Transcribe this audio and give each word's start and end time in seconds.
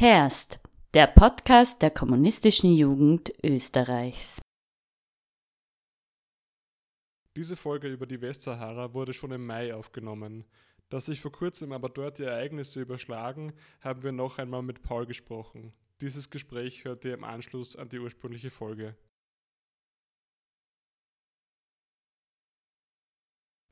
Herst, 0.00 0.60
der 0.94 1.08
Podcast 1.08 1.82
der 1.82 1.90
kommunistischen 1.90 2.70
Jugend 2.70 3.32
Österreichs. 3.42 4.40
Diese 7.34 7.56
Folge 7.56 7.88
über 7.88 8.06
die 8.06 8.20
Westsahara 8.20 8.94
wurde 8.94 9.12
schon 9.12 9.32
im 9.32 9.44
Mai 9.44 9.74
aufgenommen. 9.74 10.44
Da 10.88 11.00
sich 11.00 11.20
vor 11.20 11.32
kurzem 11.32 11.72
aber 11.72 11.88
dort 11.88 12.20
die 12.20 12.22
Ereignisse 12.22 12.80
überschlagen, 12.80 13.54
haben 13.80 14.04
wir 14.04 14.12
noch 14.12 14.38
einmal 14.38 14.62
mit 14.62 14.84
Paul 14.84 15.04
gesprochen. 15.04 15.72
Dieses 16.00 16.30
Gespräch 16.30 16.84
hört 16.84 17.04
ihr 17.04 17.14
im 17.14 17.24
Anschluss 17.24 17.74
an 17.74 17.88
die 17.88 17.98
ursprüngliche 17.98 18.52
Folge. 18.52 18.96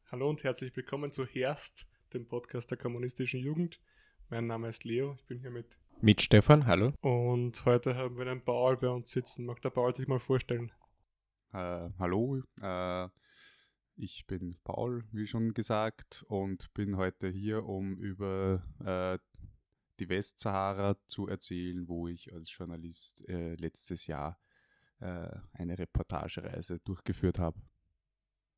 Hallo 0.07 0.29
und 0.29 0.43
herzlich 0.43 0.75
willkommen 0.75 1.13
zu 1.13 1.25
Herst, 1.25 1.87
dem 2.13 2.27
Podcast 2.27 2.73
der 2.73 2.79
kommunistischen 2.79 3.39
Jugend. 3.39 3.81
Mein 4.29 4.49
Name 4.49 4.71
ist 4.71 4.83
Leo, 4.83 5.15
ich 5.21 5.27
bin 5.27 5.39
hier 5.39 5.53
mit. 5.53 5.79
Mit 6.03 6.21
Stefan, 6.21 6.67
hallo. 6.67 6.93
Und 7.01 7.65
heute 7.65 7.97
haben 7.97 8.19
wir 8.19 8.27
einen 8.27 8.45
Paul 8.45 8.77
bei 8.77 8.89
uns 8.89 9.11
sitzen. 9.11 9.47
Mag 9.47 9.63
der 9.63 9.71
Paul 9.71 9.95
sich 9.95 10.07
mal 10.07 10.21
vorstellen? 10.21 10.71
Äh, 11.55 11.89
hallo, 11.99 12.43
äh, 12.61 13.09
ich 13.97 14.27
bin 14.27 14.59
Paul, 14.63 15.05
wie 15.13 15.27
schon 15.27 15.55
gesagt, 15.55 16.23
und 16.29 16.73
bin 16.75 16.99
heute 16.99 17.29
hier, 17.29 17.65
um 17.65 17.97
über 17.97 18.63
äh, 18.85 19.19
die 19.99 20.11
Westsahara 20.11 20.97
zu 21.07 21.29
erzählen, 21.29 21.89
wo 21.89 22.09
ich 22.09 22.31
als 22.35 22.55
Journalist 22.55 23.27
äh, 23.27 23.55
letztes 23.55 24.07
Jahr 24.07 24.39
äh, 25.01 25.31
eine 25.55 25.79
Reportagereise 25.79 26.79
durchgeführt 26.81 27.39
habe. 27.39 27.59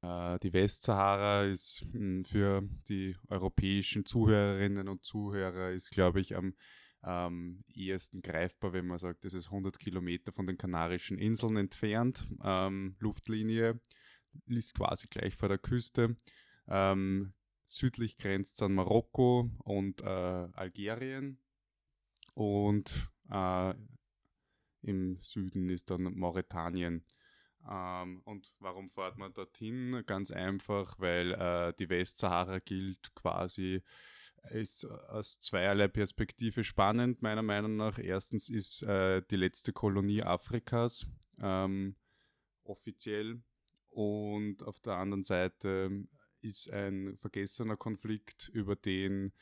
Äh, 0.02 0.41
die 0.41 0.52
Westsahara 0.52 1.45
ist 1.45 1.86
mh, 1.92 1.92
hm, 1.92 2.25
für 2.25 2.62
die 2.89 3.16
europäischen 3.28 4.05
Zuhörerinnen 4.05 4.89
und 4.89 5.05
Zuhörer, 5.05 5.70
ist, 5.70 5.92
glaube 5.92 6.19
ich, 6.19 6.34
am 6.34 6.55
ähm, 7.09 7.64
ehesten 7.73 8.20
greifbar, 8.20 8.75
wenn 8.75 8.87
man 8.87 8.98
sagt, 8.98 9.25
das 9.25 9.33
ist 9.33 9.47
100 9.47 9.78
Kilometer 9.78 10.31
von 10.31 10.47
den 10.47 10.59
Kanarischen 10.59 11.19
Inseln 11.19 11.56
entfernt. 11.56 12.25
Ähm, 12.45 12.97
Luftlinie 12.98 13.81
ist 14.47 14.75
quasi 14.75 15.09
gleich 15.09 15.34
vor 15.34 15.48
der 15.48 15.59
Küste. 15.59 16.17
Ähm, 16.67 17.33
südlich 17.67 18.19
grenzt 18.19 18.56
es 18.56 18.62
an 18.62 18.75
Marokko 18.75 19.50
und 19.65 20.03
äh, 20.03 20.05
Algerien. 20.05 21.39
Und 22.34 23.11
äh, 23.31 23.75
im 24.83 25.19
Süden 25.20 25.70
ist 25.70 25.91
dann 25.91 26.03
Mauretanien. 26.03 27.05
Ähm, 27.69 28.20
und 28.25 28.53
warum 28.61 28.91
fährt 28.91 29.17
man 29.17 29.33
dorthin? 29.33 30.03
Ganz 30.06 30.31
einfach, 30.31 30.98
weil 30.98 31.33
äh, 31.33 31.72
die 31.78 31.89
Westsahara 31.89 32.59
gilt 32.59 33.15
quasi, 33.15 33.83
ist 34.50 34.84
aus 34.84 35.41
zweierlei 35.41 35.89
Perspektive 35.89 36.64
spannend, 36.64 37.22
meiner 37.22 37.42
Meinung 37.42 37.77
nach. 37.77 37.98
Erstens 37.98 38.48
ist 38.48 38.83
äh, 38.83 39.22
die 39.31 39.36
letzte 39.36 39.72
Kolonie 39.72 40.22
Afrikas 40.22 41.06
ähm, 41.41 41.97
offiziell 42.64 43.42
und 43.91 44.62
auf 44.62 44.81
der 44.81 44.94
anderen 44.94 45.25
Seite 45.25 46.06
ist 46.41 46.70
ein 46.70 47.16
vergessener 47.19 47.77
Konflikt, 47.77 48.48
über 48.48 48.77
den 48.77 49.33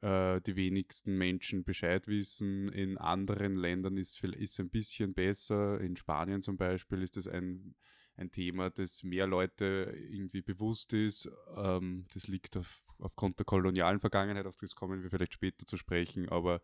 äh, 0.00 0.40
die 0.40 0.56
wenigsten 0.56 1.16
Menschen 1.16 1.64
Bescheid 1.64 2.06
wissen. 2.08 2.68
In 2.70 2.98
anderen 2.98 3.54
Ländern 3.54 3.96
ist 3.96 4.22
es 4.24 4.58
ein 4.58 4.70
bisschen 4.70 5.14
besser. 5.14 5.80
In 5.80 5.96
Spanien 5.96 6.42
zum 6.42 6.56
Beispiel 6.56 7.02
ist 7.02 7.16
das 7.16 7.26
ein, 7.26 7.74
ein 8.16 8.30
Thema, 8.30 8.70
das 8.70 9.02
mehr 9.02 9.26
Leute 9.26 9.94
irgendwie 10.10 10.42
bewusst 10.42 10.92
ist. 10.92 11.30
Ähm, 11.56 12.06
das 12.14 12.28
liegt 12.28 12.56
auf, 12.56 12.82
aufgrund 13.00 13.38
der 13.38 13.46
kolonialen 13.46 14.00
Vergangenheit, 14.00 14.46
auf 14.46 14.56
das 14.56 14.74
kommen 14.74 15.02
wir 15.02 15.10
vielleicht 15.10 15.34
später 15.34 15.66
zu 15.66 15.76
sprechen, 15.76 16.28
aber 16.28 16.60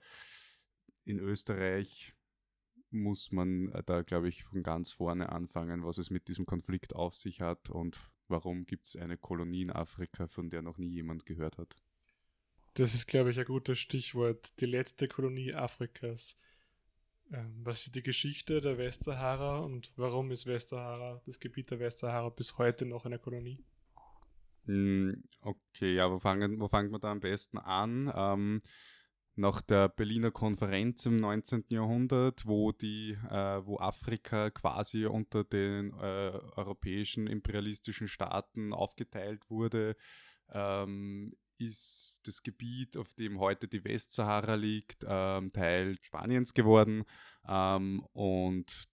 in 1.04 1.18
Österreich 1.18 2.14
muss 2.90 3.32
man 3.32 3.70
äh, 3.72 3.82
da, 3.84 4.02
glaube 4.02 4.28
ich, 4.28 4.44
von 4.44 4.62
ganz 4.62 4.92
vorne 4.92 5.30
anfangen, 5.30 5.84
was 5.84 5.98
es 5.98 6.10
mit 6.10 6.28
diesem 6.28 6.46
Konflikt 6.46 6.94
auf 6.94 7.14
sich 7.14 7.40
hat 7.40 7.70
und 7.70 7.98
warum 8.28 8.66
gibt 8.66 8.86
es 8.86 8.96
eine 8.96 9.16
Kolonie 9.16 9.62
in 9.62 9.70
Afrika, 9.70 10.26
von 10.28 10.50
der 10.50 10.62
noch 10.62 10.78
nie 10.78 10.88
jemand 10.88 11.26
gehört 11.26 11.58
hat. 11.58 11.76
Das 12.74 12.94
ist, 12.94 13.06
glaube 13.06 13.30
ich, 13.30 13.38
ein 13.38 13.46
gutes 13.46 13.78
Stichwort. 13.78 14.60
Die 14.60 14.66
letzte 14.66 15.08
Kolonie 15.08 15.54
Afrikas. 15.54 16.36
Ähm, 17.32 17.60
was 17.64 17.86
ist 17.86 17.94
die 17.94 18.02
Geschichte 18.02 18.60
der 18.60 18.78
Westsahara 18.78 19.58
und 19.60 19.92
warum 19.96 20.30
ist 20.30 20.46
Westsahara, 20.46 21.22
das 21.26 21.40
Gebiet 21.40 21.70
der 21.70 21.80
Westsahara, 21.80 22.28
bis 22.28 22.58
heute 22.58 22.84
noch 22.86 23.04
eine 23.04 23.18
Kolonie? 23.18 23.64
Hm, 24.66 25.22
okay, 25.40 25.94
ja, 25.94 26.10
wo 26.10 26.18
fangen, 26.18 26.60
wo 26.60 26.68
fangen 26.68 26.90
wir 26.90 26.98
da 26.98 27.12
am 27.12 27.20
besten 27.20 27.58
an? 27.58 28.12
Ähm, 28.14 28.62
nach 29.36 29.60
der 29.60 29.88
Berliner 29.88 30.30
Konferenz 30.30 31.04
im 31.06 31.20
19. 31.20 31.64
Jahrhundert, 31.68 32.46
wo 32.46 32.72
die, 32.72 33.12
äh, 33.30 33.66
wo 33.66 33.78
Afrika 33.78 34.50
quasi 34.50 35.06
unter 35.06 35.44
den 35.44 35.92
äh, 35.92 36.32
europäischen 36.56 37.26
imperialistischen 37.26 38.08
Staaten 38.08 38.72
aufgeteilt 38.72 39.42
wurde, 39.50 39.94
ähm, 40.50 41.34
ist 41.58 42.20
das 42.24 42.42
Gebiet, 42.42 42.96
auf 42.96 43.14
dem 43.14 43.38
heute 43.38 43.68
die 43.68 43.84
Westsahara 43.84 44.54
liegt, 44.54 45.04
ähm, 45.06 45.52
Teil 45.52 45.96
Spaniens 46.02 46.54
geworden. 46.54 47.04
Ähm, 47.46 48.06
und 48.12 48.88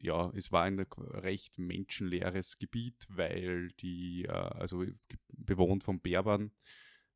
ja, 0.00 0.30
es 0.34 0.52
war 0.52 0.64
ein 0.64 0.78
recht 0.78 1.58
menschenleeres 1.58 2.58
Gebiet, 2.58 3.06
weil 3.08 3.68
die, 3.80 4.24
äh, 4.24 4.30
also 4.30 4.84
bewohnt 5.28 5.84
von 5.84 6.00
Berbern, 6.00 6.52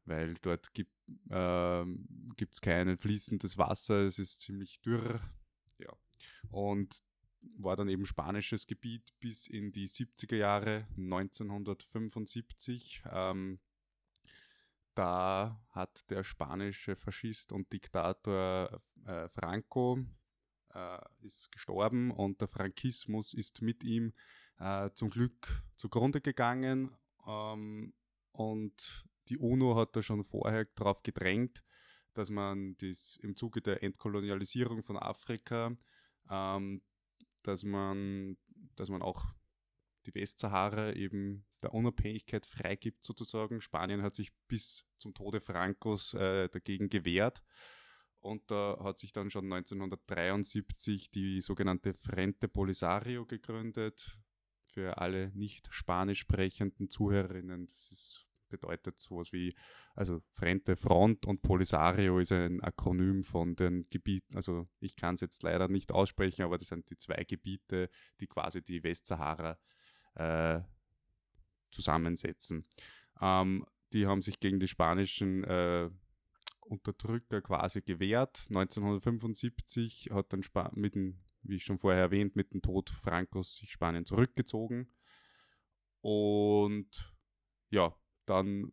weil 0.04 0.34
dort 0.42 0.74
gibt 0.74 0.92
äh, 1.30 1.84
es 2.50 2.60
kein 2.60 2.98
fließendes 2.98 3.58
Wasser, 3.58 4.06
es 4.06 4.18
ist 4.18 4.40
ziemlich 4.40 4.80
dürr. 4.80 5.20
Ja. 5.78 5.92
Und 6.50 7.02
war 7.58 7.76
dann 7.76 7.88
eben 7.88 8.06
spanisches 8.06 8.66
Gebiet 8.66 9.12
bis 9.18 9.46
in 9.46 9.72
die 9.72 9.88
70er 9.88 10.36
Jahre, 10.36 10.86
1975. 10.96 13.02
Ähm, 13.10 13.58
da 14.94 15.60
hat 15.70 16.08
der 16.10 16.22
spanische 16.22 16.96
Faschist 16.96 17.52
und 17.52 17.72
Diktator 17.72 18.80
äh, 19.06 19.28
Franco 19.30 20.04
ist 21.22 21.50
gestorben 21.52 22.10
und 22.10 22.40
der 22.40 22.48
Frankismus 22.48 23.34
ist 23.34 23.62
mit 23.62 23.84
ihm 23.84 24.12
äh, 24.58 24.90
zum 24.94 25.10
Glück 25.10 25.62
zugrunde 25.76 26.20
gegangen 26.20 26.96
ähm, 27.26 27.92
und 28.32 29.04
die 29.28 29.38
UNO 29.38 29.76
hat 29.76 29.94
da 29.96 30.02
schon 30.02 30.24
vorher 30.24 30.64
darauf 30.74 31.02
gedrängt, 31.02 31.62
dass 32.14 32.30
man 32.30 32.76
das 32.78 33.18
im 33.22 33.36
Zuge 33.36 33.62
der 33.62 33.82
Entkolonialisierung 33.82 34.82
von 34.82 34.96
Afrika, 34.96 35.76
ähm, 36.30 36.82
dass 37.42 37.64
man, 37.64 38.36
dass 38.76 38.88
man 38.88 39.02
auch 39.02 39.24
die 40.06 40.14
Westsahara 40.14 40.92
eben 40.92 41.46
der 41.62 41.74
Unabhängigkeit 41.74 42.44
freigibt 42.46 43.04
sozusagen. 43.04 43.60
Spanien 43.60 44.02
hat 44.02 44.14
sich 44.14 44.32
bis 44.48 44.84
zum 44.96 45.14
Tode 45.14 45.40
Francos 45.40 46.14
äh, 46.14 46.48
dagegen 46.48 46.88
gewehrt. 46.88 47.42
Und 48.22 48.50
da 48.52 48.78
hat 48.80 48.98
sich 48.98 49.12
dann 49.12 49.30
schon 49.30 49.52
1973 49.52 51.10
die 51.10 51.40
sogenannte 51.40 51.92
Frente 51.92 52.46
Polisario 52.46 53.26
gegründet. 53.26 54.16
Für 54.68 54.98
alle 54.98 55.32
nicht 55.34 55.68
spanisch 55.70 56.20
sprechenden 56.20 56.88
Zuhörerinnen, 56.88 57.66
das 57.66 57.90
ist, 57.90 58.26
bedeutet 58.48 59.00
sowas 59.00 59.32
wie, 59.32 59.54
also 59.94 60.22
Frente 60.30 60.76
Front 60.76 61.26
und 61.26 61.42
Polisario 61.42 62.20
ist 62.20 62.32
ein 62.32 62.62
Akronym 62.62 63.24
von 63.24 63.56
den 63.56 63.88
Gebieten, 63.90 64.36
also 64.36 64.68
ich 64.78 64.94
kann 64.94 65.16
es 65.16 65.20
jetzt 65.20 65.42
leider 65.42 65.68
nicht 65.68 65.90
aussprechen, 65.92 66.42
aber 66.42 66.58
das 66.58 66.68
sind 66.68 66.88
die 66.90 66.96
zwei 66.96 67.24
Gebiete, 67.24 67.90
die 68.20 68.28
quasi 68.28 68.62
die 68.62 68.82
Westsahara 68.82 69.58
äh, 70.14 70.60
zusammensetzen. 71.70 72.66
Ähm, 73.20 73.66
die 73.92 74.06
haben 74.06 74.22
sich 74.22 74.38
gegen 74.40 74.60
die 74.60 74.68
spanischen 74.68 75.44
äh, 75.44 75.90
Unterdrücker 76.66 77.40
quasi 77.40 77.82
gewehrt. 77.82 78.46
1975 78.48 80.10
hat 80.12 80.32
dann 80.32 80.42
Spa 80.42 80.70
mit 80.74 80.94
dem, 80.94 81.18
wie 81.42 81.56
ich 81.56 81.64
schon 81.64 81.78
vorher 81.78 82.00
erwähnt, 82.00 82.36
mit 82.36 82.52
dem 82.52 82.62
Tod 82.62 82.90
Francos 82.90 83.56
sich 83.56 83.72
Spanien 83.72 84.04
zurückgezogen. 84.04 84.88
Und 86.00 87.14
ja, 87.70 87.94
dann 88.26 88.72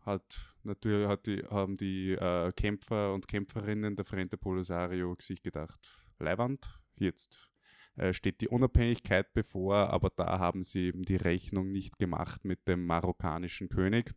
hat 0.00 0.54
natürlich 0.62 1.08
hat 1.08 1.26
die, 1.26 1.42
haben 1.50 1.76
die 1.76 2.12
äh, 2.12 2.52
Kämpfer 2.52 3.12
und 3.12 3.28
Kämpferinnen 3.28 3.96
der 3.96 4.04
Frente 4.04 4.36
Polisario 4.36 5.16
sich 5.20 5.42
gedacht, 5.42 5.98
Leiwand, 6.18 6.80
jetzt 6.96 7.48
äh, 7.96 8.12
steht 8.12 8.40
die 8.40 8.48
Unabhängigkeit 8.48 9.32
bevor, 9.32 9.90
aber 9.90 10.10
da 10.10 10.38
haben 10.38 10.62
sie 10.62 10.86
eben 10.86 11.02
die 11.02 11.16
Rechnung 11.16 11.72
nicht 11.72 11.98
gemacht 11.98 12.44
mit 12.44 12.66
dem 12.68 12.86
marokkanischen 12.86 13.68
König. 13.68 14.14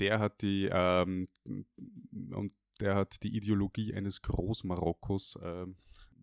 Der 0.00 0.18
hat 0.20 0.42
die 0.42 0.68
ähm, 0.70 1.28
und 1.44 2.52
der 2.80 2.94
hat 2.94 3.22
die 3.22 3.36
Ideologie 3.36 3.94
eines 3.94 4.22
Großmarokkos 4.22 5.36
äh, 5.42 5.66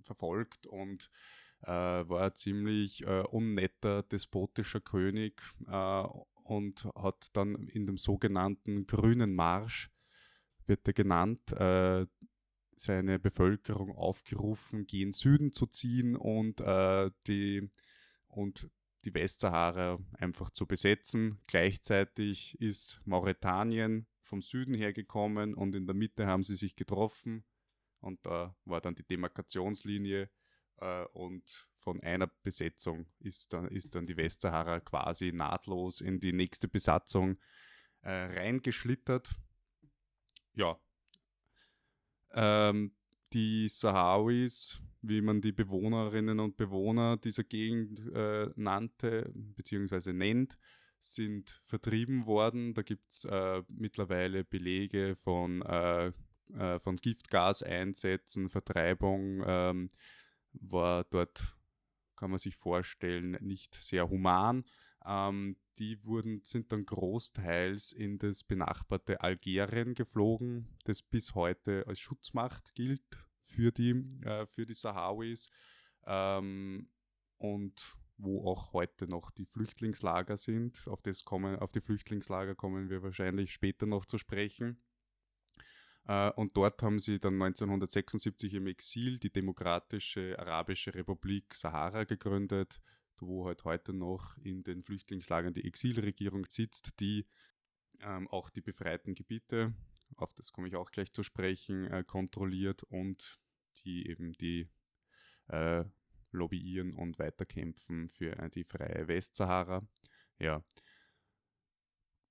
verfolgt 0.04 0.68
und 0.68 1.10
äh, 1.64 1.68
war 1.68 2.26
ein 2.26 2.36
ziemlich 2.36 3.06
äh, 3.06 3.22
unnetter, 3.22 4.04
despotischer 4.04 4.82
König 4.82 5.42
äh, 5.68 6.04
und 6.44 6.86
hat 6.96 7.30
dann 7.34 7.68
in 7.68 7.86
dem 7.88 7.98
sogenannten 7.98 8.88
Grünen 8.88 9.34
Marsch, 9.34 9.90
wird 10.68 10.88
er 10.88 10.94
genannt, 10.94 11.52
äh, 11.54 12.06
seine 12.78 13.20
Bevölkerung 13.20 13.96
aufgerufen, 13.96 14.86
gen 14.86 15.14
Süden 15.14 15.54
zu 15.54 15.66
ziehen 15.66 16.16
und, 16.16 16.62
äh, 16.62 17.10
die, 17.28 17.70
und 18.28 18.70
die 19.06 19.14
Westsahara 19.14 20.00
einfach 20.14 20.50
zu 20.52 20.66
besetzen. 20.66 21.40
Gleichzeitig 21.48 22.60
ist 22.60 23.02
Mauretanien 23.06 24.08
vom 24.22 24.42
Süden 24.42 24.74
her 24.74 24.92
gekommen 24.92 25.54
und 25.54 25.76
in 25.76 25.86
der 25.86 25.96
Mitte 25.96 26.26
haben 26.28 26.44
sie 26.44 26.56
sich 26.56 26.76
getroffen 26.76 27.46
und 28.00 28.26
da 28.26 28.56
war 28.66 28.82
dann 28.82 28.96
die 28.96 29.06
Demarkationslinie 29.06 30.30
äh, 30.78 31.06
und 31.14 31.70
von 31.78 32.02
einer 32.02 32.28
Besetzung 32.42 33.06
ist 33.20 33.54
dann, 33.54 33.68
ist 33.68 33.94
dann 33.94 34.08
die 34.08 34.18
Westsahara 34.18 34.80
quasi 34.80 35.32
nahtlos 35.32 36.02
in 36.02 36.20
die 36.20 36.34
nächste 36.34 36.68
Besatzung 36.68 37.38
äh, 38.02 38.10
reingeschlittert. 38.12 39.30
Ja. 40.54 40.80
Ähm, 42.32 42.96
die 43.34 43.68
Sahrawis, 43.68 44.82
wie 45.02 45.22
man 45.22 45.42
die 45.42 45.52
Bewohnerinnen 45.52 46.40
und 46.40 46.58
Bewohner 46.58 47.18
dieser 47.18 47.44
Gegend 47.44 48.02
äh, 48.14 48.50
nannte, 48.56 49.32
beziehungsweise 49.34 50.14
nennt, 50.14 50.58
sind 51.00 51.62
vertrieben 51.68 52.26
worden. 52.26 52.74
Da 52.74 52.82
gibt 52.82 53.12
es 53.12 53.26
äh, 53.26 53.62
mittlerweile 53.74 54.44
Belege 54.44 55.16
von, 55.24 55.62
äh, 55.62 56.12
äh, 56.54 56.80
von 56.80 56.98
Giftgaseinsätzen, 56.98 58.50
Vertreibung, 58.50 59.44
ähm, 59.46 59.92
war 60.54 61.04
dort, 61.04 61.56
kann 62.16 62.32
man 62.32 62.40
sich 62.40 62.56
vorstellen, 62.56 63.38
nicht 63.42 63.76
sehr 63.76 64.10
human. 64.10 64.64
Ähm, 65.06 65.58
die 65.76 66.04
wurden, 66.04 66.42
sind 66.44 66.72
dann 66.72 66.86
großteils 66.86 67.92
in 67.92 68.18
das 68.18 68.44
benachbarte 68.44 69.22
Algerien 69.22 69.94
geflogen, 69.94 70.68
das 70.86 71.02
bis 71.02 71.36
heute 71.36 71.86
als 71.88 72.00
Schutzmacht 72.00 72.74
gilt 72.76 73.04
für 73.46 73.72
die, 73.72 73.92
äh, 74.24 74.46
für 74.48 74.66
die 74.66 74.74
Sahrawis 74.74 75.50
ähm, 76.06 76.90
und 77.38 77.98
wo 78.18 78.50
auch 78.50 78.74
heute 78.74 79.08
noch 79.08 79.30
die 79.32 79.46
Flüchtlingslager 79.46 80.38
sind. 80.38 80.88
Auf, 80.88 81.02
das 81.02 81.26
kommen, 81.26 81.58
auf 81.58 81.72
die 81.72 81.82
Flüchtlingslager 81.82 82.56
kommen 82.56 82.90
wir 82.90 83.04
wahrscheinlich 83.04 83.52
später 83.52 83.86
noch 83.86 84.06
zu 84.06 84.18
sprechen. 84.18 84.82
Äh, 86.08 86.32
und 86.32 86.56
dort 86.56 86.82
haben 86.82 87.00
sie 87.00 87.20
dann 87.20 87.34
1976 87.34 88.54
im 88.54 88.68
Exil 88.68 89.20
die 89.20 89.32
Demokratische 89.32 90.38
Arabische 90.40 90.94
Republik 90.94 91.54
Sahara 91.56 92.04
gegründet, 92.04 92.80
wo 93.22 93.46
halt 93.46 93.64
heute 93.64 93.94
noch 93.94 94.38
in 94.38 94.64
den 94.64 94.84
Flüchtlingslagern 94.84 95.54
die 95.54 95.66
Exilregierung 95.66 96.46
sitzt, 96.50 97.00
die 97.00 97.26
ähm, 98.02 98.28
auch 98.28 98.50
die 98.50 98.62
befreiten 98.62 99.16
Gebiete, 99.16 99.74
auf 100.18 100.34
das 100.34 100.52
komme 100.52 100.68
ich 100.68 100.76
auch 100.76 100.92
gleich 100.92 101.12
zu 101.14 101.24
sprechen, 101.24 101.86
äh, 101.92 102.04
kontrolliert 102.04 102.84
und 102.84 103.40
die 103.84 104.08
eben 104.08 104.34
die 104.34 104.70
äh, 105.48 105.84
lobbyieren 106.32 106.94
und 106.94 107.20
weiterkämpfen 107.20 108.10
für 108.10 108.38
äh, 108.38 108.50
die 108.50 108.64
freie 108.64 109.08
Westsahara. 109.08 109.88
Ja, 110.40 110.64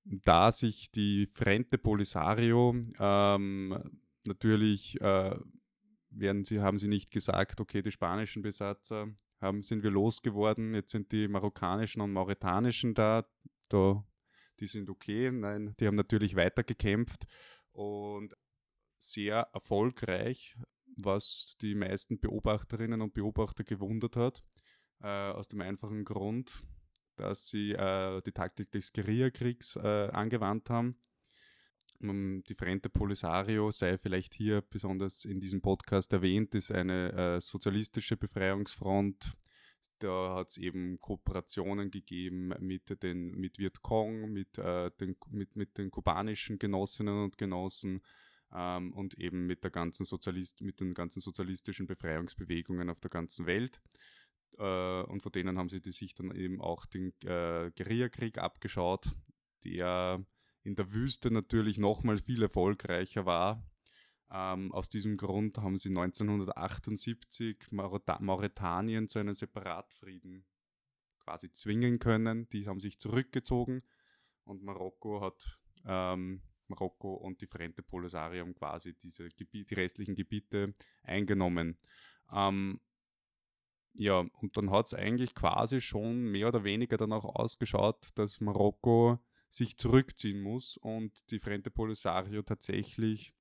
da 0.04 0.52
sich 0.52 0.90
die 0.90 1.26
Frente 1.34 1.78
Polisario 1.78 2.74
ähm, 2.98 4.02
natürlich 4.24 5.00
äh, 5.00 5.36
werden 6.10 6.44
sie, 6.44 6.60
haben 6.60 6.78
sie 6.78 6.88
nicht 6.88 7.10
gesagt, 7.10 7.60
okay, 7.60 7.82
die 7.82 7.90
spanischen 7.90 8.42
Besatzer 8.42 9.08
haben, 9.40 9.62
sind 9.62 9.82
wir 9.82 9.90
losgeworden, 9.90 10.74
jetzt 10.74 10.90
sind 10.90 11.12
die 11.12 11.28
marokkanischen 11.28 12.00
und 12.00 12.12
mauretanischen 12.12 12.94
da, 12.94 13.26
da, 13.68 14.04
die 14.60 14.66
sind 14.66 14.88
okay. 14.88 15.30
Nein, 15.30 15.74
die 15.78 15.86
haben 15.86 15.96
natürlich 15.96 16.36
weitergekämpft 16.36 17.26
und 17.72 18.34
sehr 18.98 19.48
erfolgreich, 19.52 20.56
was 20.96 21.56
die 21.60 21.74
meisten 21.74 22.18
Beobachterinnen 22.18 23.02
und 23.02 23.14
Beobachter 23.14 23.64
gewundert 23.64 24.16
hat, 24.16 24.42
äh, 25.00 25.06
aus 25.06 25.48
dem 25.48 25.60
einfachen 25.60 26.04
Grund, 26.04 26.62
dass 27.16 27.46
sie 27.48 27.72
äh, 27.72 28.22
die 28.22 28.32
Taktik 28.32 28.70
des 28.70 28.92
Guerillakriegs 28.92 29.76
äh, 29.76 30.08
angewandt 30.12 30.70
haben. 30.70 31.00
Die 32.00 32.54
Frente 32.54 32.90
Polisario 32.90 33.70
sei 33.70 33.96
vielleicht 33.96 34.34
hier 34.34 34.62
besonders 34.62 35.24
in 35.24 35.40
diesem 35.40 35.62
Podcast 35.62 36.12
erwähnt, 36.12 36.54
ist 36.54 36.70
eine 36.70 37.12
äh, 37.12 37.40
sozialistische 37.40 38.16
Befreiungsfront. 38.16 39.34
Da 40.00 40.34
hat 40.34 40.50
es 40.50 40.56
eben 40.58 41.00
Kooperationen 41.00 41.90
gegeben 41.90 42.52
mit 42.58 43.02
den 43.02 43.30
mit 43.36 43.58
Vietcong, 43.58 44.30
mit, 44.32 44.58
äh, 44.58 44.90
den, 45.00 45.16
mit, 45.30 45.56
mit 45.56 45.78
den 45.78 45.90
kubanischen 45.90 46.58
Genossinnen 46.58 47.24
und 47.24 47.38
Genossen 47.38 48.02
ähm, 48.52 48.92
und 48.92 49.18
eben 49.18 49.46
mit 49.46 49.64
der 49.64 49.70
ganzen 49.70 50.04
Sozialist 50.04 50.60
mit 50.60 50.80
den 50.80 50.94
ganzen 50.94 51.20
sozialistischen 51.20 51.86
Befreiungsbewegungen 51.86 52.90
auf 52.90 53.00
der 53.00 53.10
ganzen 53.10 53.46
Welt. 53.46 53.80
Äh, 54.58 55.02
und 55.04 55.22
von 55.22 55.32
denen 55.32 55.58
haben 55.58 55.68
sie 55.68 55.80
sich 55.90 56.14
dann 56.14 56.34
eben 56.34 56.60
auch 56.60 56.86
den 56.86 57.14
äh, 57.22 57.70
Guerillakrieg 57.76 58.38
abgeschaut, 58.38 59.10
der 59.64 60.24
in 60.64 60.74
der 60.74 60.92
Wüste 60.92 61.30
natürlich 61.30 61.78
nochmal 61.78 62.18
viel 62.18 62.42
erfolgreicher 62.42 63.26
war. 63.26 63.62
Ähm, 64.30 64.72
aus 64.72 64.88
diesem 64.88 65.16
Grund 65.16 65.58
haben 65.58 65.76
sie 65.76 65.90
1978 65.90 67.70
Mauretanien 67.70 69.08
zu 69.08 69.18
einem 69.18 69.34
Separatfrieden 69.34 70.44
quasi 71.18 71.52
zwingen 71.52 71.98
können. 71.98 72.48
Die 72.48 72.66
haben 72.66 72.80
sich 72.80 72.98
zurückgezogen 72.98 73.82
und 74.44 74.62
Marokko 74.62 75.20
hat 75.20 75.58
ähm, 75.86 76.42
Marokko 76.68 77.14
und 77.14 77.42
die 77.42 77.46
Frente 77.46 77.82
Polisario 77.82 78.50
quasi 78.54 78.94
diese 78.94 79.28
Gebiet, 79.28 79.70
die 79.70 79.74
restlichen 79.74 80.14
Gebiete 80.14 80.74
eingenommen. 81.02 81.78
Ähm, 82.32 82.80
ja, 83.92 84.18
und 84.18 84.56
dann 84.56 84.70
hat 84.70 84.86
es 84.86 84.94
eigentlich 84.94 85.34
quasi 85.34 85.80
schon 85.80 86.24
mehr 86.24 86.48
oder 86.48 86.64
weniger 86.64 86.96
danach 86.96 87.24
ausgeschaut, 87.24 88.08
dass 88.16 88.40
Marokko 88.40 89.20
sich 89.54 89.76
zurückziehen 89.78 90.40
muss 90.40 90.76
und 90.76 91.30
die 91.30 91.38
Frente 91.38 91.70
Polisario 91.70 92.42
tatsächlich 92.42 93.32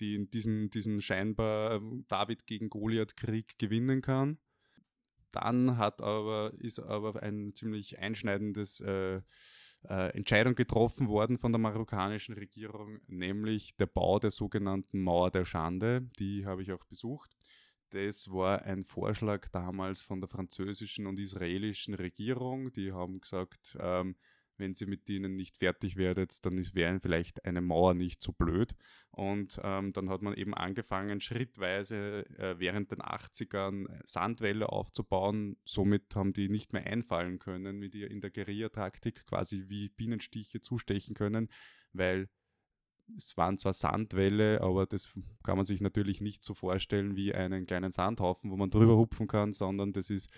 die, 0.00 0.28
diesen, 0.30 0.70
diesen 0.70 1.02
scheinbar 1.02 1.72
ähm, 1.74 2.06
David 2.08 2.46
gegen 2.46 2.70
Goliath-Krieg 2.70 3.58
gewinnen 3.58 4.00
kann. 4.00 4.38
Dann 5.32 5.76
hat 5.76 6.00
aber, 6.00 6.54
ist 6.58 6.78
aber 6.78 7.22
ein 7.22 7.54
ziemlich 7.54 7.98
einschneidendes 7.98 8.80
äh, 8.80 9.20
äh, 9.88 10.16
Entscheidung 10.16 10.54
getroffen 10.54 11.08
worden 11.08 11.36
von 11.36 11.52
der 11.52 11.60
marokkanischen 11.60 12.34
Regierung, 12.34 13.00
nämlich 13.06 13.76
der 13.76 13.86
Bau 13.86 14.18
der 14.18 14.30
sogenannten 14.30 15.02
Mauer 15.02 15.30
der 15.30 15.44
Schande. 15.44 16.08
Die 16.18 16.46
habe 16.46 16.62
ich 16.62 16.72
auch 16.72 16.84
besucht. 16.84 17.36
Das 17.90 18.30
war 18.30 18.62
ein 18.62 18.84
Vorschlag 18.84 19.48
damals 19.50 20.00
von 20.00 20.20
der 20.22 20.28
französischen 20.28 21.06
und 21.06 21.20
israelischen 21.20 21.92
Regierung. 21.92 22.72
Die 22.72 22.92
haben 22.92 23.20
gesagt, 23.20 23.76
ähm, 23.78 24.16
wenn 24.56 24.74
sie 24.74 24.86
mit 24.86 25.08
ihnen 25.08 25.36
nicht 25.36 25.56
fertig 25.56 25.96
werdet, 25.96 26.44
dann 26.44 26.56
wäre 26.74 27.00
vielleicht 27.00 27.44
eine 27.44 27.60
Mauer 27.60 27.94
nicht 27.94 28.22
so 28.22 28.32
blöd. 28.32 28.74
Und 29.10 29.60
ähm, 29.62 29.92
dann 29.92 30.10
hat 30.10 30.22
man 30.22 30.34
eben 30.34 30.54
angefangen, 30.54 31.20
schrittweise 31.20 32.26
äh, 32.38 32.58
während 32.58 32.90
den 32.90 33.00
80ern 33.00 33.86
Sandwälle 34.06 34.68
aufzubauen. 34.70 35.56
Somit 35.64 36.14
haben 36.16 36.32
die 36.32 36.48
nicht 36.48 36.72
mehr 36.72 36.86
einfallen 36.86 37.38
können 37.38 37.78
mit 37.78 37.94
ihr 37.94 38.10
in 38.10 38.20
der 38.20 38.30
Guerillataktik, 38.30 39.26
quasi 39.26 39.64
wie 39.68 39.88
Bienenstiche 39.88 40.60
zustechen 40.60 41.14
können, 41.14 41.48
weil 41.92 42.28
es 43.16 43.36
waren 43.36 43.58
zwar 43.58 43.72
Sandwälle, 43.72 44.60
aber 44.62 44.86
das 44.86 45.12
kann 45.42 45.56
man 45.56 45.64
sich 45.64 45.80
natürlich 45.80 46.20
nicht 46.20 46.42
so 46.42 46.54
vorstellen 46.54 47.16
wie 47.16 47.34
einen 47.34 47.66
kleinen 47.66 47.92
Sandhaufen, 47.92 48.50
wo 48.50 48.56
man 48.56 48.70
drüber 48.70 48.96
hupfen 48.96 49.26
kann, 49.26 49.52
sondern 49.52 49.92
das 49.92 50.10
ist, 50.10 50.30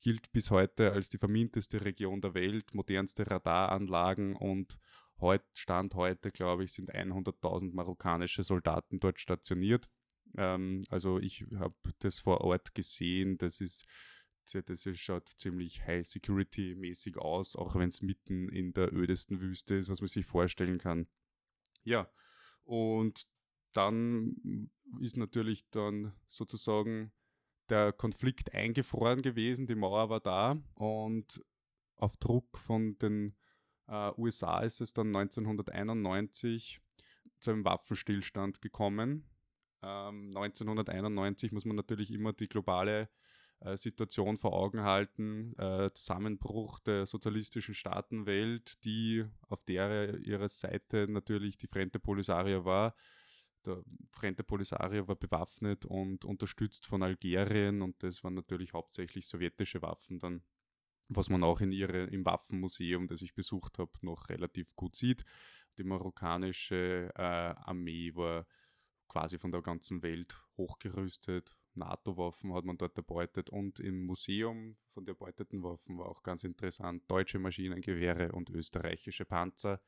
gilt 0.00 0.32
bis 0.32 0.50
heute 0.50 0.92
als 0.92 1.08
die 1.08 1.18
verminteste 1.18 1.84
Region 1.84 2.20
der 2.20 2.34
Welt, 2.34 2.74
modernste 2.74 3.30
Radaranlagen 3.30 4.36
und 4.36 4.78
heut, 5.20 5.44
Stand 5.52 5.94
heute, 5.94 6.30
glaube 6.30 6.64
ich, 6.64 6.72
sind 6.72 6.94
100.000 6.94 7.74
marokkanische 7.74 8.42
Soldaten 8.42 9.00
dort 9.00 9.20
stationiert. 9.20 9.88
Ähm, 10.36 10.84
also 10.88 11.18
ich 11.18 11.44
habe 11.56 11.74
das 11.98 12.20
vor 12.20 12.40
Ort 12.42 12.74
gesehen, 12.74 13.38
das 13.38 13.60
ist 13.60 13.86
das 14.52 14.88
schaut 14.94 15.28
ziemlich 15.28 15.86
High 15.86 16.04
Security 16.04 16.74
mäßig 16.74 17.16
aus, 17.18 17.54
auch 17.54 17.76
wenn 17.76 17.88
es 17.88 18.02
mitten 18.02 18.48
in 18.48 18.72
der 18.72 18.92
ödesten 18.92 19.40
Wüste 19.40 19.76
ist, 19.76 19.88
was 19.88 20.00
man 20.00 20.08
sich 20.08 20.26
vorstellen 20.26 20.78
kann. 20.78 21.06
Ja, 21.84 22.10
und 22.64 23.28
dann 23.72 24.70
ist 25.00 25.16
natürlich 25.16 25.68
dann 25.70 26.12
sozusagen 26.26 27.12
der 27.70 27.92
Konflikt 27.92 28.54
eingefroren 28.54 29.22
gewesen, 29.22 29.66
die 29.66 29.74
Mauer 29.74 30.10
war 30.10 30.20
da 30.20 30.58
und 30.74 31.42
auf 31.96 32.16
Druck 32.16 32.58
von 32.58 32.98
den 32.98 33.36
äh, 33.86 34.10
USA 34.16 34.60
ist 34.60 34.80
es 34.80 34.92
dann 34.92 35.08
1991 35.08 36.80
zu 37.40 37.50
einem 37.50 37.64
Waffenstillstand 37.64 38.62
gekommen. 38.62 39.28
Ähm, 39.82 40.28
1991 40.36 41.52
muss 41.52 41.64
man 41.64 41.76
natürlich 41.76 42.10
immer 42.10 42.32
die 42.32 42.48
globale 42.48 43.08
äh, 43.60 43.76
Situation 43.76 44.38
vor 44.38 44.52
Augen 44.54 44.82
halten, 44.82 45.54
äh, 45.58 45.90
Zusammenbruch 45.92 46.80
der 46.80 47.06
sozialistischen 47.06 47.74
Staatenwelt, 47.74 48.84
die 48.84 49.24
auf 49.48 49.62
der 49.64 50.18
ihrer 50.20 50.48
Seite 50.48 51.06
natürlich 51.08 51.58
die 51.58 51.68
Frente 51.68 51.98
Polisario 51.98 52.64
war. 52.64 52.94
Der 53.66 53.82
Frente 54.10 54.44
Polisario 54.44 55.06
war 55.08 55.16
bewaffnet 55.16 55.84
und 55.84 56.24
unterstützt 56.24 56.86
von 56.86 57.02
Algerien 57.02 57.82
und 57.82 58.02
das 58.02 58.22
waren 58.24 58.34
natürlich 58.34 58.72
hauptsächlich 58.72 59.26
sowjetische 59.26 59.82
Waffen 59.82 60.18
dann, 60.18 60.42
was 61.08 61.28
man 61.28 61.42
auch 61.42 61.60
in 61.60 61.72
ihre, 61.72 62.04
im 62.04 62.24
Waffenmuseum, 62.24 63.08
das 63.08 63.22
ich 63.22 63.34
besucht 63.34 63.78
habe, 63.78 63.92
noch 64.02 64.28
relativ 64.28 64.74
gut 64.76 64.96
sieht. 64.96 65.24
Die 65.78 65.84
marokkanische 65.84 67.10
äh, 67.14 67.22
Armee 67.22 68.14
war 68.14 68.46
quasi 69.08 69.38
von 69.38 69.50
der 69.50 69.62
ganzen 69.62 70.02
Welt 70.02 70.36
hochgerüstet. 70.56 71.56
NATO-Waffen 71.74 72.52
hat 72.54 72.64
man 72.64 72.78
dort 72.78 72.96
erbeutet 72.96 73.50
und 73.50 73.80
im 73.80 74.04
Museum 74.04 74.76
von 74.92 75.04
den 75.04 75.14
erbeuteten 75.14 75.62
Waffen 75.62 75.98
war 75.98 76.06
auch 76.06 76.22
ganz 76.22 76.44
interessant 76.44 77.08
deutsche 77.08 77.38
Maschinengewehre 77.38 78.32
und 78.32 78.50
österreichische 78.50 79.24
Panzer 79.24 79.80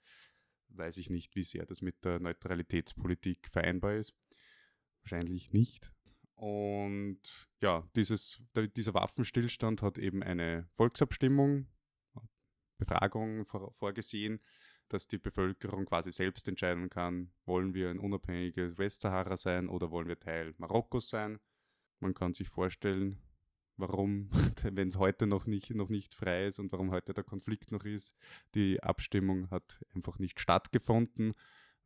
weiß 0.76 0.96
ich 0.98 1.10
nicht, 1.10 1.34
wie 1.36 1.42
sehr 1.42 1.66
das 1.66 1.82
mit 1.82 2.04
der 2.04 2.20
Neutralitätspolitik 2.20 3.48
vereinbar 3.50 3.94
ist. 3.94 4.14
Wahrscheinlich 5.02 5.52
nicht. 5.52 5.92
Und 6.34 7.20
ja, 7.60 7.88
dieses, 7.94 8.42
dieser 8.76 8.94
Waffenstillstand 8.94 9.82
hat 9.82 9.98
eben 9.98 10.22
eine 10.22 10.68
Volksabstimmung, 10.74 11.68
Befragung 12.78 13.46
vor, 13.46 13.72
vorgesehen, 13.74 14.40
dass 14.88 15.06
die 15.06 15.18
Bevölkerung 15.18 15.86
quasi 15.86 16.10
selbst 16.10 16.48
entscheiden 16.48 16.90
kann, 16.90 17.32
wollen 17.46 17.74
wir 17.74 17.90
ein 17.90 17.98
unabhängiges 17.98 18.76
Westsahara 18.76 19.36
sein 19.36 19.68
oder 19.68 19.90
wollen 19.90 20.08
wir 20.08 20.18
Teil 20.18 20.54
Marokkos 20.58 21.08
sein. 21.08 21.38
Man 22.00 22.14
kann 22.14 22.34
sich 22.34 22.48
vorstellen, 22.48 23.18
warum, 23.76 24.30
wenn 24.62 24.88
es 24.88 24.96
heute 24.96 25.26
noch 25.26 25.46
nicht, 25.46 25.74
noch 25.74 25.88
nicht 25.88 26.14
frei 26.14 26.46
ist 26.46 26.58
und 26.58 26.72
warum 26.72 26.90
heute 26.90 27.14
der 27.14 27.24
Konflikt 27.24 27.72
noch 27.72 27.84
ist. 27.84 28.14
Die 28.54 28.82
Abstimmung 28.82 29.50
hat 29.50 29.80
einfach 29.94 30.18
nicht 30.18 30.40
stattgefunden, 30.40 31.34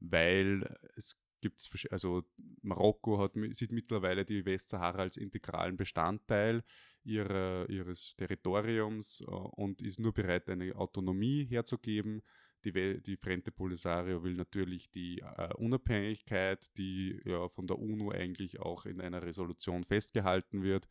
weil 0.00 0.76
es 0.96 1.16
gibt, 1.40 1.86
also 1.90 2.24
Marokko 2.62 3.18
hat, 3.18 3.32
sieht 3.52 3.72
mittlerweile 3.72 4.24
die 4.24 4.44
Westsahara 4.44 5.02
als 5.02 5.16
integralen 5.16 5.76
Bestandteil 5.76 6.62
ihrer, 7.04 7.68
ihres 7.68 8.14
Territoriums 8.16 9.20
äh, 9.20 9.24
und 9.24 9.82
ist 9.82 10.00
nur 10.00 10.12
bereit, 10.12 10.48
eine 10.48 10.74
Autonomie 10.74 11.44
herzugeben. 11.44 12.22
Die, 12.64 13.00
die 13.00 13.16
Frente 13.16 13.52
Polisario 13.52 14.24
will 14.24 14.34
natürlich 14.34 14.90
die 14.90 15.20
äh, 15.20 15.54
Unabhängigkeit, 15.54 16.76
die 16.76 17.20
ja 17.24 17.48
von 17.48 17.66
der 17.68 17.78
UNO 17.78 18.10
eigentlich 18.10 18.58
auch 18.58 18.86
in 18.86 19.00
einer 19.00 19.22
Resolution 19.22 19.84
festgehalten 19.84 20.62
wird. 20.62 20.88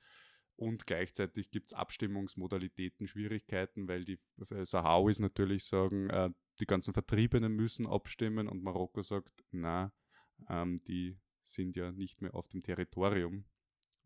Und 0.58 0.88
gleichzeitig 0.88 1.52
gibt 1.52 1.72
es 1.72 1.74
Abstimmungsmodalitäten, 1.74 3.08
Schwierigkeiten, 3.08 3.88
weil 3.88 4.06
die 4.06 4.20
Sahrawis 4.64 5.20
natürlich 5.20 5.66
sagen, 5.66 6.10
äh, 6.10 6.30
die 6.60 6.66
ganzen 6.66 6.94
Vertriebenen 6.94 7.54
müssen 7.54 7.86
abstimmen 7.88 8.48
und 8.48 8.64
Marokko 8.64 9.02
sagt, 9.02 9.44
na, 9.52 9.92
ähm, 10.50 10.78
die 10.88 11.18
sind 11.44 11.76
ja 11.76 11.92
nicht 11.92 12.22
mehr 12.22 12.34
auf 12.34 12.48
dem 12.48 12.64
Territorium. 12.64 13.46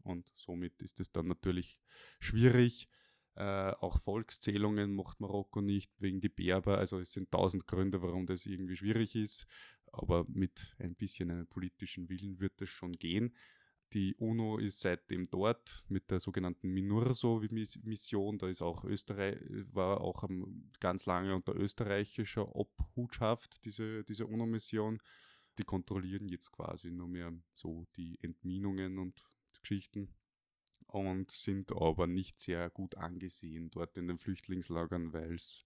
Und 0.04 0.32
somit 0.36 0.82
ist 0.82 1.00
es 1.00 1.12
dann 1.12 1.28
natürlich 1.28 1.80
schwierig. 2.20 2.90
Äh, 3.36 3.72
auch 3.80 4.00
Volkszählungen 4.00 4.94
macht 4.94 5.20
Marokko 5.20 5.62
nicht 5.62 5.92
wegen 6.00 6.20
die 6.20 6.30
Berber. 6.30 6.78
Also 6.78 7.00
es 7.00 7.12
sind 7.12 7.32
tausend 7.32 7.68
Gründe, 7.68 8.02
warum 8.02 8.26
das 8.26 8.46
irgendwie 8.46 8.76
schwierig 8.76 9.16
ist. 9.16 9.46
Aber 9.92 10.26
mit 10.28 10.76
ein 10.80 10.96
bisschen 10.96 11.30
einem 11.32 11.48
politischen 11.48 12.10
Willen 12.10 12.40
wird 12.40 12.60
das 12.60 12.70
schon 12.70 12.94
gehen. 12.94 13.36
Die 13.94 14.16
UNO 14.16 14.60
ist 14.60 14.82
seitdem 14.82 15.32
dort 15.32 15.84
mit 15.88 16.12
der 16.12 16.20
sogenannten 16.20 16.70
MINURSO-Mission. 16.70 18.38
Da 18.38 18.48
ist 18.48 18.62
auch 18.62 18.84
Österreich, 18.84 19.40
war 19.74 20.02
auch 20.02 20.30
ganz 20.80 21.08
lange 21.08 21.36
unter 21.36 21.56
österreichischer 21.56 22.56
Obhutschaft 22.56 23.66
diese, 23.66 24.04
diese 24.04 24.28
UNO-Mission. 24.28 25.02
Die 25.58 25.64
kontrollieren 25.64 26.30
jetzt 26.30 26.52
quasi 26.52 26.92
nur 26.92 27.08
mehr 27.08 27.34
so 27.54 27.88
die 27.96 28.20
Entminungen 28.22 29.00
und 29.00 29.24
Geschichten 29.60 30.14
und 30.86 31.32
sind 31.32 31.72
aber 31.72 32.06
nicht 32.06 32.40
sehr 32.40 32.70
gut 32.70 32.96
angesehen 32.96 33.72
dort 33.72 33.98
in 33.98 34.08
den 34.08 34.20
Flüchtlingslagern, 34.20 35.14
weil 35.14 35.34
es 35.34 35.66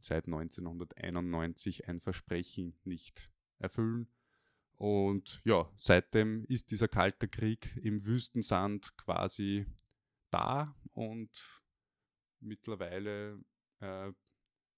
seit 0.00 0.26
1991 0.26 1.88
ein 1.88 2.00
Versprechen 2.00 2.76
nicht 2.84 3.30
erfüllen 3.58 4.08
und 4.76 5.40
ja, 5.44 5.70
seitdem 5.76 6.44
ist 6.44 6.70
dieser 6.70 6.88
kalte 6.88 7.28
Krieg 7.28 7.76
im 7.82 8.04
Wüstensand 8.04 8.96
quasi 8.98 9.66
da 10.30 10.76
und 10.92 11.30
mittlerweile 12.40 13.42
äh, 13.80 14.12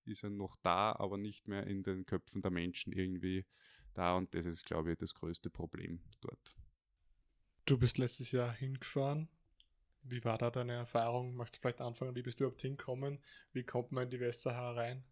ist 0.04 0.22
er 0.22 0.30
noch 0.30 0.56
da, 0.62 0.92
aber 0.92 1.18
nicht 1.18 1.48
mehr 1.48 1.66
in 1.66 1.82
den 1.82 2.06
Köpfen 2.06 2.42
der 2.42 2.50
Menschen 2.50 2.92
irgendwie 2.92 3.44
da 3.94 4.16
und 4.16 4.34
das 4.34 4.46
ist, 4.46 4.64
glaube 4.64 4.92
ich, 4.92 4.98
das 4.98 5.14
größte 5.14 5.50
Problem 5.50 6.00
dort. 6.20 6.54
Du 7.64 7.76
bist 7.76 7.98
letztes 7.98 8.32
Jahr 8.32 8.52
hingefahren. 8.52 9.28
Wie 10.02 10.24
war 10.24 10.38
da 10.38 10.50
deine 10.50 10.74
Erfahrung? 10.74 11.34
Magst 11.34 11.56
du 11.56 11.60
vielleicht 11.60 11.80
anfangen? 11.80 12.14
Wie 12.14 12.22
bist 12.22 12.38
du 12.38 12.44
überhaupt 12.44 12.62
hingekommen? 12.62 13.18
Wie 13.52 13.64
kommt 13.64 13.92
man 13.92 14.04
in 14.04 14.10
die 14.10 14.20
Westsahara 14.20 14.72
rein? 14.72 15.04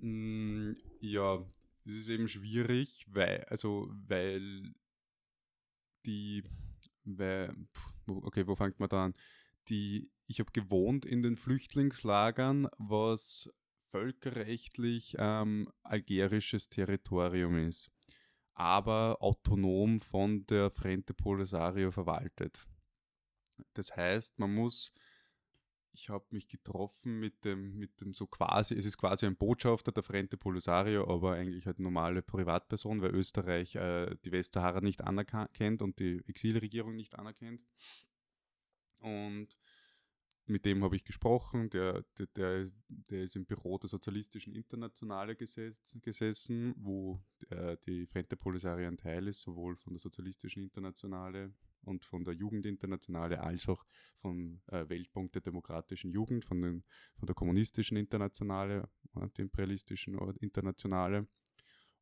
Mm, 0.00 0.72
ja, 1.00 1.46
es 1.84 1.92
ist 1.92 2.08
eben 2.08 2.28
schwierig, 2.28 3.06
weil, 3.08 3.44
also, 3.44 3.90
weil 4.06 4.74
die, 6.06 6.42
weil, 7.04 7.54
okay, 8.06 8.46
wo 8.46 8.54
fängt 8.54 8.80
man 8.80 8.88
da 8.88 9.06
an? 9.06 9.14
Die, 9.68 10.10
ich 10.26 10.40
habe 10.40 10.52
gewohnt 10.52 11.04
in 11.04 11.22
den 11.22 11.36
Flüchtlingslagern, 11.36 12.68
was 12.78 13.50
völkerrechtlich 13.90 15.14
ähm, 15.18 15.70
algerisches 15.82 16.68
Territorium 16.68 17.56
ist, 17.56 17.90
aber 18.54 19.18
autonom 19.20 20.00
von 20.00 20.46
der 20.46 20.70
Frente 20.70 21.14
Polisario 21.14 21.90
verwaltet. 21.90 22.66
Das 23.74 23.96
heißt, 23.96 24.38
man 24.38 24.54
muss 24.54 24.92
ich 25.94 26.08
habe 26.08 26.24
mich 26.30 26.48
getroffen 26.48 27.20
mit 27.20 27.44
dem, 27.44 27.78
mit 27.78 28.00
dem 28.00 28.12
so 28.12 28.26
quasi, 28.26 28.74
es 28.74 28.84
ist 28.84 28.98
quasi 28.98 29.26
ein 29.26 29.36
Botschafter 29.36 29.92
der 29.92 30.02
Frente 30.02 30.36
Polisario, 30.36 31.08
aber 31.08 31.34
eigentlich 31.34 31.66
halt 31.66 31.78
normale 31.78 32.20
Privatperson, 32.20 33.00
weil 33.00 33.14
Österreich 33.14 33.76
äh, 33.76 34.16
die 34.24 34.32
Westsahara 34.32 34.80
nicht 34.80 35.02
anerkennt 35.02 35.82
und 35.82 35.98
die 36.00 36.22
Exilregierung 36.26 36.96
nicht 36.96 37.16
anerkennt. 37.16 37.62
Und 38.98 39.56
mit 40.46 40.66
dem 40.66 40.84
habe 40.84 40.96
ich 40.96 41.04
gesprochen, 41.04 41.70
der, 41.70 42.04
der, 42.18 42.26
der, 42.36 42.70
der, 42.88 43.22
ist 43.22 43.36
im 43.36 43.46
Büro 43.46 43.78
der 43.78 43.88
Sozialistischen 43.88 44.54
Internationale 44.54 45.36
gesetz, 45.36 45.96
gesessen, 46.02 46.74
wo 46.76 47.22
äh, 47.48 47.76
die 47.86 48.06
Frente 48.06 48.36
Polisario 48.36 48.88
ein 48.88 48.98
Teil 48.98 49.28
ist, 49.28 49.40
sowohl 49.40 49.76
von 49.76 49.94
der 49.94 50.00
Sozialistischen 50.00 50.62
Internationale 50.62 51.54
und 51.82 52.04
von 52.04 52.24
der 52.24 52.34
Jugendinternationale 52.34 53.40
als 53.40 53.68
auch 53.68 53.84
vom 54.20 54.60
äh, 54.66 54.88
Weltpunkt 54.88 55.34
der 55.34 55.42
demokratischen 55.42 56.10
Jugend, 56.10 56.44
von, 56.44 56.60
den, 56.60 56.84
von 57.16 57.26
der 57.26 57.34
kommunistischen 57.34 57.96
Internationale, 57.96 58.88
antiimperialistischen 59.14 60.18
Internationale. 60.40 61.26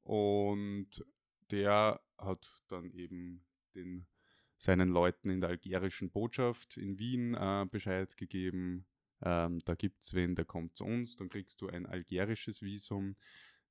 Und 0.02 1.04
der 1.50 2.00
hat 2.18 2.64
dann 2.68 2.90
eben 2.90 3.44
den, 3.74 4.06
seinen 4.62 4.90
Leuten 4.90 5.28
in 5.28 5.40
der 5.40 5.50
algerischen 5.50 6.10
Botschaft 6.10 6.76
in 6.76 6.98
Wien 6.98 7.34
äh, 7.34 7.66
Bescheid 7.68 8.16
gegeben, 8.16 8.86
ähm, 9.20 9.60
da 9.64 9.74
gibt 9.74 10.04
es 10.04 10.14
wen, 10.14 10.36
der 10.36 10.44
kommt 10.44 10.76
zu 10.76 10.84
uns, 10.84 11.16
dann 11.16 11.28
kriegst 11.28 11.60
du 11.60 11.68
ein 11.68 11.84
algerisches 11.86 12.62
Visum. 12.62 13.16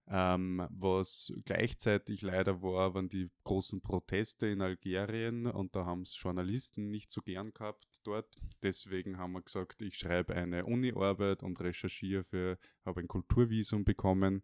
Ähm, 0.07 0.67
was 0.69 1.31
gleichzeitig 1.45 2.21
leider 2.23 2.61
war, 2.61 2.93
waren 2.93 3.07
die 3.07 3.29
großen 3.45 3.81
Proteste 3.81 4.47
in 4.47 4.61
Algerien 4.61 5.45
und 5.45 5.75
da 5.75 5.85
haben 5.85 6.01
es 6.01 6.19
Journalisten 6.21 6.89
nicht 6.89 7.11
so 7.11 7.21
gern 7.21 7.53
gehabt 7.53 8.01
dort. 8.03 8.27
Deswegen 8.61 9.17
haben 9.17 9.31
wir 9.31 9.43
gesagt, 9.43 9.81
ich 9.81 9.95
schreibe 9.95 10.35
eine 10.35 10.65
Uni-Arbeit 10.65 11.43
und 11.43 11.61
recherchiere 11.61 12.25
für, 12.25 12.57
habe 12.85 12.99
ein 12.99 13.07
Kulturvisum 13.07 13.85
bekommen. 13.85 14.43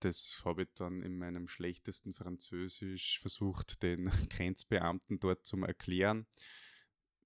Das 0.00 0.42
habe 0.44 0.64
ich 0.64 0.68
dann 0.74 1.02
in 1.02 1.18
meinem 1.18 1.48
schlechtesten 1.48 2.14
Französisch 2.14 3.18
versucht, 3.20 3.82
den 3.82 4.06
Grenzbeamten 4.30 5.18
dort 5.18 5.44
zu 5.46 5.56
erklären, 5.58 6.26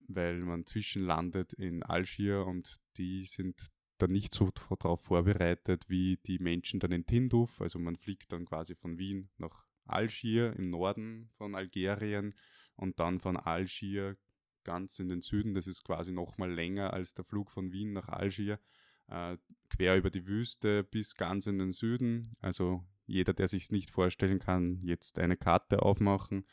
weil 0.07 0.41
man 0.41 0.67
zwischenlandet 0.67 1.53
in 1.53 1.83
Algier 1.83 2.47
und 2.47 2.77
die 2.97 3.25
sind 3.25 3.71
dann 3.99 4.13
nicht 4.13 4.33
so 4.33 4.51
darauf 4.51 5.03
vorbereitet 5.03 5.85
wie 5.89 6.19
die 6.27 6.39
Menschen 6.39 6.81
dann 6.81 6.93
in 6.93 7.07
Tinduf. 7.07 7.61
Also 7.61 7.79
man 7.79 7.97
fliegt 7.97 8.33
dann 8.33 8.47
quasi 8.47 8.75
von 8.75 8.99
Wien 8.99 9.31
nach 9.37 9.67
Algier 9.85 10.55
im 10.57 10.71
Norden 10.71 11.31
von 11.37 11.55
Algerien 11.55 12.35
und 12.77 13.01
dann 13.01 13.19
von 13.19 13.37
Algier 13.37 14.17
ganz 14.65 14.99
in 14.99 15.09
den 15.09 15.21
Süden. 15.21 15.55
Das 15.55 15.67
ist 15.67 15.85
quasi 15.85 16.13
nochmal 16.13 16.53
länger 16.53 16.93
als 16.93 17.15
der 17.15 17.25
Flug 17.25 17.51
von 17.51 17.73
Wien 17.73 17.93
nach 17.93 18.09
Algier. 18.09 18.59
Äh, 19.11 19.37
quer 19.69 19.97
über 19.97 20.11
die 20.11 20.27
Wüste 20.27 20.85
bis 20.85 21.15
ganz 21.15 21.47
in 21.47 21.59
den 21.59 21.73
Süden. 21.73 22.37
Also 22.41 22.85
jeder, 23.07 23.33
der 23.33 23.49
sich 23.49 23.71
nicht 23.71 23.91
vorstellen 23.91 24.39
kann, 24.39 24.81
jetzt 24.83 25.19
eine 25.19 25.37
Karte 25.37 25.83
aufmachen. 25.83 26.47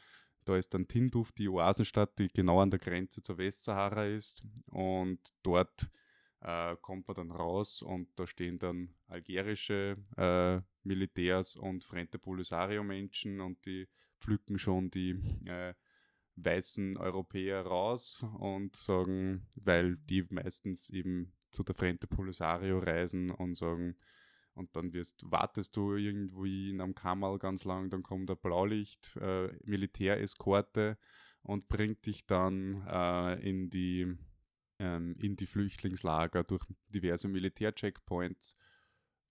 Da 0.45 0.55
ist 0.55 0.73
dann 0.73 0.87
Tinduf, 0.87 1.31
die 1.33 1.49
Oasenstadt, 1.49 2.17
die 2.19 2.29
genau 2.29 2.61
an 2.61 2.71
der 2.71 2.79
Grenze 2.79 3.21
zur 3.21 3.37
Westsahara 3.37 4.05
ist. 4.05 4.43
Und 4.67 5.19
dort 5.43 5.89
äh, 6.41 6.75
kommt 6.81 7.07
man 7.07 7.15
dann 7.15 7.31
raus 7.31 7.81
und 7.81 8.07
da 8.15 8.25
stehen 8.25 8.59
dann 8.59 8.95
algerische 9.07 9.97
äh, 10.15 10.61
Militärs 10.83 11.55
und 11.55 11.83
Frente 11.83 12.19
Polisario-Menschen 12.19 13.41
und 13.41 13.65
die 13.65 13.87
pflücken 14.19 14.57
schon 14.57 14.89
die 14.89 15.19
äh, 15.45 15.73
weißen 16.37 16.97
Europäer 16.97 17.65
raus 17.65 18.23
und 18.39 18.75
sagen, 18.75 19.47
weil 19.55 19.97
die 19.97 20.25
meistens 20.29 20.89
eben 20.89 21.33
zu 21.57 21.63
der 21.63 21.73
Frente 21.73 22.05
Polisario 22.05 22.77
reisen 22.77 23.31
und 23.31 23.55
sagen, 23.55 23.95
und 24.53 24.75
dann 24.75 24.93
wirst, 24.93 25.23
wartest 25.25 25.75
du 25.75 25.95
irgendwie 25.95 26.69
in 26.69 26.81
einem 26.81 26.93
Kammerl 26.93 27.39
ganz 27.39 27.63
lang, 27.63 27.89
dann 27.89 28.03
kommt 28.03 28.29
der 28.29 28.35
Blaulicht, 28.35 29.15
äh, 29.17 29.47
Militäreskorte 29.63 30.99
und 31.41 31.67
bringt 31.67 32.05
dich 32.05 32.27
dann 32.27 32.85
äh, 32.87 33.39
in, 33.47 33.71
die, 33.71 34.15
ähm, 34.77 35.15
in 35.19 35.35
die 35.35 35.47
Flüchtlingslager 35.47 36.43
durch 36.43 36.63
diverse 36.89 37.27
Militärcheckpoints. 37.27 38.55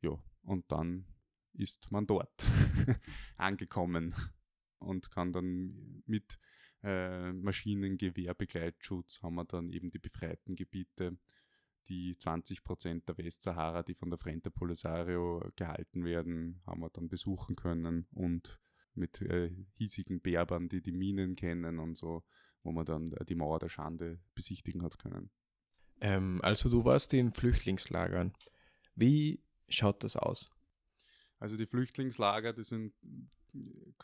Ja, 0.00 0.18
und 0.42 0.70
dann 0.72 1.06
ist 1.52 1.92
man 1.92 2.08
dort 2.08 2.44
angekommen 3.36 4.16
und 4.78 5.12
kann 5.12 5.32
dann 5.32 6.02
mit 6.06 6.40
äh, 6.82 7.32
Maschinengewehr-Begleitschutz 7.32 9.22
haben 9.22 9.36
wir 9.36 9.44
dann 9.44 9.70
eben 9.70 9.90
die 9.90 10.00
befreiten 10.00 10.56
Gebiete, 10.56 11.16
die 11.88 12.16
20 12.16 12.64
Prozent 12.64 13.08
der 13.08 13.18
Westsahara, 13.18 13.82
die 13.82 13.94
von 13.94 14.10
der 14.10 14.18
Frente 14.18 14.50
Polisario 14.50 15.42
gehalten 15.56 16.04
werden, 16.04 16.60
haben 16.66 16.80
wir 16.80 16.90
dann 16.90 17.08
besuchen 17.08 17.56
können 17.56 18.06
und 18.12 18.60
mit 18.94 19.20
äh, 19.22 19.50
hiesigen 19.74 20.20
Berbern, 20.20 20.68
die 20.68 20.80
die 20.80 20.92
Minen 20.92 21.36
kennen 21.36 21.78
und 21.78 21.96
so, 21.96 22.24
wo 22.62 22.72
man 22.72 22.86
dann 22.86 23.14
die 23.28 23.34
Mauer 23.34 23.58
der 23.58 23.68
Schande 23.68 24.20
besichtigen 24.34 24.82
hat 24.82 24.98
können. 24.98 25.30
Ähm, 26.00 26.40
also 26.42 26.68
du 26.68 26.84
warst 26.84 27.12
in 27.14 27.32
Flüchtlingslagern. 27.32 28.32
Wie 28.94 29.42
schaut 29.68 30.02
das 30.02 30.16
aus? 30.16 30.50
Also 31.38 31.56
die 31.56 31.66
Flüchtlingslager, 31.66 32.54
die 32.54 32.64
sind 32.64 32.94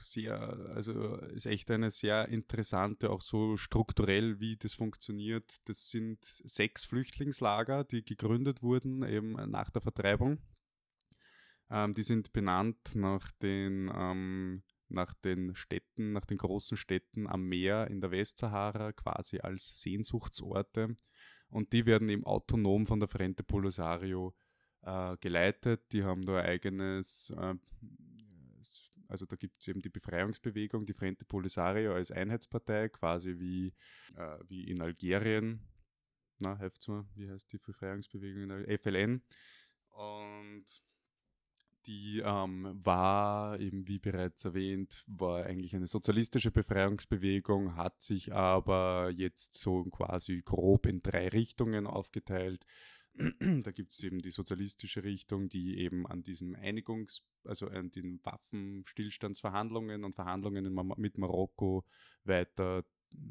sehr, 0.00 0.38
also 0.74 1.16
ist 1.16 1.46
echt 1.46 1.70
eine 1.70 1.90
sehr 1.90 2.28
interessante, 2.28 3.10
auch 3.10 3.22
so 3.22 3.56
strukturell, 3.56 4.38
wie 4.38 4.56
das 4.56 4.74
funktioniert. 4.74 5.56
Das 5.68 5.88
sind 5.88 6.24
sechs 6.24 6.84
Flüchtlingslager, 6.84 7.84
die 7.84 8.04
gegründet 8.04 8.62
wurden 8.62 9.02
eben 9.02 9.32
nach 9.50 9.70
der 9.70 9.80
Vertreibung. 9.80 10.38
Ähm, 11.70 11.94
die 11.94 12.02
sind 12.02 12.32
benannt 12.32 12.94
nach 12.94 13.30
den, 13.32 13.90
ähm, 13.94 14.62
nach 14.88 15.14
den 15.14 15.54
Städten, 15.54 16.12
nach 16.12 16.26
den 16.26 16.36
großen 16.36 16.76
Städten 16.76 17.26
am 17.26 17.48
Meer 17.48 17.86
in 17.88 18.02
der 18.02 18.10
Westsahara, 18.10 18.92
quasi 18.92 19.38
als 19.40 19.80
Sehnsuchtsorte. 19.80 20.96
Und 21.48 21.72
die 21.72 21.86
werden 21.86 22.10
eben 22.10 22.24
autonom 22.24 22.86
von 22.86 23.00
der 23.00 23.08
Frente 23.08 23.42
Polisario 23.42 24.34
äh, 24.82 25.16
geleitet. 25.18 25.92
Die 25.92 26.04
haben 26.04 26.24
da 26.24 26.36
eigenes, 26.40 27.30
äh, 27.30 27.54
also 29.08 29.26
da 29.26 29.36
gibt 29.36 29.60
es 29.60 29.68
eben 29.68 29.82
die 29.82 29.90
Befreiungsbewegung, 29.90 30.86
die 30.86 30.94
Frente 30.94 31.24
Polisario 31.24 31.94
als 31.94 32.10
Einheitspartei, 32.10 32.88
quasi 32.88 33.38
wie, 33.38 33.74
äh, 34.16 34.38
wie 34.48 34.64
in 34.64 34.80
Algerien. 34.80 35.60
Na, 36.38 36.56
helft's 36.58 36.88
mal, 36.88 37.04
wie 37.14 37.30
heißt 37.30 37.52
die 37.52 37.58
Befreiungsbewegung 37.58 38.42
in 38.42 38.50
Al 38.50 38.78
FLN? 38.78 39.22
Und 39.90 40.64
die 41.86 42.22
ähm, 42.24 42.80
war 42.84 43.58
eben, 43.58 43.86
wie 43.88 43.98
bereits 43.98 44.44
erwähnt, 44.44 45.04
war 45.06 45.44
eigentlich 45.44 45.74
eine 45.74 45.88
sozialistische 45.88 46.50
Befreiungsbewegung, 46.50 47.76
hat 47.76 48.00
sich 48.02 48.32
aber 48.32 49.10
jetzt 49.10 49.54
so 49.54 49.84
quasi 49.84 50.42
grob 50.42 50.86
in 50.86 51.02
drei 51.02 51.28
Richtungen 51.28 51.86
aufgeteilt 51.86 52.64
da 53.14 53.70
gibt 53.72 53.92
es 53.92 54.02
eben 54.02 54.18
die 54.18 54.30
sozialistische 54.30 55.04
Richtung, 55.04 55.48
die 55.48 55.78
eben 55.78 56.06
an 56.06 56.22
diesen 56.22 56.56
Einigungs-, 56.56 57.22
also 57.44 57.68
an 57.68 57.90
den 57.90 58.20
Waffenstillstandsverhandlungen 58.24 60.04
und 60.04 60.14
Verhandlungen 60.14 60.72
mit 60.96 61.18
Marokko 61.18 61.84
weiter 62.24 62.84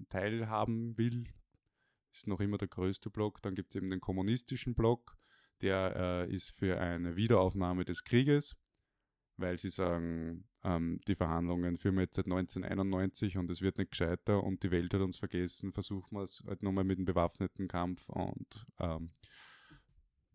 teilhaben 0.10 0.97
will. 0.97 1.25
Ist 2.13 2.27
noch 2.27 2.41
immer 2.41 2.58
der 2.58 2.67
größte 2.67 3.10
Block. 3.10 3.41
Dann 3.41 3.55
gibt 3.55 3.69
es 3.71 3.75
eben 3.75 3.89
den 3.89 4.01
kommunistischen 4.01 4.75
Block, 4.75 5.17
der 5.62 6.27
äh, 6.27 6.34
ist 6.34 6.51
für 6.51 6.79
eine 6.79 7.15
Wiederaufnahme 7.15 7.86
des 7.86 8.03
Krieges, 8.03 8.58
weil 9.38 9.58
sie 9.58 9.69
sagen, 9.69 10.47
ähm, 10.63 10.99
die 11.08 11.15
Verhandlungen 11.15 11.77
führen 11.77 11.95
wir 11.95 12.03
jetzt 12.03 12.15
seit 12.15 12.25
1991 12.25 13.38
und 13.38 13.49
es 13.49 13.62
wird 13.62 13.77
nicht 13.77 13.91
gescheiter 13.91 14.43
und 14.43 14.62
die 14.63 14.71
Welt 14.71 14.93
hat 14.93 15.01
uns 15.01 15.17
vergessen, 15.17 15.71
versuchen 15.71 16.17
wir 16.17 16.23
es 16.23 16.43
halt 16.45 16.62
nochmal 16.62 16.84
mit 16.84 16.99
dem 16.99 17.05
bewaffneten 17.05 17.67
Kampf 17.67 18.08
und 18.10 18.67
ähm, 18.79 19.12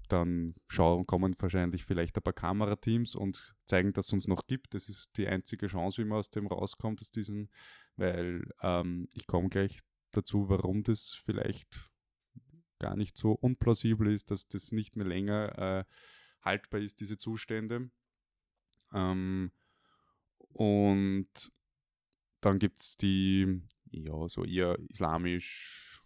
dann 0.09 0.55
schauen, 0.69 1.07
kommen 1.07 1.35
wahrscheinlich 1.39 1.85
vielleicht 1.85 2.17
ein 2.17 2.23
paar 2.23 2.33
Kamerateams 2.33 3.15
und 3.15 3.55
zeigen, 3.67 3.93
dass 3.93 4.07
es 4.07 4.13
uns 4.13 4.29
noch 4.29 4.47
gibt. 4.47 4.75
Das 4.75 4.89
ist 4.89 5.17
die 5.17 5.27
einzige 5.27 5.67
Chance, 5.67 6.03
wie 6.03 6.07
man 6.07 6.19
aus 6.19 6.31
dem 6.31 6.47
rauskommt, 6.47 7.01
aus 7.01 7.11
diesem, 7.11 7.49
weil 7.97 8.49
ähm, 8.63 9.09
ich 9.13 9.27
komme 9.27 9.49
gleich 9.49 9.81
dazu, 10.13 10.49
warum 10.49 10.83
das 10.83 11.21
vielleicht 11.25 11.91
gar 12.79 12.97
nicht 12.97 13.17
so 13.17 13.33
unplausibel 13.33 14.13
ist, 14.13 14.31
dass 14.31 14.49
das 14.49 14.73
nicht 14.73 14.97
mehr 14.97 15.07
länger 15.07 15.59
äh, 15.59 15.85
haltbar 16.43 16.81
ist, 16.81 17.01
diese 17.01 17.17
Zustände. 17.17 17.91
Ähm, 18.93 19.51
und 20.53 21.53
dann 22.41 22.59
gibt 22.59 22.79
es 22.79 22.97
die, 22.97 23.63
ja, 23.91 24.29
so 24.29 24.45
eher 24.45 24.79
islamisch 24.89 26.03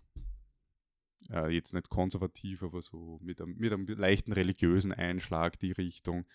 äh, 1.30 1.48
jetzt 1.48 1.74
nicht 1.74 1.88
konservativ, 1.88 2.62
aber 2.62 2.82
so 2.82 3.18
mit 3.22 3.40
einem, 3.40 3.56
mit 3.56 3.72
einem 3.72 3.86
leichten 3.86 4.32
religiösen 4.32 4.92
Einschlag 4.92 5.58
die 5.58 5.72
Richtung, 5.72 6.26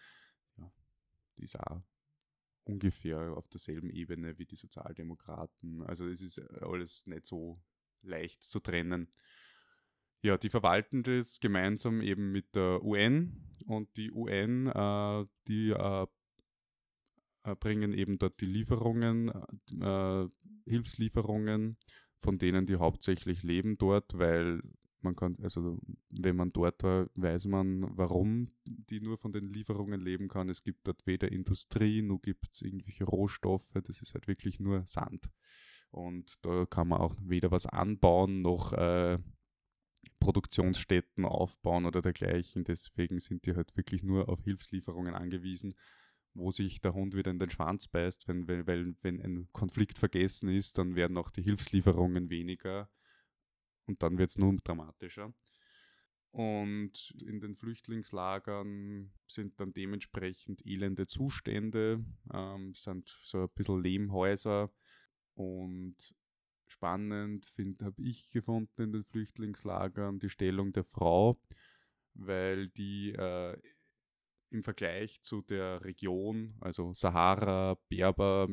ja, 0.58 0.72
die 1.38 1.44
ist 1.44 1.60
auch 1.60 1.82
ungefähr 2.64 3.38
auf 3.38 3.48
derselben 3.50 3.90
Ebene 3.90 4.38
wie 4.40 4.46
die 4.46 4.56
Sozialdemokraten. 4.56 5.84
Also 5.84 6.08
es 6.08 6.22
ist 6.22 6.40
alles 6.62 7.06
nicht 7.08 7.26
so 7.26 7.62
leicht 8.02 8.44
zu 8.44 8.60
trennen. 8.60 9.08
Ja, 10.22 10.38
die 10.38 10.50
verwalten 10.50 11.04
das 11.04 11.40
gemeinsam 11.40 12.02
eben 12.02 12.32
mit 12.32 12.56
der 12.56 12.84
UN 12.84 13.52
und 13.68 13.96
die 13.96 14.12
UN, 14.12 14.68
äh, 14.68 15.26
die 15.48 15.70
äh, 15.70 16.08
äh, 17.46 17.56
bringen 17.56 17.94
eben 17.94 18.18
dort 18.18 18.42
die 18.42 18.48
Lieferungen, 18.48 19.30
äh, 19.80 20.28
Hilfslieferungen 20.68 21.78
von 22.22 22.40
denen, 22.40 22.66
die 22.66 22.78
hauptsächlich 22.78 23.44
leben 23.44 23.78
dort, 23.78 24.18
weil 24.18 24.64
man 25.02 25.16
kann, 25.16 25.38
also 25.42 25.80
wenn 26.10 26.36
man 26.36 26.52
dort 26.52 26.84
war, 26.84 27.08
weiß 27.16 27.46
man, 27.46 27.98
warum 27.98 28.52
die 28.66 29.00
nur 29.00 29.18
von 29.18 29.32
den 29.32 29.44
Lieferungen 29.44 30.02
leben 30.02 30.28
kann. 30.28 30.50
Es 30.50 30.64
gibt 30.64 30.88
dort 30.88 31.06
weder 31.06 31.32
Industrie, 31.32 32.02
noch 32.02 32.22
gibt 32.22 32.54
es 32.54 32.62
irgendwelche 32.62 33.04
Rohstoffe, 33.04 33.74
das 33.84 34.02
ist 34.02 34.14
halt 34.14 34.28
wirklich 34.28 34.60
nur 34.60 34.84
Sand. 34.88 35.30
Und 35.92 36.44
da 36.46 36.66
kann 36.66 36.88
man 36.88 37.00
auch 37.00 37.16
weder 37.22 37.52
was 37.52 37.66
anbauen, 37.66 38.42
noch 38.42 38.74
äh, 38.74 39.20
Produktionsstätten 40.20 41.26
aufbauen 41.26 41.86
oder 41.86 42.02
dergleichen. 42.02 42.64
Deswegen 42.64 43.20
sind 43.20 43.46
die 43.46 43.56
halt 43.56 43.76
wirklich 43.78 44.04
nur 44.04 44.30
auf 44.30 44.44
Hilfslieferungen 44.44 45.14
angewiesen, 45.14 45.76
wo 46.34 46.52
sich 46.52 46.82
der 46.82 46.94
Hund 46.94 47.16
wieder 47.16 47.32
in 47.32 47.40
den 47.40 47.50
Schwanz 47.50 47.88
beißt, 47.88 48.28
wenn, 48.28 48.48
weil, 48.48 48.96
wenn 49.02 49.22
ein 49.22 49.48
Konflikt 49.54 49.98
vergessen 49.98 50.50
ist, 50.50 50.78
dann 50.78 50.96
werden 50.96 51.18
auch 51.18 51.30
die 51.30 51.44
Hilfslieferungen 51.44 52.30
weniger 52.30 52.90
und 53.86 54.02
dann 54.04 54.18
wird 54.18 54.30
es 54.30 54.38
nun 54.38 54.60
dramatischer. 54.64 55.34
Und 56.32 57.16
in 57.26 57.40
den 57.40 57.56
Flüchtlingslagern 57.56 59.14
sind 59.26 59.58
dann 59.58 59.74
dementsprechend 59.74 60.66
elende 60.66 61.08
Zustände, 61.08 62.04
ähm, 62.34 62.74
sind 62.76 63.18
so 63.24 63.44
ein 63.44 63.50
bisschen 63.56 63.82
Lehmhäuser. 63.82 64.70
Und 65.36 65.96
spannend 66.68 67.54
habe 67.82 68.02
ich 68.02 68.30
gefunden 68.32 68.82
in 68.82 68.92
den 68.92 69.06
Flüchtlingslagern 69.06 70.20
die 70.20 70.30
Stellung 70.30 70.74
der 70.74 70.84
Frau, 70.84 71.40
weil 72.16 72.68
die 72.68 73.14
äh, 73.14 73.58
im 74.56 74.64
Vergleich 74.64 75.22
zu 75.22 75.42
der 75.42 75.84
Region, 75.84 76.56
also 76.62 76.94
Sahara, 76.94 77.78
Berber, 77.90 78.48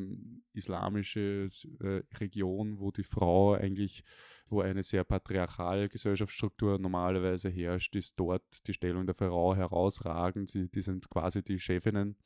islamische 0.53 1.47
äh, 1.79 2.01
Region, 2.19 2.79
wo 2.79 2.91
die 2.91 3.03
Frau 3.03 3.53
eigentlich 3.53 4.03
wo 4.49 4.61
eine 4.61 4.83
sehr 4.83 5.03
patriarchale 5.03 5.89
Gesellschaftsstruktur 5.89 6.77
normalerweise 6.77 7.49
herrscht, 7.49 7.95
ist 7.95 8.19
dort 8.19 8.43
die 8.67 8.73
Stellung 8.73 9.05
der 9.05 9.15
Frau 9.15 9.55
herausragend. 9.55 10.49
Sie, 10.49 10.69
die 10.69 10.81
sind 10.81 11.09
quasi 11.09 11.41
die 11.43 11.59
Chefinnen, 11.59 12.17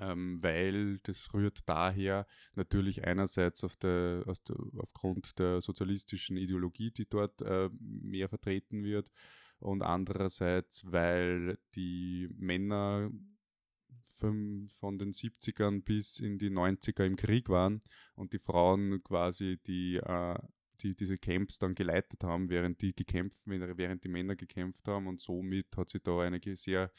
ähm, 0.00 0.38
weil 0.42 0.98
das 1.00 1.32
rührt 1.34 1.68
daher 1.68 2.26
natürlich 2.54 3.04
einerseits 3.04 3.64
auf 3.64 3.76
der, 3.76 4.24
der, 4.24 4.56
aufgrund 4.78 5.38
der 5.38 5.60
sozialistischen 5.60 6.36
Ideologie, 6.36 6.92
die 6.92 7.08
dort 7.08 7.42
äh, 7.42 7.68
mehr 7.80 8.28
vertreten 8.28 8.84
wird, 8.84 9.10
und 9.58 9.82
andererseits, 9.82 10.84
weil 10.90 11.58
die 11.74 12.28
Männer 12.36 13.10
von, 14.18 14.68
den 14.98 15.12
70ern 15.12 15.82
bis 15.82 16.18
in 16.18 16.38
die 16.38 16.50
90er 16.50 17.04
im 17.04 17.16
Krieg 17.16 17.48
waren 17.48 17.82
und 18.14 18.32
die 18.32 18.38
Frauen 18.38 19.02
quasi 19.04 19.58
die 19.66 19.96
äh, 19.96 20.38
die 20.82 20.94
diese 20.94 21.18
Camps 21.18 21.58
dann 21.58 21.74
geleitet 21.74 22.24
haben, 22.24 22.50
während 22.50 22.80
die 22.82 22.94
gekämpft, 22.94 23.38
während 23.44 24.04
die 24.04 24.08
Männer 24.08 24.36
gekämpft 24.36 24.86
haben 24.88 25.06
und 25.06 25.20
somit 25.20 25.76
hat 25.76 25.90
sich 25.90 26.02
da 26.02 26.20
eine 26.20 26.40
sehr, 26.56 26.92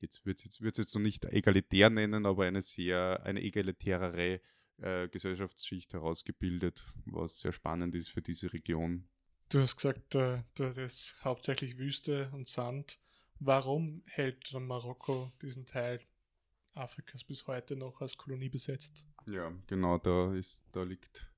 jetzt 0.00 0.24
wird 0.24 0.38
es 0.38 0.44
jetzt, 0.44 0.78
jetzt 0.78 0.94
noch 0.94 1.02
nicht 1.02 1.24
egalitär 1.26 1.90
nennen, 1.90 2.26
aber 2.26 2.44
eine 2.44 2.62
sehr, 2.62 3.22
eine 3.24 3.42
egalitärere 3.42 4.40
äh, 4.78 5.08
Gesellschaftsschicht 5.08 5.92
herausgebildet, 5.94 6.86
was 7.06 7.40
sehr 7.40 7.52
spannend 7.52 7.94
ist 7.94 8.10
für 8.10 8.22
diese 8.22 8.52
Region. 8.52 9.08
Du 9.54 9.60
hast 9.60 9.76
gesagt, 9.76 10.16
äh, 10.16 10.42
das 10.56 10.76
ist 10.78 11.16
hauptsächlich 11.22 11.78
Wüste 11.78 12.28
und 12.32 12.48
Sand. 12.48 12.98
Warum 13.38 14.02
hält 14.06 14.52
Marokko 14.52 15.30
diesen 15.42 15.64
Teil 15.64 16.00
Afrikas 16.72 17.22
bis 17.22 17.46
heute 17.46 17.76
noch 17.76 18.00
als 18.00 18.16
Kolonie 18.16 18.48
besetzt? 18.48 19.06
Ja, 19.30 19.52
genau, 19.68 19.98
da 19.98 20.34
ist, 20.34 20.64
da 20.72 20.82
liegt, 20.82 21.32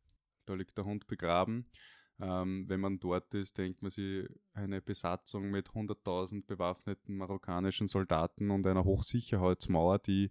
da 0.47 0.55
liegt 0.55 0.79
der 0.79 0.87
Hund 0.87 1.07
begraben. 1.07 1.71
Ähm, 2.19 2.65
wenn 2.69 2.81
man 2.81 2.99
dort 3.01 3.35
ist, 3.35 3.59
denkt 3.59 3.83
man 3.83 3.91
sich 3.91 4.27
eine 4.55 4.81
Besatzung 4.81 5.51
mit 5.51 5.69
100.000 5.69 6.47
bewaffneten 6.47 7.19
marokkanischen 7.19 7.87
Soldaten 7.87 8.51
und 8.51 8.67
einer 8.67 8.85
Hochsicherheitsmauer, 8.85 9.99
die 9.99 10.31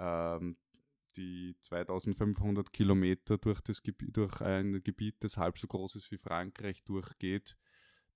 ähm, 0.00 0.56
die 1.16 1.56
2500 1.62 2.72
Kilometer 2.72 3.38
durch, 3.38 3.60
das 3.60 3.82
durch 3.84 4.40
ein 4.40 4.82
Gebiet, 4.82 5.16
das 5.20 5.36
halb 5.36 5.58
so 5.58 5.66
groß 5.66 5.96
ist 5.96 6.10
wie 6.10 6.18
Frankreich, 6.18 6.84
durchgeht, 6.84 7.56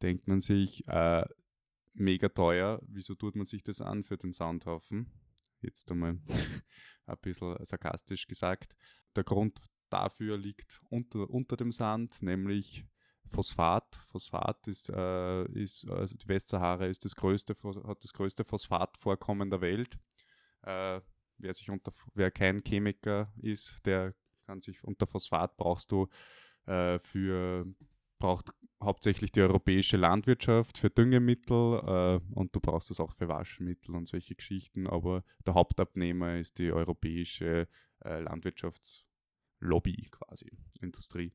denkt 0.02 0.28
man 0.28 0.40
sich, 0.40 0.86
äh, 0.88 1.24
mega 1.94 2.28
teuer, 2.28 2.80
wieso 2.86 3.14
tut 3.14 3.36
man 3.36 3.46
sich 3.46 3.62
das 3.62 3.80
an 3.80 4.04
für 4.04 4.16
den 4.16 4.32
Soundhaufen? 4.32 5.10
Jetzt 5.60 5.90
einmal 5.90 6.18
ein 7.06 7.18
bisschen 7.20 7.56
sarkastisch 7.64 8.26
gesagt. 8.26 8.76
Der 9.16 9.24
Grund 9.24 9.60
dafür 9.90 10.36
liegt 10.36 10.80
unter, 10.90 11.28
unter 11.28 11.56
dem 11.56 11.72
Sand, 11.72 12.22
nämlich 12.22 12.84
Phosphat. 13.28 13.96
Phosphat 14.10 14.66
ist, 14.68 14.88
äh, 14.90 15.44
ist 15.52 15.88
also 15.88 16.16
die 16.16 16.28
Westsahara 16.28 16.86
ist 16.86 17.04
das 17.04 17.14
größte, 17.14 17.56
hat 17.84 18.04
das 18.04 18.12
größte 18.12 18.44
Phosphatvorkommen 18.44 19.50
der 19.50 19.60
Welt. 19.60 19.98
Äh, 20.62 21.00
wer 21.38 21.54
sich 21.54 21.70
unter, 21.70 21.92
wer 22.14 22.30
kein 22.30 22.60
Chemiker 22.66 23.32
ist, 23.40 23.76
der 23.84 24.14
kann 24.46 24.60
sich 24.60 24.82
unter 24.84 25.06
Phosphat 25.06 25.56
brauchst 25.56 25.92
du 25.92 26.08
äh, 26.66 26.98
für 27.00 27.66
braucht 28.18 28.50
hauptsächlich 28.82 29.32
die 29.32 29.42
europäische 29.42 29.96
Landwirtschaft 29.96 30.78
für 30.78 30.90
Düngemittel 30.90 31.80
äh, 31.84 32.34
und 32.34 32.54
du 32.54 32.60
brauchst 32.60 32.90
es 32.90 33.00
auch 33.00 33.14
für 33.14 33.28
Waschmittel 33.28 33.94
und 33.94 34.06
solche 34.06 34.34
Geschichten, 34.34 34.86
aber 34.86 35.24
der 35.46 35.54
Hauptabnehmer 35.54 36.38
ist 36.38 36.58
die 36.58 36.72
europäische 36.72 37.68
äh, 38.04 38.20
Landwirtschaftslobby 38.20 40.08
quasi, 40.10 40.58
Industrie. 40.80 41.32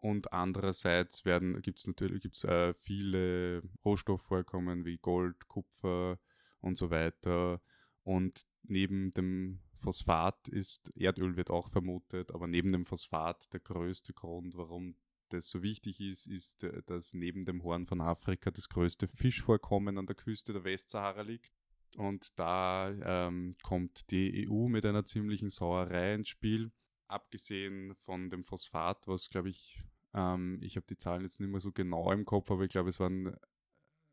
Und 0.00 0.32
andererseits 0.32 1.24
gibt 1.24 1.78
es 1.80 1.86
natürlich 1.86 2.22
gibt's, 2.22 2.44
äh, 2.44 2.72
viele 2.74 3.62
Rohstoffvorkommen 3.84 4.84
wie 4.84 4.98
Gold, 4.98 5.48
Kupfer 5.48 6.20
und 6.60 6.78
so 6.78 6.90
weiter. 6.90 7.60
Und 8.04 8.46
neben 8.62 9.12
dem 9.12 9.60
Phosphat 9.80 10.48
ist 10.48 10.92
Erdöl 10.96 11.36
wird 11.36 11.50
auch 11.50 11.70
vermutet, 11.70 12.32
aber 12.32 12.46
neben 12.46 12.72
dem 12.72 12.84
Phosphat 12.84 13.52
der 13.52 13.60
größte 13.60 14.12
Grund, 14.12 14.56
warum 14.56 14.96
das 15.28 15.48
so 15.48 15.62
wichtig 15.62 16.00
ist, 16.00 16.26
ist, 16.26 16.64
äh, 16.64 16.82
dass 16.86 17.14
neben 17.14 17.44
dem 17.44 17.62
Horn 17.62 17.86
von 17.86 18.00
Afrika 18.00 18.50
das 18.50 18.68
größte 18.68 19.08
Fischvorkommen 19.08 19.98
an 19.98 20.06
der 20.06 20.16
Küste 20.16 20.52
der 20.52 20.64
Westsahara 20.64 21.22
liegt. 21.22 21.52
Und 21.96 22.38
da 22.38 22.90
ähm, 22.90 23.56
kommt 23.62 24.10
die 24.10 24.48
EU 24.48 24.68
mit 24.68 24.84
einer 24.84 25.04
ziemlichen 25.04 25.50
Sauerei 25.50 26.14
ins 26.14 26.28
Spiel. 26.28 26.70
Abgesehen 27.06 27.94
von 28.04 28.28
dem 28.28 28.44
Phosphat, 28.44 29.08
was 29.08 29.30
glaube 29.30 29.48
ich, 29.48 29.82
ähm, 30.12 30.58
ich 30.62 30.76
habe 30.76 30.86
die 30.86 30.98
Zahlen 30.98 31.22
jetzt 31.22 31.40
nicht 31.40 31.48
mehr 31.50 31.60
so 31.60 31.72
genau 31.72 32.12
im 32.12 32.26
Kopf, 32.26 32.50
aber 32.50 32.64
ich 32.64 32.70
glaube, 32.70 32.90
es 32.90 33.00
waren 33.00 33.34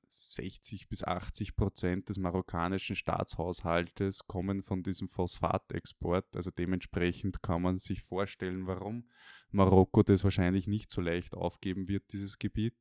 60 0.09 0.89
bis 0.89 1.03
80 1.03 1.55
Prozent 1.55 2.09
des 2.09 2.17
marokkanischen 2.17 2.95
Staatshaushaltes 2.95 4.27
kommen 4.27 4.63
von 4.63 4.83
diesem 4.83 5.09
Phosphatexport. 5.09 6.35
Also 6.35 6.51
dementsprechend 6.51 7.41
kann 7.41 7.61
man 7.61 7.77
sich 7.77 8.03
vorstellen, 8.03 8.67
warum 8.67 9.09
Marokko 9.51 10.03
das 10.03 10.23
wahrscheinlich 10.23 10.67
nicht 10.67 10.91
so 10.91 11.01
leicht 11.01 11.35
aufgeben 11.35 11.87
wird, 11.87 12.11
dieses 12.11 12.37
Gebiet. 12.37 12.75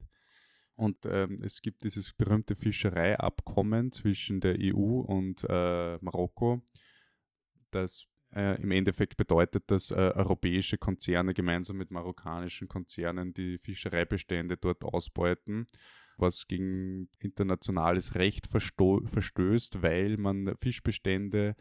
Und 0.76 1.06
ähm, 1.06 1.38
es 1.42 1.62
gibt 1.62 1.84
dieses 1.84 2.12
berühmte 2.12 2.56
Fischereiabkommen 2.56 3.92
zwischen 3.92 4.40
der 4.40 4.56
EU 4.58 5.00
und 5.00 5.44
äh, 5.48 5.98
Marokko, 6.00 6.62
das 7.70 8.06
äh, 8.34 8.60
im 8.60 8.72
Endeffekt 8.72 9.16
bedeutet, 9.16 9.70
dass 9.70 9.90
äh, 9.92 9.94
europäische 9.94 10.76
Konzerne 10.76 11.34
gemeinsam 11.34 11.76
mit 11.76 11.90
marokkanischen 11.90 12.66
Konzernen 12.66 13.32
die 13.32 13.58
Fischereibestände 13.58 14.56
dort 14.56 14.84
ausbeuten 14.84 15.66
was 16.16 16.46
gegen 16.46 17.09
internationales 17.18 18.14
Recht 18.14 18.46
verstößt, 18.48 19.83
weil 19.83 20.16
man 20.16 20.55
Fischbestände 20.61 21.57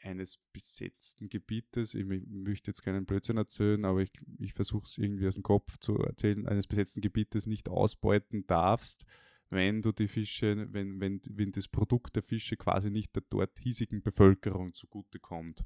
eines 0.00 0.38
besetzten 0.52 1.28
Gebietes, 1.28 1.94
ich 1.94 2.04
möchte 2.04 2.70
jetzt 2.70 2.82
keinen 2.82 3.06
Blödsinn 3.06 3.36
erzählen, 3.36 3.84
aber 3.84 4.02
ich, 4.02 4.12
ich 4.38 4.54
versuche 4.54 4.84
es 4.84 4.98
irgendwie 4.98 5.26
aus 5.26 5.34
dem 5.34 5.42
Kopf 5.42 5.78
zu 5.78 5.96
erzählen, 5.96 6.46
eines 6.46 6.66
besetzten 6.66 7.00
Gebietes 7.00 7.46
nicht 7.46 7.68
ausbeuten 7.68 8.46
darfst, 8.46 9.04
wenn 9.48 9.82
du 9.82 9.92
die 9.92 10.08
Fische, 10.08 10.68
wenn, 10.72 11.00
wenn, 11.00 11.20
wenn 11.30 11.52
das 11.52 11.68
Produkt 11.68 12.16
der 12.16 12.22
Fische 12.22 12.56
quasi 12.56 12.90
nicht 12.90 13.14
der 13.14 13.22
dort 13.30 13.58
hiesigen 13.58 14.02
Bevölkerung 14.02 14.74
zugutekommt. 14.74 15.64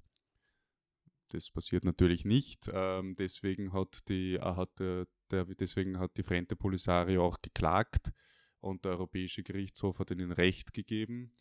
Das 1.30 1.50
passiert 1.50 1.84
natürlich 1.84 2.24
nicht. 2.24 2.70
Ähm, 2.72 3.16
deswegen 3.16 3.72
hat 3.72 4.08
die, 4.08 4.34
äh, 4.34 4.40
hat 4.40 4.78
der, 4.78 5.06
der, 5.30 5.44
deswegen 5.46 5.98
hat 5.98 6.16
die 6.16 6.22
Frente 6.22 6.56
Polisario 6.56 7.24
auch 7.24 7.40
geklagt 7.40 8.12
und 8.60 8.84
der 8.84 8.92
Europäische 8.92 9.42
Gerichtshof 9.42 9.98
hat 9.98 10.10
ihnen 10.10 10.32
Recht 10.32 10.72
gegeben. 10.72 11.32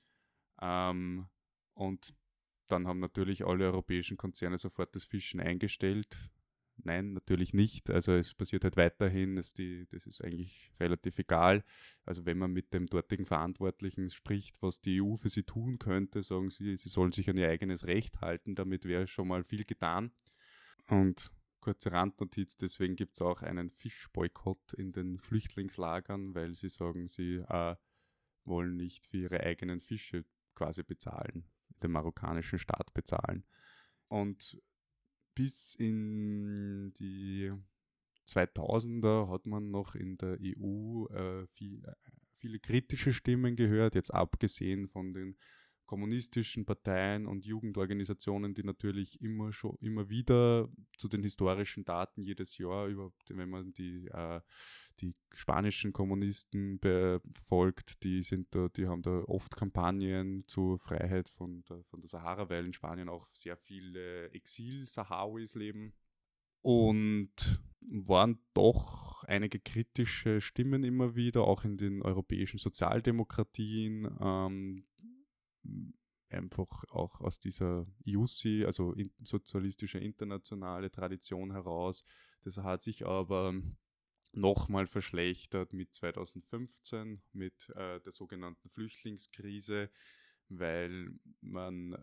Ähm, 0.61 1.27
und 1.73 2.13
dann 2.67 2.87
haben 2.87 2.99
natürlich 2.99 3.45
alle 3.45 3.65
europäischen 3.65 4.17
Konzerne 4.17 4.57
sofort 4.57 4.95
das 4.95 5.05
Fischen 5.05 5.39
eingestellt. 5.39 6.29
Nein, 6.83 7.13
natürlich 7.13 7.53
nicht. 7.53 7.89
Also 7.89 8.13
es 8.13 8.33
passiert 8.33 8.63
halt 8.63 8.77
weiterhin, 8.77 9.35
dass 9.35 9.53
die, 9.53 9.85
das 9.91 10.05
ist 10.05 10.23
eigentlich 10.23 10.71
relativ 10.79 11.19
egal. 11.19 11.63
Also 12.05 12.25
wenn 12.25 12.37
man 12.37 12.51
mit 12.51 12.73
dem 12.73 12.87
dortigen 12.87 13.25
Verantwortlichen 13.25 14.09
spricht, 14.09 14.61
was 14.61 14.79
die 14.79 15.01
EU 15.01 15.17
für 15.17 15.29
sie 15.29 15.43
tun 15.43 15.77
könnte, 15.77 16.21
sagen 16.23 16.49
sie, 16.49 16.77
sie 16.77 16.89
sollen 16.89 17.11
sich 17.11 17.29
an 17.29 17.37
ihr 17.37 17.49
eigenes 17.49 17.85
Recht 17.85 18.21
halten, 18.21 18.55
damit 18.55 18.85
wäre 18.85 19.07
schon 19.07 19.27
mal 19.27 19.43
viel 19.43 19.65
getan. 19.65 20.11
Und 20.89 21.31
kurze 21.59 21.91
Randnotiz, 21.91 22.55
deswegen 22.57 22.95
gibt 22.95 23.15
es 23.15 23.21
auch 23.21 23.41
einen 23.41 23.69
Fischboykott 23.69 24.73
in 24.73 24.93
den 24.93 25.19
Flüchtlingslagern, 25.19 26.33
weil 26.33 26.55
sie 26.55 26.69
sagen, 26.69 27.09
sie 27.09 27.43
äh, 27.49 27.75
wollen 28.45 28.77
nicht 28.77 29.07
für 29.07 29.17
ihre 29.17 29.41
eigenen 29.41 29.81
Fische 29.81 30.23
quasi 30.55 30.83
bezahlen, 30.83 31.45
den 31.83 31.91
marokkanischen 31.91 32.57
Staat 32.57 32.93
bezahlen. 32.93 33.43
Und 34.07 34.59
bis 35.35 35.75
in 35.75 36.93
die 36.99 37.51
2000er 38.27 39.29
hat 39.29 39.45
man 39.45 39.71
noch 39.71 39.95
in 39.95 40.17
der 40.17 40.37
EU 40.41 41.07
äh, 41.07 41.47
viel, 41.47 41.83
äh, 41.85 41.93
viele 42.37 42.59
kritische 42.59 43.13
Stimmen 43.13 43.55
gehört, 43.55 43.95
jetzt 43.95 44.13
abgesehen 44.13 44.87
von 44.87 45.13
den 45.13 45.37
kommunistischen 45.89 46.65
Parteien 46.65 47.25
und 47.25 47.47
Jugendorganisationen, 47.47 48.53
die 48.53 48.63
natürlich 48.63 49.19
immer 49.23 49.51
schon 49.51 49.75
immer 49.81 50.07
wieder 50.07 50.69
zu 50.95 51.07
den 51.07 51.23
historischen 51.23 51.83
Daten 51.83 52.21
jedes 52.21 52.59
Jahr, 52.59 52.85
über, 52.85 53.11
wenn 53.29 53.49
man 53.49 53.73
die, 53.73 54.05
äh, 54.13 54.39
die 54.99 55.15
spanischen 55.33 55.91
Kommunisten 55.91 56.77
verfolgt, 56.77 58.03
die 58.03 58.21
sind 58.21 58.53
da, 58.53 58.69
die 58.69 58.85
haben 58.85 59.01
da 59.01 59.23
oft 59.23 59.55
Kampagnen 59.55 60.45
zur 60.45 60.77
Freiheit 60.77 61.27
von 61.27 61.63
der, 61.67 61.83
von 61.85 62.01
der 62.01 62.07
Sahara, 62.07 62.51
weil 62.51 62.65
in 62.65 62.73
Spanien 62.73 63.09
auch 63.09 63.27
sehr 63.33 63.57
viele 63.57 64.31
Exil-Sahrawis 64.31 65.55
leben. 65.55 65.93
Und 66.61 67.63
waren 67.81 68.37
doch 68.53 69.23
einige 69.23 69.59
kritische 69.59 70.39
Stimmen 70.39 70.83
immer 70.83 71.15
wieder, 71.15 71.47
auch 71.47 71.63
in 71.63 71.77
den 71.77 72.03
europäischen 72.03 72.59
Sozialdemokratien, 72.59 74.07
ähm, 74.21 74.83
einfach 76.29 76.83
auch 76.89 77.21
aus 77.21 77.39
dieser 77.39 77.87
IUCI, 78.05 78.65
also 78.65 78.93
in, 78.93 79.11
sozialistische 79.23 79.99
internationale 79.99 80.91
Tradition 80.91 81.51
heraus. 81.51 82.03
Das 82.43 82.57
hat 82.57 82.81
sich 82.81 83.05
aber 83.05 83.53
nochmal 84.31 84.87
verschlechtert 84.87 85.73
mit 85.73 85.93
2015, 85.93 87.21
mit 87.33 87.69
äh, 87.75 87.99
der 87.99 88.11
sogenannten 88.11 88.69
Flüchtlingskrise, 88.69 89.89
weil 90.49 91.11
man, 91.41 91.97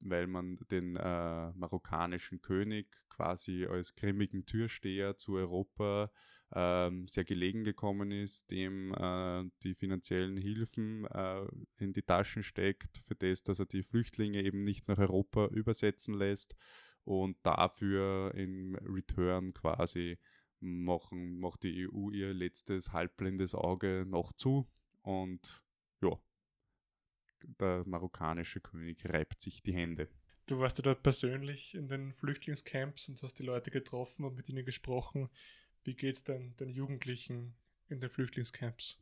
weil 0.00 0.26
man 0.26 0.58
den 0.70 0.96
äh, 0.96 1.52
marokkanischen 1.52 2.40
König 2.40 2.88
quasi 3.08 3.66
als 3.66 3.94
grimmigen 3.94 4.46
Türsteher 4.46 5.16
zu 5.16 5.34
Europa 5.34 6.10
ähm, 6.52 7.06
sehr 7.06 7.24
gelegen 7.24 7.64
gekommen 7.64 8.10
ist, 8.10 8.50
dem 8.50 8.92
äh, 8.94 9.44
die 9.62 9.74
finanziellen 9.74 10.36
Hilfen 10.36 11.06
äh, 11.06 11.46
in 11.78 11.92
die 11.92 12.02
Taschen 12.02 12.42
steckt, 12.42 13.02
für 13.06 13.14
das, 13.14 13.42
dass 13.42 13.60
er 13.60 13.66
die 13.66 13.82
Flüchtlinge 13.82 14.42
eben 14.42 14.64
nicht 14.64 14.88
nach 14.88 14.98
Europa 14.98 15.46
übersetzen 15.46 16.14
lässt 16.14 16.56
und 17.04 17.36
dafür 17.44 18.34
im 18.34 18.76
Return 18.76 19.54
quasi 19.54 20.18
machen, 20.60 21.38
macht 21.38 21.62
die 21.62 21.88
EU 21.88 22.10
ihr 22.10 22.34
letztes 22.34 22.92
halbblindes 22.92 23.54
Auge 23.54 24.04
noch 24.06 24.32
zu 24.32 24.68
und 25.02 25.62
ja, 26.02 26.18
der 27.42 27.84
marokkanische 27.86 28.60
König 28.60 29.04
reibt 29.08 29.40
sich 29.40 29.62
die 29.62 29.72
Hände. 29.72 30.08
Du 30.46 30.58
warst 30.58 30.78
ja 30.78 30.82
dort 30.82 31.02
persönlich 31.02 31.74
in 31.74 31.88
den 31.88 32.12
Flüchtlingscamps 32.12 33.08
und 33.08 33.22
hast 33.22 33.38
die 33.38 33.44
Leute 33.44 33.70
getroffen 33.70 34.24
und 34.24 34.34
mit 34.34 34.48
ihnen 34.48 34.64
gesprochen. 34.64 35.30
Wie 35.84 35.94
geht 35.94 36.14
es 36.14 36.24
denn 36.24 36.54
den 36.56 36.70
Jugendlichen 36.70 37.54
in 37.88 38.00
den 38.00 38.10
Flüchtlingscamps? 38.10 38.98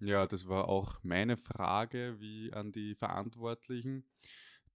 Ja, 0.00 0.26
das 0.26 0.46
war 0.48 0.68
auch 0.68 1.02
meine 1.02 1.36
Frage 1.36 2.16
wie 2.20 2.52
an 2.52 2.72
die 2.72 2.94
Verantwortlichen 2.94 4.04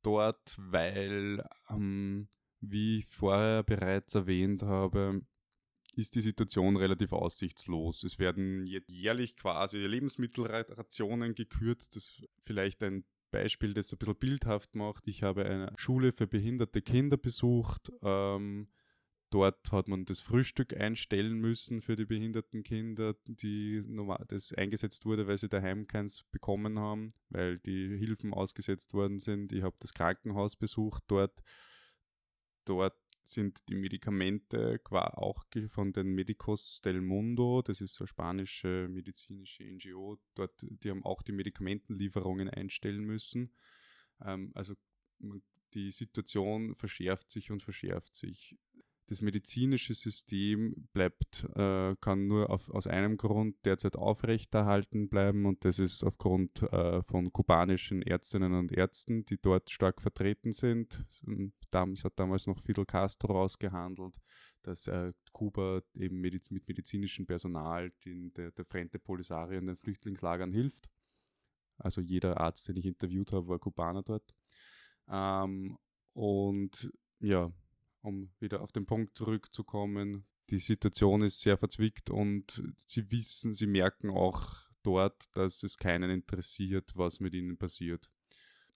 dort, 0.01 0.55
weil, 0.57 1.43
ähm, 1.69 2.27
wie 2.59 2.99
ich 2.99 3.07
vorher 3.07 3.63
bereits 3.63 4.15
erwähnt 4.15 4.63
habe, 4.63 5.21
ist 5.95 6.15
die 6.15 6.21
Situation 6.21 6.75
relativ 6.75 7.13
aussichtslos. 7.13 8.03
Es 8.03 8.19
werden 8.19 8.65
jährlich 8.87 9.37
quasi 9.37 9.77
Lebensmittelrationen 9.77 11.35
gekürzt. 11.35 11.95
Das 11.95 12.03
ist 12.03 12.27
vielleicht 12.45 12.81
ein 12.83 13.05
Beispiel, 13.31 13.73
das 13.73 13.91
ein 13.93 13.99
bisschen 13.99 14.15
bildhaft 14.15 14.75
macht. 14.75 15.07
Ich 15.07 15.23
habe 15.23 15.45
eine 15.45 15.73
Schule 15.75 16.11
für 16.13 16.27
behinderte 16.27 16.81
Kinder 16.81 17.17
besucht. 17.17 17.91
Ähm, 18.01 18.69
dort 19.33 19.71
hat 19.71 19.87
man 19.87 20.05
das 20.05 20.19
Frühstück 20.19 20.79
einstellen 20.79 21.39
müssen 21.39 21.81
für 21.81 21.95
die 21.95 22.05
behinderten 22.05 22.63
Kinder, 22.63 23.15
die 23.25 23.83
das 24.27 24.53
eingesetzt 24.53 25.05
wurde, 25.05 25.27
weil 25.27 25.39
sie 25.39 25.49
daheim 25.49 25.87
keins 25.87 26.23
bekommen 26.31 26.77
haben, 26.77 27.15
weil 27.29 27.57
die 27.57 27.97
Hilfen 27.97 28.31
ausgesetzt 28.31 28.93
worden 28.93 29.17
sind. 29.17 29.51
Ich 29.51 29.63
habe 29.63 29.75
das 29.79 29.93
Krankenhaus 29.93 30.55
besucht 30.55 31.05
dort. 31.07 31.41
Dort 32.65 32.95
sind 33.23 33.67
die 33.69 33.75
Medikamente 33.75 34.79
auch 34.91 35.45
von 35.69 35.93
den 35.93 36.13
Medicos 36.13 36.81
del 36.81 37.01
Mundo, 37.01 37.61
das 37.61 37.81
ist 37.81 37.99
eine 37.99 38.07
spanische 38.07 38.87
medizinische 38.89 39.63
NGO, 39.63 40.19
dort, 40.35 40.53
die 40.61 40.89
haben 40.89 41.05
auch 41.05 41.21
die 41.23 41.31
Medikamentenlieferungen 41.31 42.49
einstellen 42.49 43.03
müssen. 43.03 43.53
Ähm, 44.21 44.51
also 44.53 44.75
die 45.73 45.91
Situation 45.91 46.75
verschärft 46.75 47.31
sich 47.31 47.49
und 47.49 47.63
verschärft 47.63 48.15
sich 48.15 48.57
das 49.07 49.21
medizinische 49.21 49.93
System 49.93 50.87
bleibt, 50.93 51.45
äh, 51.55 51.95
kann 51.99 52.27
nur 52.27 52.49
auf, 52.49 52.69
aus 52.69 52.87
einem 52.87 53.17
Grund 53.17 53.57
derzeit 53.65 53.95
aufrechterhalten 53.95 55.09
bleiben 55.09 55.45
und 55.45 55.65
das 55.65 55.77
ist 55.77 56.03
aufgrund 56.03 56.61
äh, 56.63 57.03
von 57.03 57.31
kubanischen 57.33 58.01
Ärztinnen 58.01 58.53
und 58.53 58.71
Ärzten, 58.71 59.25
die 59.25 59.37
dort 59.37 59.69
stark 59.71 60.01
vertreten 60.01 60.53
sind. 60.53 61.05
Das 61.71 62.03
hat 62.03 62.17
damals 62.17 62.47
noch 62.47 62.61
Fidel 62.61 62.85
Castro 62.85 63.41
ausgehandelt, 63.41 64.21
dass 64.61 64.87
äh, 64.87 65.11
Kuba 65.33 65.81
eben 65.95 66.21
mediz 66.21 66.49
mit 66.49 66.67
medizinischem 66.67 67.25
Personal 67.25 67.91
den, 68.05 68.33
der, 68.33 68.51
der 68.51 68.65
Frente 68.65 68.99
Polisario 68.99 69.59
in 69.59 69.67
den 69.67 69.77
Flüchtlingslagern 69.77 70.53
hilft. 70.53 70.89
Also 71.77 71.99
jeder 71.99 72.39
Arzt, 72.39 72.67
den 72.69 72.77
ich 72.77 72.85
interviewt 72.85 73.33
habe, 73.33 73.47
war 73.47 73.59
Kubaner 73.59 74.03
dort. 74.03 74.33
Ähm, 75.09 75.77
und 76.13 76.91
ja, 77.19 77.51
um 78.03 78.31
wieder 78.39 78.61
auf 78.61 78.71
den 78.71 78.85
Punkt 78.85 79.17
zurückzukommen. 79.17 80.25
Die 80.49 80.59
Situation 80.59 81.21
ist 81.21 81.39
sehr 81.39 81.57
verzwickt 81.57 82.09
und 82.09 82.61
sie 82.85 83.09
wissen, 83.09 83.55
sie 83.55 83.65
merken 83.65 84.09
auch 84.09 84.57
dort, 84.83 85.35
dass 85.35 85.63
es 85.63 85.77
keinen 85.77 86.09
interessiert, 86.09 86.91
was 86.95 87.19
mit 87.19 87.33
ihnen 87.33 87.57
passiert. 87.57 88.11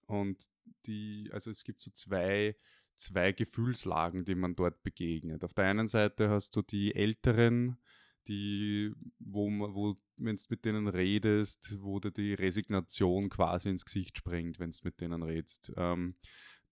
Und 0.06 0.50
die, 0.86 1.30
also 1.34 1.52
es 1.52 1.66
gibt 1.66 1.82
so 1.82 1.92
zwei, 1.92 2.56
zwei 2.96 3.34
Gefühlslagen, 3.34 4.24
die 4.24 4.36
man 4.36 4.56
dort 4.56 4.82
begegnet. 4.82 5.44
Auf 5.44 5.54
der 5.54 5.66
einen 5.66 5.90
Seite 5.90 6.30
hast 6.30 6.56
du 6.56 6.62
die 6.62 6.96
Älteren, 6.96 7.78
die, 8.30 8.94
wo, 9.20 9.50
wo 9.50 9.98
wenn 10.16 10.38
du 10.38 10.44
mit 10.50 10.66
denen 10.66 10.88
redest, 10.88 11.76
wo 11.80 12.00
dir 12.00 12.12
die 12.12 12.34
Resignation 12.34 13.30
quasi 13.30 13.70
ins 13.70 13.86
Gesicht 13.86 14.18
springt, 14.18 14.60
wenn 14.60 14.72
du 14.72 14.78
mit 14.84 15.00
denen 15.02 15.22
redest. 15.22 15.72
Ähm, 15.76 16.16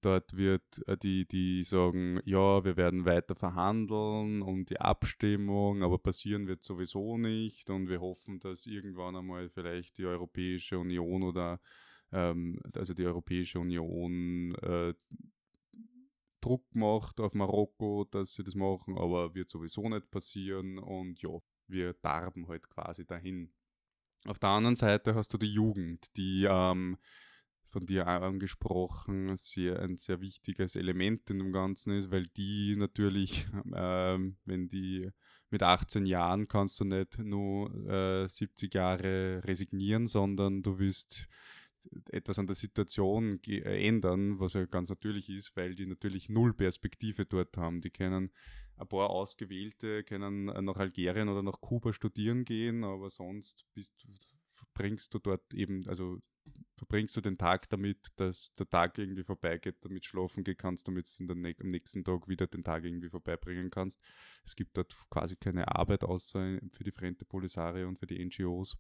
Dort 0.06 0.38
wird 0.38 0.88
äh, 0.88 0.98
die, 0.98 1.28
die 1.28 1.64
sagen, 1.64 2.22
ja, 2.26 2.64
wir 2.64 2.78
werden 2.78 3.06
weiter 3.06 3.34
verhandeln 3.34 4.44
um 4.44 4.64
die 4.64 4.80
Abstimmung, 4.80 5.82
aber 5.82 5.98
passieren 5.98 6.46
wird 6.46 6.64
sowieso 6.64 7.18
nicht 7.18 7.72
und 7.72 7.90
wir 7.90 8.02
hoffen, 8.02 8.38
dass 8.38 8.68
irgendwann 8.68 9.16
einmal 9.16 9.50
vielleicht 9.50 9.98
die 9.98 10.06
Europäische 10.06 10.78
Union 10.78 11.24
oder 11.24 11.60
ähm, 12.12 12.60
also 12.76 12.94
die 12.94 13.04
Europäische 13.04 13.60
Union 13.60 14.54
äh, 14.62 14.94
Druck 16.40 16.76
macht 16.76 17.20
auf 17.20 17.34
Marokko, 17.34 18.06
dass 18.12 18.34
sie 18.34 18.44
das 18.44 18.54
machen, 18.54 19.00
aber 19.00 19.34
wird 19.34 19.50
sowieso 19.50 19.90
nicht 19.90 20.12
passieren 20.12 20.78
und 20.78 21.20
ja, 21.24 21.32
wir 21.66 21.94
darben 21.94 22.48
halt 22.48 22.70
quasi 22.70 23.08
dahin. 23.08 23.52
Auf 24.28 24.38
der 24.38 24.50
anderen 24.50 24.76
Seite 24.76 25.16
hast 25.16 25.34
du 25.34 25.40
die 25.40 25.52
Jugend, 25.52 26.16
die 26.16 26.46
ähm, 26.48 27.00
von 27.76 27.86
dir 27.86 28.08
angesprochen, 28.08 29.36
sehr, 29.36 29.82
ein 29.82 29.98
sehr 29.98 30.22
wichtiges 30.22 30.78
Element 30.78 31.30
in 31.30 31.40
dem 31.40 31.52
Ganzen 31.52 31.92
ist, 31.98 32.10
weil 32.10 32.26
die 32.26 32.78
natürlich, 32.78 33.48
ähm, 33.76 34.38
wenn 34.46 34.70
die 34.70 35.10
mit 35.50 35.62
18 35.62 36.06
Jahren 36.06 36.48
kannst 36.48 36.80
du 36.80 36.86
nicht 36.86 37.20
nur 37.20 37.70
äh, 37.90 38.30
70 38.30 38.74
Jahre 38.74 39.42
resignieren, 39.44 40.08
sondern 40.08 40.64
du 40.64 40.80
wirst 40.80 41.28
etwas 42.12 42.40
an 42.40 42.48
der 42.48 42.56
Situation 42.56 43.42
äh, 43.46 43.86
ändern, 43.86 44.40
was 44.40 44.54
ja 44.54 44.66
ganz 44.66 44.88
natürlich 44.88 45.30
ist, 45.30 45.54
weil 45.58 45.76
die 45.76 45.86
natürlich 45.86 46.30
null 46.30 46.54
Perspektive 46.54 47.26
dort 47.26 47.58
haben. 47.58 47.82
Die 47.82 47.92
können 47.92 48.32
ein 48.78 48.88
paar 48.88 49.10
Ausgewählte 49.10 50.06
können 50.06 50.46
nach 50.46 50.78
Algerien 50.78 51.28
oder 51.28 51.44
nach 51.44 51.60
Kuba 51.60 51.92
studieren 51.92 52.46
gehen, 52.46 52.86
aber 52.86 53.10
sonst 53.10 53.66
bist, 53.74 53.94
bringst 54.74 55.14
du 55.14 55.20
dort 55.20 55.54
eben, 55.54 55.86
also 55.90 56.22
verbringst 56.78 57.16
du 57.16 57.22
den 57.22 57.38
Tag 57.38 57.70
damit, 57.70 58.08
dass 58.18 58.54
der 58.56 58.70
Tag 58.70 58.98
irgendwie 58.98 59.24
vorbeigeht, 59.24 59.78
damit 59.82 60.06
schlafen 60.06 60.44
gehen 60.44 60.58
kannst, 60.58 60.88
damit 60.88 61.08
du 61.20 61.34
ne 61.34 61.56
am 61.60 61.68
nächsten 61.68 62.04
Tag 62.04 62.28
wieder 62.28 62.48
den 62.48 62.64
Tag 62.64 62.84
irgendwie 62.84 63.10
vorbeibringen 63.10 63.70
kannst. 63.70 64.00
Es 64.46 64.56
gibt 64.56 64.78
dort 64.78 64.96
quasi 65.10 65.36
keine 65.36 65.68
Arbeit 65.76 66.04
außer 66.04 66.60
für 66.72 66.84
die 66.84 66.92
Frente 66.92 67.26
Polisario 67.26 67.88
und 67.88 67.98
für 67.98 68.08
die 68.08 68.24
NGOs. 68.24 68.78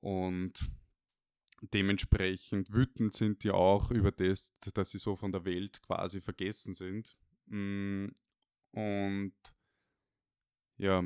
Und 0.00 0.70
dementsprechend 1.60 2.72
wütend 2.72 3.14
sind 3.14 3.42
die 3.44 3.50
auch 3.50 3.90
über 3.90 4.12
das, 4.12 4.52
dass 4.74 4.90
sie 4.90 4.98
so 4.98 5.16
von 5.16 5.32
der 5.32 5.44
Welt 5.44 5.80
quasi 5.82 6.20
vergessen 6.20 6.74
sind. 6.74 7.16
Mm, 7.46 8.08
und 8.72 9.34
ja, 10.76 11.02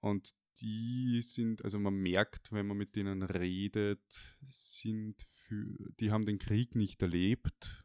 und 0.00 0.34
die 0.60 1.22
sind, 1.22 1.64
also 1.64 1.78
man 1.78 1.94
merkt, 1.94 2.52
wenn 2.52 2.66
man 2.66 2.76
mit 2.76 2.96
denen 2.96 3.22
redet, 3.22 4.36
sind 4.42 5.26
für, 5.32 5.92
die 6.00 6.10
haben 6.10 6.26
den 6.26 6.38
Krieg 6.38 6.74
nicht 6.74 7.02
erlebt. 7.02 7.84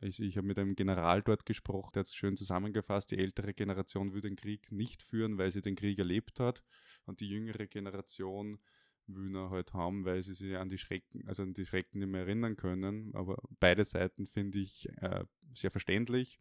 Ich, 0.00 0.20
ich 0.20 0.36
habe 0.36 0.46
mit 0.46 0.58
einem 0.58 0.74
General 0.74 1.22
dort 1.22 1.46
gesprochen, 1.46 1.90
der 1.94 2.00
hat 2.00 2.08
es 2.08 2.14
schön 2.14 2.36
zusammengefasst, 2.36 3.12
die 3.12 3.18
ältere 3.18 3.54
Generation 3.54 4.12
würde 4.12 4.28
den 4.28 4.36
Krieg 4.36 4.72
nicht 4.72 5.02
führen, 5.02 5.38
weil 5.38 5.52
sie 5.52 5.62
den 5.62 5.76
Krieg 5.76 5.98
erlebt 5.98 6.40
hat. 6.40 6.62
Und 7.06 7.20
die 7.20 7.28
jüngere 7.28 7.66
Generation 7.66 8.58
will 9.06 9.34
er 9.36 9.50
halt 9.50 9.72
haben, 9.74 10.04
weil 10.04 10.22
sie 10.22 10.34
sich 10.34 10.56
an 10.56 10.68
die 10.68 10.78
Schrecken, 10.78 11.26
also 11.28 11.42
an 11.42 11.54
die 11.54 11.66
Schrecken 11.66 12.00
nicht 12.00 12.08
mehr 12.08 12.22
erinnern 12.22 12.56
können. 12.56 13.14
Aber 13.14 13.40
beide 13.60 13.84
Seiten 13.84 14.26
finde 14.26 14.58
ich 14.58 14.88
äh, 15.00 15.24
sehr 15.54 15.70
verständlich. 15.70 16.40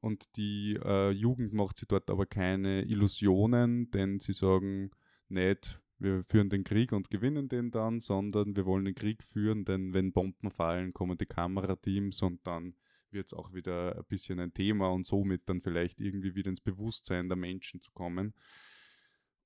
Und 0.00 0.36
die 0.36 0.78
äh, 0.84 1.10
Jugend 1.10 1.52
macht 1.52 1.78
sich 1.78 1.88
dort 1.88 2.10
aber 2.10 2.26
keine 2.26 2.82
Illusionen, 2.82 3.90
denn 3.92 4.18
sie 4.18 4.32
sagen, 4.32 4.90
nicht, 5.32 5.80
wir 5.98 6.24
führen 6.24 6.50
den 6.50 6.64
Krieg 6.64 6.92
und 6.92 7.10
gewinnen 7.10 7.48
den 7.48 7.70
dann, 7.70 8.00
sondern 8.00 8.56
wir 8.56 8.66
wollen 8.66 8.84
den 8.84 8.94
Krieg 8.94 9.22
führen, 9.22 9.64
denn 9.64 9.94
wenn 9.94 10.12
Bomben 10.12 10.50
fallen, 10.50 10.92
kommen 10.92 11.16
die 11.16 11.26
Kamerateams 11.26 12.22
und 12.22 12.46
dann 12.46 12.74
wird 13.12 13.26
es 13.26 13.34
auch 13.34 13.52
wieder 13.52 13.96
ein 13.96 14.04
bisschen 14.08 14.40
ein 14.40 14.52
Thema 14.52 14.90
und 14.90 15.06
somit 15.06 15.48
dann 15.48 15.60
vielleicht 15.60 16.00
irgendwie 16.00 16.34
wieder 16.34 16.48
ins 16.48 16.60
Bewusstsein 16.60 17.28
der 17.28 17.36
Menschen 17.36 17.80
zu 17.80 17.92
kommen. 17.92 18.34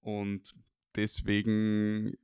Und 0.01 0.55
deswegen, 0.95 2.17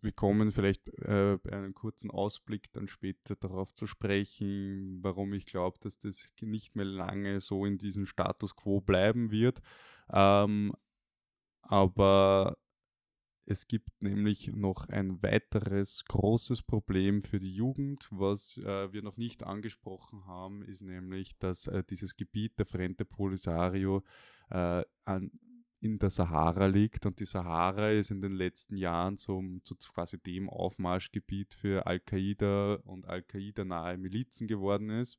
wir 0.00 0.12
kommen 0.12 0.50
vielleicht 0.50 0.88
äh, 1.00 1.38
bei 1.42 1.52
einem 1.52 1.74
kurzen 1.74 2.10
Ausblick 2.10 2.72
dann 2.72 2.88
später 2.88 3.36
darauf 3.36 3.74
zu 3.74 3.86
sprechen, 3.86 4.98
warum 5.02 5.34
ich 5.34 5.46
glaube, 5.46 5.78
dass 5.80 5.98
das 5.98 6.28
nicht 6.40 6.74
mehr 6.74 6.86
lange 6.86 7.40
so 7.40 7.64
in 7.64 7.78
diesem 7.78 8.06
Status 8.06 8.56
quo 8.56 8.80
bleiben 8.80 9.30
wird. 9.30 9.60
Ähm, 10.10 10.74
aber 11.68 12.56
es 13.46 13.66
gibt 13.66 13.90
nämlich 14.00 14.48
noch 14.48 14.88
ein 14.88 15.22
weiteres 15.22 16.04
großes 16.06 16.62
Problem 16.62 17.20
für 17.20 17.38
die 17.38 17.54
Jugend, 17.54 18.08
was 18.10 18.56
äh, 18.58 18.92
wir 18.92 19.02
noch 19.02 19.18
nicht 19.18 19.42
angesprochen 19.42 20.26
haben, 20.26 20.62
ist 20.62 20.80
nämlich, 20.80 21.36
dass 21.38 21.66
äh, 21.66 21.84
dieses 21.84 22.16
Gebiet 22.16 22.58
der 22.58 22.66
Frente 22.66 23.04
Polisario 23.04 24.02
äh, 24.48 24.82
an, 25.04 25.30
in 25.80 25.98
der 25.98 26.08
Sahara 26.08 26.66
liegt 26.66 27.04
und 27.04 27.20
die 27.20 27.26
Sahara 27.26 27.90
ist 27.90 28.10
in 28.10 28.22
den 28.22 28.32
letzten 28.32 28.76
Jahren 28.76 29.18
zum, 29.18 29.62
zu 29.64 29.74
quasi 29.92 30.18
dem 30.18 30.48
Aufmarschgebiet 30.48 31.52
für 31.52 31.86
Al-Qaida 31.86 32.76
und 32.84 33.06
Al-Qaida-nahe 33.06 33.98
Milizen 33.98 34.46
geworden 34.46 34.88
ist. 34.88 35.18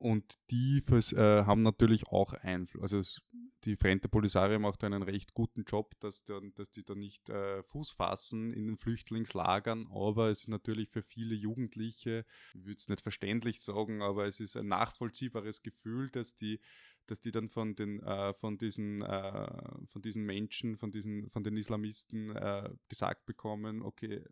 Und 0.00 0.38
die 0.50 0.82
äh, 0.88 1.44
haben 1.44 1.60
natürlich 1.60 2.06
auch 2.06 2.32
Einfluss. 2.32 2.80
Also 2.84 2.98
es, 3.00 3.20
die 3.64 3.76
Frente 3.76 4.08
Polisario 4.08 4.58
macht 4.58 4.82
einen 4.82 5.02
recht 5.02 5.34
guten 5.34 5.64
Job, 5.64 5.94
dass, 6.00 6.24
dann, 6.24 6.54
dass 6.54 6.70
die 6.70 6.84
da 6.84 6.94
nicht 6.94 7.28
äh, 7.28 7.62
Fuß 7.64 7.90
fassen 7.90 8.50
in 8.54 8.66
den 8.66 8.78
Flüchtlingslagern, 8.78 9.88
aber 9.92 10.30
es 10.30 10.40
ist 10.40 10.48
natürlich 10.48 10.88
für 10.88 11.02
viele 11.02 11.34
Jugendliche, 11.34 12.24
ich 12.54 12.64
würde 12.64 12.78
es 12.78 12.88
nicht 12.88 13.02
verständlich 13.02 13.60
sagen, 13.60 14.00
aber 14.00 14.24
es 14.24 14.40
ist 14.40 14.56
ein 14.56 14.68
nachvollziehbares 14.68 15.62
Gefühl, 15.62 16.08
dass 16.10 16.34
die 16.34 16.60
dass 17.06 17.20
die 17.20 17.32
dann 17.32 17.50
von 17.50 17.74
den 17.74 18.00
äh, 18.00 18.32
von 18.32 18.56
diesen 18.56 19.02
äh, 19.02 19.48
von 19.88 20.00
diesen 20.00 20.24
Menschen, 20.24 20.78
von 20.78 20.92
diesen 20.92 21.28
von 21.28 21.42
den 21.42 21.58
Islamisten 21.58 22.34
äh, 22.34 22.70
gesagt 22.88 23.26
bekommen, 23.26 23.82
okay, 23.82 24.24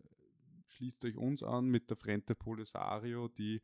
schließt 0.68 1.04
euch 1.04 1.16
uns 1.16 1.42
an 1.42 1.66
mit 1.66 1.90
der 1.90 1.98
Frente 1.98 2.34
Polisario, 2.34 3.28
die 3.28 3.60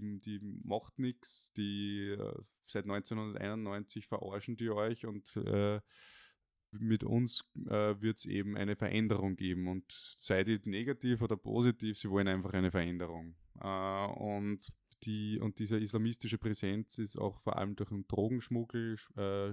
die, 0.00 0.20
die 0.20 0.40
macht 0.64 0.98
nichts, 0.98 1.52
die 1.54 2.10
äh, 2.10 2.42
seit 2.66 2.84
1991 2.84 4.06
verarschen 4.06 4.56
die 4.56 4.70
euch 4.70 5.06
und 5.06 5.36
äh, 5.36 5.80
mit 6.72 7.04
uns 7.04 7.50
äh, 7.68 8.00
wird 8.00 8.18
es 8.18 8.26
eben 8.26 8.56
eine 8.56 8.76
Veränderung 8.76 9.36
geben 9.36 9.68
und 9.68 9.84
sei 10.18 10.44
die 10.44 10.60
negativ 10.64 11.22
oder 11.22 11.36
positiv, 11.36 11.98
sie 11.98 12.10
wollen 12.10 12.28
einfach 12.28 12.52
eine 12.52 12.70
Veränderung. 12.70 13.36
Äh, 13.60 14.06
und 14.06 14.72
die, 15.02 15.38
und 15.40 15.58
diese 15.58 15.78
islamistische 15.78 16.38
Präsenz 16.38 16.98
ist 16.98 17.16
auch 17.16 17.40
vor 17.42 17.56
allem 17.56 17.76
durch 17.76 17.90
den 17.90 18.06
Drogenschmuggel 18.06 18.96
äh, 19.16 19.52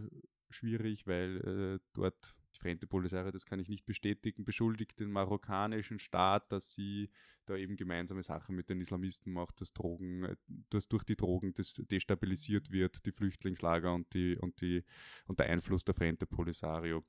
schwierig, 0.49 1.05
weil 1.07 1.79
äh, 1.79 1.85
dort 1.93 2.35
Frente 2.63 2.87
Polisario, 2.87 3.31
das 3.31 3.45
kann 3.45 3.59
ich 3.59 3.67
nicht 3.67 3.85
bestätigen, 3.85 4.45
beschuldigt 4.45 4.97
den 5.01 5.11
marokkanischen 5.11 5.99
Staat, 5.99 6.49
dass 6.49 6.71
sie 6.71 7.09
da 7.45 7.57
eben 7.57 7.75
gemeinsame 7.75 8.23
Sachen 8.23 8.55
mit 8.55 8.69
den 8.69 8.79
Islamisten 8.79 9.33
macht, 9.33 9.59
dass 9.59 9.73
Drogen, 9.73 10.37
dass 10.69 10.87
durch 10.87 11.03
die 11.03 11.17
Drogen 11.17 11.53
das 11.53 11.73
destabilisiert 11.91 12.71
wird, 12.71 13.05
die 13.05 13.11
Flüchtlingslager 13.11 13.93
und 13.93 14.13
die 14.13 14.37
und 14.37 14.61
die 14.61 14.85
und 15.27 15.39
der 15.39 15.47
Einfluss 15.47 15.83
der 15.83 15.93
Frente 15.93 16.25
Polisario. 16.25 17.03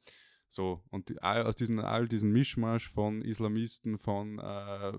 So, 0.49 0.83
und 0.91 1.23
aus 1.23 1.55
diesen, 1.55 1.79
all 1.79 2.09
diesen 2.09 2.33
Mischmasch 2.33 2.89
von 2.89 3.23
Islamisten, 3.23 3.97
von 3.97 4.41
äh, 4.41 4.93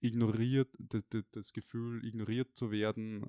ignoriert, 0.00 0.68
das, 0.78 1.02
das 1.32 1.52
Gefühl, 1.52 2.04
ignoriert 2.04 2.54
zu 2.56 2.70
werden 2.70 3.26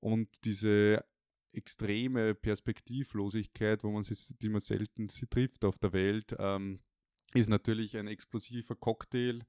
und 0.00 0.44
diese 0.44 1.04
extreme 1.52 2.34
Perspektivlosigkeit, 2.34 3.84
wo 3.84 3.90
man 3.90 4.02
sich, 4.02 4.34
die 4.38 4.48
man 4.48 4.60
selten 4.60 5.08
trifft 5.08 5.64
auf 5.64 5.78
der 5.78 5.92
Welt, 5.92 6.34
ähm, 6.38 6.80
ist 7.34 7.48
natürlich 7.48 7.96
ein 7.96 8.08
explosiver 8.08 8.74
Cocktail, 8.74 9.40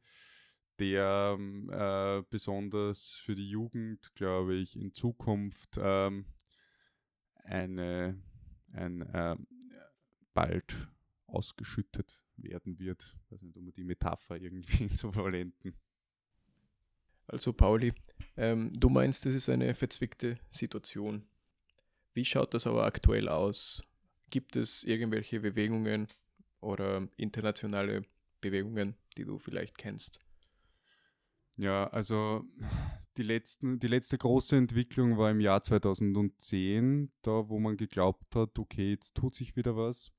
der 0.80 1.36
ähm, 1.38 1.70
äh, 1.72 2.24
besonders 2.30 3.16
für 3.16 3.36
die 3.36 3.50
Jugend, 3.50 4.14
glaube 4.16 4.56
ich, 4.56 4.78
in 4.78 4.94
Zukunft 4.94 5.78
ähm, 5.82 6.26
eine, 7.44 8.22
ein, 8.72 9.02
äh, 9.02 9.36
bald 10.34 10.88
ausgeschüttet 11.28 12.22
werden 12.38 12.80
wird. 12.80 13.16
Ich 13.26 13.32
weiß 13.32 13.42
nicht, 13.42 13.58
um 13.58 13.72
die 13.72 13.84
Metapher 13.84 14.38
irgendwie 14.38 14.90
zu 14.94 15.12
verwenden. 15.12 15.76
Also 17.28 17.54
Pauli, 17.54 17.94
ähm, 18.38 18.74
du 18.74 18.90
meinst, 18.90 19.26
das 19.26 19.36
ist 19.36 19.50
eine 19.50 19.76
verzwickte 19.76 20.40
Situation. 20.50 21.28
Wie 22.14 22.26
schaut 22.26 22.54
das 22.54 22.68
aber 22.68 22.86
aktuell 22.86 23.30
aus? 23.30 23.84
Gibt 24.30 24.56
es 24.56 24.84
irgendwelche 24.84 25.40
Bewegungen 25.40 26.08
oder 26.62 27.08
internationale 27.18 28.04
Bewegungen, 28.42 28.96
die 29.18 29.26
du 29.26 29.40
vielleicht 29.40 29.78
kennst? 29.78 30.20
Ja, 31.58 31.88
also 31.88 32.46
die, 33.18 33.24
letzten, 33.24 33.80
die 33.80 33.88
letzte 33.88 34.18
große 34.18 34.56
Entwicklung 34.56 35.18
war 35.18 35.30
im 35.30 35.42
Jahr 35.42 35.62
2010, 35.62 37.12
da 37.22 37.50
wo 37.50 37.60
man 37.60 37.76
geglaubt 37.76 38.36
hat, 38.36 38.58
okay, 38.58 38.92
jetzt 38.92 39.16
tut 39.16 39.36
sich 39.36 39.56
wieder 39.56 39.76
was. 39.76 40.12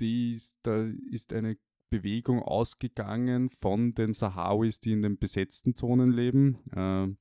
Dies, 0.00 0.56
da 0.62 0.90
ist 1.10 1.32
eine 1.32 1.56
Bewegung 1.90 2.42
ausgegangen 2.42 3.50
von 3.60 3.94
den 3.94 4.12
Sahrawis, 4.12 4.80
die 4.80 4.92
in 4.92 5.02
den 5.02 5.16
besetzten 5.16 5.76
Zonen 5.76 6.10
leben. 6.10 6.58
Äh, 6.72 7.14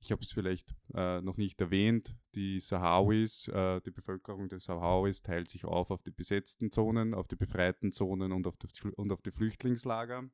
ich 0.00 0.12
habe 0.12 0.22
es 0.22 0.32
vielleicht 0.32 0.74
äh, 0.94 1.20
noch 1.20 1.36
nicht 1.36 1.60
erwähnt, 1.60 2.14
die 2.34 2.60
Sahrawis, 2.60 3.48
äh, 3.48 3.80
die 3.80 3.90
Bevölkerung 3.90 4.48
der 4.48 4.60
Sahrawis 4.60 5.22
teilt 5.22 5.48
sich 5.48 5.64
auf 5.64 5.90
auf 5.90 6.02
die 6.02 6.10
besetzten 6.10 6.70
Zonen, 6.70 7.14
auf 7.14 7.28
die 7.28 7.36
befreiten 7.36 7.92
Zonen 7.92 8.32
und 8.32 8.46
auf 8.46 8.56
die, 8.56 8.68
und 8.96 9.12
auf 9.12 9.22
die 9.22 9.32
Flüchtlingslager. 9.32 10.28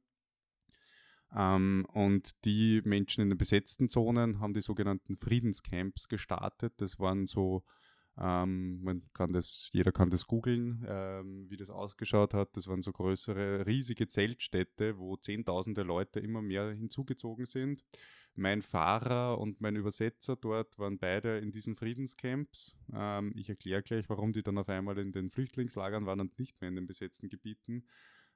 Ähm, 1.35 1.87
und 1.92 2.44
die 2.44 2.83
Menschen 2.85 3.22
in 3.22 3.31
den 3.31 3.38
besetzten 3.38 3.88
Zonen 3.88 4.40
haben 4.40 4.55
die 4.55 4.61
sogenannten 4.61 5.16
Friedenscamps 5.16 6.09
gestartet. 6.09 6.74
Das 6.77 6.98
waren 6.98 7.27
so 7.27 7.64
ähm, 8.16 8.81
man 8.83 9.03
kann 9.12 9.33
das, 9.33 9.70
jeder 9.72 9.90
kann 9.90 10.11
das 10.11 10.27
googeln, 10.27 10.85
ähm, 10.88 11.50
wie 11.50 11.57
das 11.57 11.70
ausgeschaut 11.70 12.33
hat. 12.33 12.57
Das 12.57 12.68
waren 12.68 12.83
so 12.83 12.92
größere, 12.92 13.66
riesige 13.66 14.07
Zeltstädte, 14.07 14.98
wo 14.98 15.16
zehntausende 15.16 15.83
Leute 15.83 16.20
immer 16.20 16.40
mehr 16.40 16.70
hinzugezogen 16.70 17.46
sind. 17.46 17.83
Mein 18.36 18.62
Fahrer 18.62 19.38
und 19.38 19.60
mein 19.60 19.76
Übersetzer 19.76 20.36
dort 20.36 20.78
waren 20.78 20.98
beide 20.98 21.38
in 21.38 21.52
diesen 21.52 21.76
Friedenscamps. 21.76 22.74
Ähm, 22.92 23.32
ich 23.36 23.48
erkläre 23.48 23.82
gleich, 23.82 24.08
warum 24.08 24.32
die 24.32 24.42
dann 24.42 24.58
auf 24.58 24.68
einmal 24.68 24.98
in 24.98 25.12
den 25.12 25.30
Flüchtlingslagern 25.30 26.06
waren 26.06 26.20
und 26.20 26.38
nicht 26.38 26.60
mehr 26.60 26.68
in 26.68 26.76
den 26.76 26.86
besetzten 26.86 27.28
Gebieten 27.28 27.84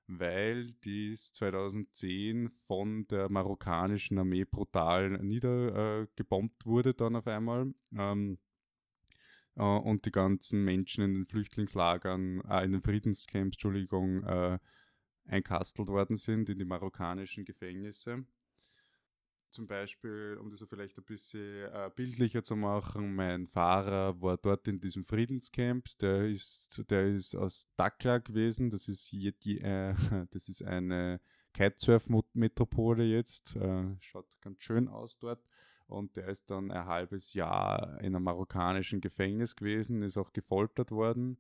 weil 0.08 0.72
dies 0.84 1.34
2010 1.34 2.50
von 2.66 3.06
der 3.08 3.30
marokkanischen 3.30 4.18
Armee 4.18 4.44
brutal 4.44 5.10
niedergebombt 5.22 6.62
äh, 6.62 6.66
wurde 6.66 6.94
dann 6.94 7.14
auf 7.14 7.26
einmal. 7.26 7.74
Ähm, 7.94 8.38
äh, 9.56 9.62
und 9.62 10.06
die 10.06 10.10
ganzen 10.10 10.64
Menschen 10.64 11.04
in 11.04 11.14
den 11.14 11.26
Flüchtlingslagern, 11.26 12.40
äh, 12.48 12.64
in 12.64 12.72
den 12.72 12.82
Friedenscamps, 12.82 13.56
Entschuldigung, 13.56 14.24
äh, 14.24 14.58
einkastelt 15.26 15.88
worden 15.88 16.16
sind 16.16 16.48
in 16.48 16.58
die 16.58 16.64
marokkanischen 16.64 17.44
Gefängnisse. 17.44 18.24
Zum 19.50 19.66
Beispiel, 19.66 20.36
um 20.40 20.50
das 20.50 20.62
vielleicht 20.68 20.98
ein 20.98 21.04
bisschen 21.04 21.66
äh, 21.72 21.90
bildlicher 21.94 22.42
zu 22.42 22.54
machen, 22.54 23.14
mein 23.14 23.46
Fahrer 23.46 24.20
war 24.20 24.36
dort 24.36 24.68
in 24.68 24.78
diesem 24.78 25.04
Friedenscamps, 25.04 25.96
der 25.96 26.28
ist, 26.28 26.84
der 26.90 27.08
ist 27.08 27.34
aus 27.34 27.66
Dakla 27.76 28.18
gewesen, 28.18 28.68
das 28.70 28.88
ist, 28.88 29.10
je, 29.10 29.32
äh, 29.60 29.94
das 30.30 30.48
ist 30.48 30.62
eine 30.62 31.20
Kitesurf-Metropole 31.54 33.04
jetzt, 33.04 33.56
äh, 33.56 33.96
schaut 34.00 34.28
ganz 34.40 34.62
schön 34.62 34.88
aus 34.88 35.18
dort. 35.18 35.42
Und 35.86 36.16
der 36.16 36.28
ist 36.28 36.50
dann 36.50 36.70
ein 36.70 36.84
halbes 36.84 37.32
Jahr 37.32 37.98
in 38.00 38.14
einem 38.14 38.24
marokkanischen 38.24 39.00
Gefängnis 39.00 39.56
gewesen, 39.56 40.02
ist 40.02 40.18
auch 40.18 40.34
gefoltert 40.34 40.90
worden 40.90 41.38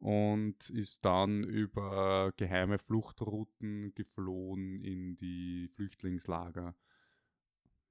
und 0.00 0.68
ist 0.70 1.04
dann 1.04 1.44
über 1.44 2.32
geheime 2.36 2.78
Fluchtrouten 2.78 3.94
geflohen 3.94 4.82
in 4.82 5.16
die 5.16 5.70
Flüchtlingslager. 5.76 6.74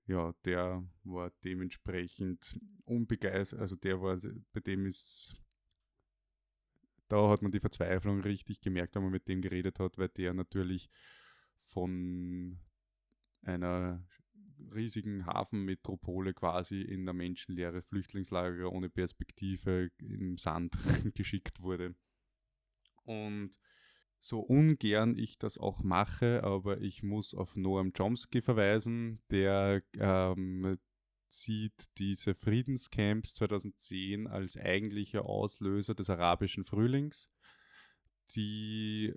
Ja, 0.05 0.33
der 0.43 0.83
war 1.03 1.31
dementsprechend 1.43 2.59
unbegeistert, 2.83 3.59
also 3.59 3.75
der 3.77 4.01
war, 4.01 4.19
bei 4.51 4.59
dem 4.59 4.85
ist, 4.85 5.41
da 7.07 7.29
hat 7.29 7.41
man 7.41 7.51
die 7.51 7.61
Verzweiflung 7.61 8.19
richtig 8.19 8.59
gemerkt, 8.59 8.95
wenn 8.95 9.03
man 9.03 9.11
mit 9.11 9.29
dem 9.29 9.41
geredet 9.41 9.79
hat, 9.79 9.97
weil 9.97 10.09
der 10.09 10.33
natürlich 10.33 10.89
von 11.67 12.59
einer 13.43 14.05
riesigen 14.73 15.25
Hafenmetropole 15.25 16.33
quasi 16.33 16.81
in 16.81 17.05
der 17.05 17.13
menschenleere 17.13 17.81
Flüchtlingslager 17.81 18.71
ohne 18.71 18.89
Perspektive 18.89 19.89
im 19.99 20.37
Sand 20.37 20.77
geschickt 21.15 21.61
wurde. 21.61 21.95
Und 23.03 23.57
so 24.23 24.39
ungern 24.39 25.17
ich 25.17 25.37
das 25.37 25.57
auch 25.57 25.83
mache, 25.83 26.43
aber 26.45 26.79
ich 26.79 27.03
muss 27.03 27.35
auf 27.35 27.57
Noam 27.57 27.91
Chomsky 27.91 28.41
verweisen, 28.41 29.21
der 29.29 29.83
ähm, 29.99 30.77
sieht 31.27 31.73
diese 31.97 32.33
Friedenscamps 32.33 33.33
2010 33.33 34.27
als 34.27 34.55
eigentlicher 34.55 35.25
Auslöser 35.25 35.93
des 35.93 36.09
arabischen 36.09 36.63
Frühlings. 36.63 37.29
Die, 38.33 39.13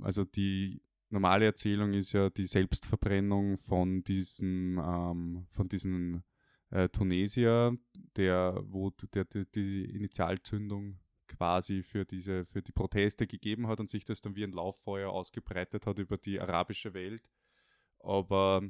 also 0.00 0.24
die 0.24 0.82
normale 1.10 1.44
Erzählung 1.44 1.92
ist 1.94 2.10
ja 2.10 2.28
die 2.28 2.46
Selbstverbrennung 2.46 3.56
von 3.58 4.02
diesem, 4.02 4.78
ähm, 4.78 5.46
von 5.52 5.68
diesem 5.68 6.24
äh, 6.70 6.88
Tunesier, 6.88 7.78
der, 8.16 8.60
wo 8.64 8.90
der, 8.90 9.26
der, 9.26 9.44
die 9.44 9.84
Initialzündung 9.84 10.98
quasi 11.40 11.82
für 11.82 12.04
diese, 12.04 12.44
für 12.44 12.60
die 12.60 12.72
Proteste 12.72 13.26
gegeben 13.26 13.66
hat 13.66 13.80
und 13.80 13.88
sich 13.88 14.04
das 14.04 14.20
dann 14.20 14.36
wie 14.36 14.44
ein 14.44 14.52
Lauffeuer 14.52 15.10
ausgebreitet 15.10 15.86
hat 15.86 15.98
über 15.98 16.18
die 16.18 16.38
arabische 16.38 16.92
Welt. 16.92 17.22
Aber 18.00 18.62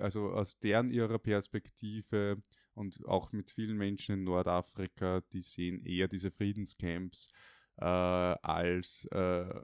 also 0.00 0.30
aus 0.30 0.58
deren 0.58 0.90
ihrer 0.90 1.18
Perspektive 1.18 2.42
und 2.72 3.06
auch 3.06 3.32
mit 3.32 3.50
vielen 3.50 3.76
Menschen 3.76 4.14
in 4.14 4.24
Nordafrika, 4.24 5.20
die 5.34 5.42
sehen 5.42 5.84
eher 5.84 6.08
diese 6.08 6.30
Friedenscamps 6.30 7.30
äh, 7.76 7.84
als 7.84 9.06
äh, 9.10 9.60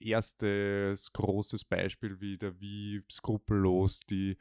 erstes 0.00 1.12
großes 1.12 1.64
Beispiel 1.64 2.20
wieder, 2.20 2.58
wie 2.60 3.02
skrupellos 3.10 4.00
die 4.00 4.36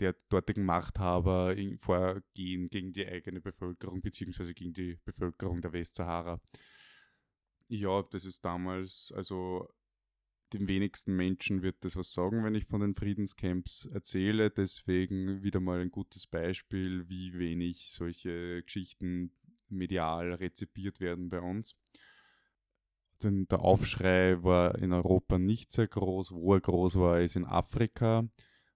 der 0.00 0.14
dortigen 0.28 0.64
Machthaber 0.64 1.54
vorgehen 1.80 2.68
gegen 2.68 2.92
die 2.92 3.06
eigene 3.06 3.40
Bevölkerung 3.40 4.02
beziehungsweise 4.02 4.54
gegen 4.54 4.72
die 4.72 4.98
Bevölkerung 5.04 5.62
der 5.62 5.72
Westsahara. 5.72 6.40
Ja, 7.68 8.02
das 8.02 8.24
ist 8.24 8.44
damals, 8.44 9.12
also 9.14 9.68
den 10.52 10.68
wenigsten 10.68 11.14
Menschen 11.14 11.62
wird 11.62 11.76
das 11.84 11.96
was 11.96 12.12
sagen, 12.12 12.44
wenn 12.44 12.54
ich 12.54 12.66
von 12.66 12.80
den 12.80 12.94
Friedenscamps 12.94 13.86
erzähle. 13.92 14.50
Deswegen 14.50 15.42
wieder 15.42 15.60
mal 15.60 15.80
ein 15.80 15.90
gutes 15.90 16.26
Beispiel, 16.26 17.08
wie 17.08 17.38
wenig 17.38 17.90
solche 17.92 18.62
Geschichten 18.62 19.32
medial 19.68 20.32
rezipiert 20.32 21.00
werden 21.00 21.28
bei 21.28 21.40
uns. 21.40 21.76
Denn 23.22 23.46
der 23.48 23.60
Aufschrei 23.60 24.42
war 24.42 24.76
in 24.78 24.92
Europa 24.92 25.38
nicht 25.38 25.72
sehr 25.72 25.88
groß. 25.88 26.32
Wo 26.32 26.54
er 26.54 26.60
groß 26.60 26.96
war, 26.96 27.20
ist 27.20 27.36
in 27.36 27.44
Afrika 27.44 28.28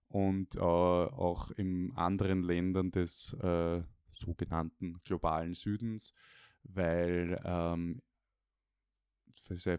und 0.08 0.56
äh, 0.56 0.60
auch 0.60 1.50
in 1.52 1.92
anderen 1.94 2.42
Ländern 2.42 2.90
des 2.90 3.34
äh, 3.40 3.82
sogenannten 4.12 5.00
globalen 5.04 5.54
Südens, 5.54 6.12
weil 6.64 7.40
ähm, 7.44 8.02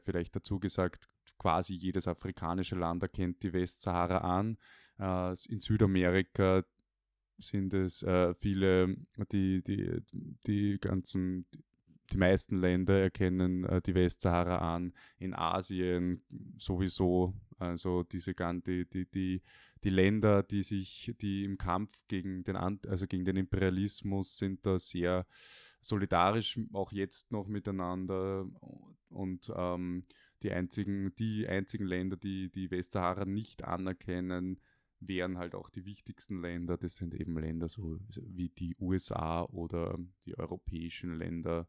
vielleicht 0.03 0.35
dazu 0.35 0.59
gesagt, 0.59 1.07
quasi 1.37 1.73
jedes 1.73 2.07
afrikanische 2.07 2.75
Land 2.75 3.03
erkennt 3.03 3.43
die 3.43 3.53
Westsahara 3.53 4.19
an. 4.19 4.57
Äh, 4.99 5.35
in 5.49 5.59
Südamerika 5.59 6.63
sind 7.37 7.73
es 7.73 8.03
äh, 8.03 8.33
viele, 8.35 8.95
die, 9.31 9.63
die, 9.63 10.01
die 10.47 10.77
ganzen, 10.79 11.45
die 12.13 12.17
meisten 12.17 12.59
Länder 12.59 12.99
erkennen 12.99 13.63
äh, 13.65 13.81
die 13.81 13.95
Westsahara 13.95 14.75
an. 14.75 14.93
In 15.17 15.33
Asien 15.33 16.23
sowieso, 16.57 17.33
also 17.57 18.03
diese 18.03 18.33
die, 18.35 18.85
die, 18.85 19.05
die, 19.09 19.41
die 19.83 19.89
Länder, 19.89 20.43
die 20.43 20.61
sich, 20.61 21.13
die 21.21 21.43
im 21.43 21.57
Kampf 21.57 21.91
gegen 22.07 22.43
den, 22.43 22.55
also 22.55 23.07
gegen 23.07 23.25
den 23.25 23.37
Imperialismus 23.37 24.37
sind 24.37 24.65
da 24.65 24.77
sehr 24.77 25.25
solidarisch, 25.81 26.59
auch 26.71 26.91
jetzt 26.91 27.31
noch 27.31 27.47
miteinander 27.47 28.45
und 29.09 29.51
ähm, 29.55 30.05
die 30.43 30.51
einzigen, 30.51 31.13
die 31.15 31.47
einzigen 31.47 31.85
Länder, 31.85 32.15
die 32.15 32.49
die 32.49 32.69
Westsahara 32.71 33.25
nicht 33.25 33.63
anerkennen, 33.63 34.59
wären 34.99 35.37
halt 35.37 35.55
auch 35.55 35.69
die 35.69 35.85
wichtigsten 35.85 36.41
Länder. 36.41 36.77
Das 36.77 36.95
sind 36.95 37.13
eben 37.13 37.37
Länder 37.37 37.67
so 37.67 37.97
wie 38.15 38.49
die 38.49 38.75
USA 38.79 39.43
oder 39.43 39.97
die 40.25 40.37
europäischen 40.37 41.17
Länder, 41.17 41.67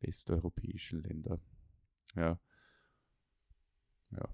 westeuropäischen 0.00 1.02
Länder. 1.02 1.40
Ja. 2.14 2.40
Ja. 4.12 4.28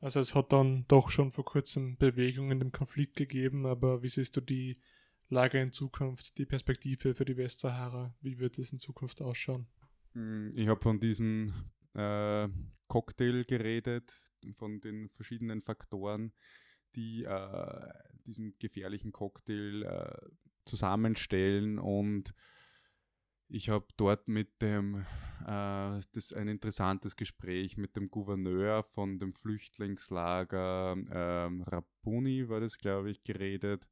Also 0.00 0.20
es 0.20 0.34
hat 0.34 0.52
dann 0.52 0.86
doch 0.88 1.10
schon 1.10 1.30
vor 1.30 1.44
kurzem 1.44 1.96
Bewegung 1.98 2.50
in 2.50 2.58
dem 2.58 2.72
Konflikt 2.72 3.16
gegeben, 3.16 3.66
aber 3.66 4.02
wie 4.02 4.08
siehst 4.08 4.36
du 4.36 4.40
die 4.40 4.80
Lage 5.28 5.60
in 5.60 5.72
Zukunft, 5.72 6.38
die 6.38 6.46
Perspektive 6.46 7.14
für 7.14 7.24
die 7.24 7.36
Westsahara? 7.36 8.14
Wie 8.20 8.38
wird 8.38 8.58
es 8.58 8.72
in 8.72 8.78
Zukunft 8.78 9.20
ausschauen? 9.20 9.66
Hm, 10.14 10.52
ich 10.56 10.68
habe 10.68 10.80
von 10.80 10.98
diesen 10.98 11.52
äh, 11.94 12.48
Cocktail 12.88 13.44
geredet, 13.44 14.12
von 14.56 14.80
den 14.80 15.10
verschiedenen 15.10 15.62
Faktoren, 15.62 16.32
die 16.96 17.24
äh, 17.24 17.88
diesen 18.26 18.58
gefährlichen 18.58 19.12
Cocktail 19.12 19.82
äh, 19.82 20.30
zusammenstellen 20.64 21.78
und 21.78 22.34
ich 23.50 23.68
habe 23.68 23.86
dort 23.96 24.28
mit 24.28 24.62
dem, 24.62 25.04
äh, 25.46 26.00
das 26.12 26.32
ein 26.32 26.48
interessantes 26.48 27.16
Gespräch 27.16 27.76
mit 27.76 27.96
dem 27.96 28.10
Gouverneur 28.10 28.82
von 28.82 29.18
dem 29.18 29.34
Flüchtlingslager 29.34 30.96
ähm, 31.10 31.62
Rapuni 31.62 32.48
war 32.48 32.60
das, 32.60 32.78
glaube 32.78 33.10
ich, 33.10 33.24
geredet. 33.24 33.88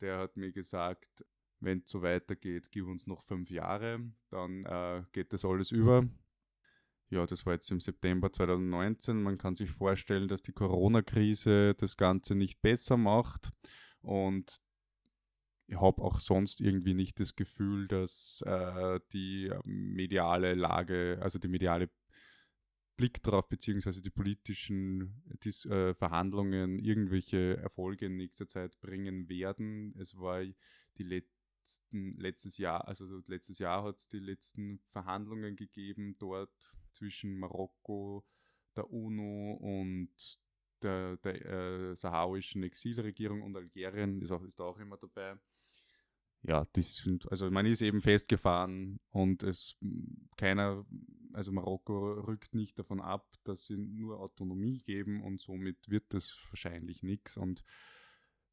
Der 0.00 0.18
hat 0.18 0.36
mir 0.36 0.52
gesagt, 0.52 1.24
wenn 1.60 1.78
es 1.78 1.90
so 1.90 2.02
weitergeht, 2.02 2.70
gib 2.72 2.86
uns 2.86 3.06
noch 3.06 3.22
fünf 3.22 3.50
Jahre, 3.50 4.00
dann 4.30 4.64
äh, 4.66 5.04
geht 5.12 5.32
das 5.32 5.44
alles 5.44 5.70
über 5.70 6.04
ja, 7.12 7.26
das 7.26 7.44
war 7.44 7.52
jetzt 7.52 7.70
im 7.70 7.80
September 7.80 8.32
2019. 8.32 9.22
Man 9.22 9.36
kann 9.36 9.54
sich 9.54 9.70
vorstellen, 9.70 10.28
dass 10.28 10.40
die 10.40 10.52
Corona-Krise 10.52 11.74
das 11.74 11.98
Ganze 11.98 12.34
nicht 12.34 12.62
besser 12.62 12.96
macht. 12.96 13.50
Und 14.00 14.56
habe 15.80 16.02
auch 16.02 16.20
sonst 16.20 16.60
irgendwie 16.60 16.94
nicht 16.94 17.20
das 17.20 17.36
Gefühl, 17.36 17.88
dass 17.88 18.42
äh, 18.46 19.00
die 19.12 19.52
mediale 19.64 20.54
Lage, 20.54 21.18
also 21.22 21.38
die 21.38 21.48
mediale 21.48 21.88
Blick 22.96 23.22
darauf, 23.22 23.48
beziehungsweise 23.48 24.02
die 24.02 24.10
politischen 24.10 25.22
Dis 25.44 25.64
äh, 25.64 25.94
Verhandlungen 25.94 26.78
irgendwelche 26.78 27.56
Erfolge 27.56 28.06
in 28.06 28.16
nächster 28.16 28.46
Zeit 28.46 28.78
bringen 28.80 29.28
werden. 29.28 29.94
Es 29.98 30.16
war 30.18 30.42
die 30.42 31.02
letzten, 31.02 32.16
letztes 32.18 32.58
Jahr, 32.58 32.86
also 32.86 33.22
letztes 33.26 33.58
Jahr 33.58 33.84
hat 33.84 33.98
es 33.98 34.08
die 34.08 34.18
letzten 34.18 34.78
Verhandlungen 34.90 35.56
gegeben 35.56 36.16
dort 36.18 36.74
zwischen 36.92 37.38
Marokko, 37.38 38.24
der 38.76 38.90
UNO 38.90 39.54
und 39.54 40.10
der, 40.82 41.16
der 41.18 41.44
äh, 41.44 41.96
saharauischen 41.96 42.62
Exilregierung 42.62 43.42
und 43.42 43.56
Algerien 43.56 44.20
ist, 44.20 44.30
auch, 44.30 44.42
ist 44.42 44.60
auch 44.60 44.78
immer 44.78 44.96
dabei. 44.96 45.38
Ja, 46.44 46.66
die 46.74 46.82
sind, 46.82 47.30
also 47.30 47.50
man 47.50 47.66
ist 47.66 47.82
eben 47.82 48.00
festgefahren 48.00 48.98
und 49.10 49.44
es 49.44 49.76
keiner, 50.36 50.84
also 51.32 51.52
Marokko 51.52 52.14
rückt 52.14 52.54
nicht 52.54 52.78
davon 52.78 53.00
ab, 53.00 53.26
dass 53.44 53.66
sie 53.66 53.76
nur 53.76 54.18
Autonomie 54.18 54.78
geben 54.78 55.22
und 55.22 55.40
somit 55.40 55.76
wird 55.88 56.04
das 56.08 56.36
wahrscheinlich 56.50 57.04
nichts. 57.04 57.36
Und 57.36 57.62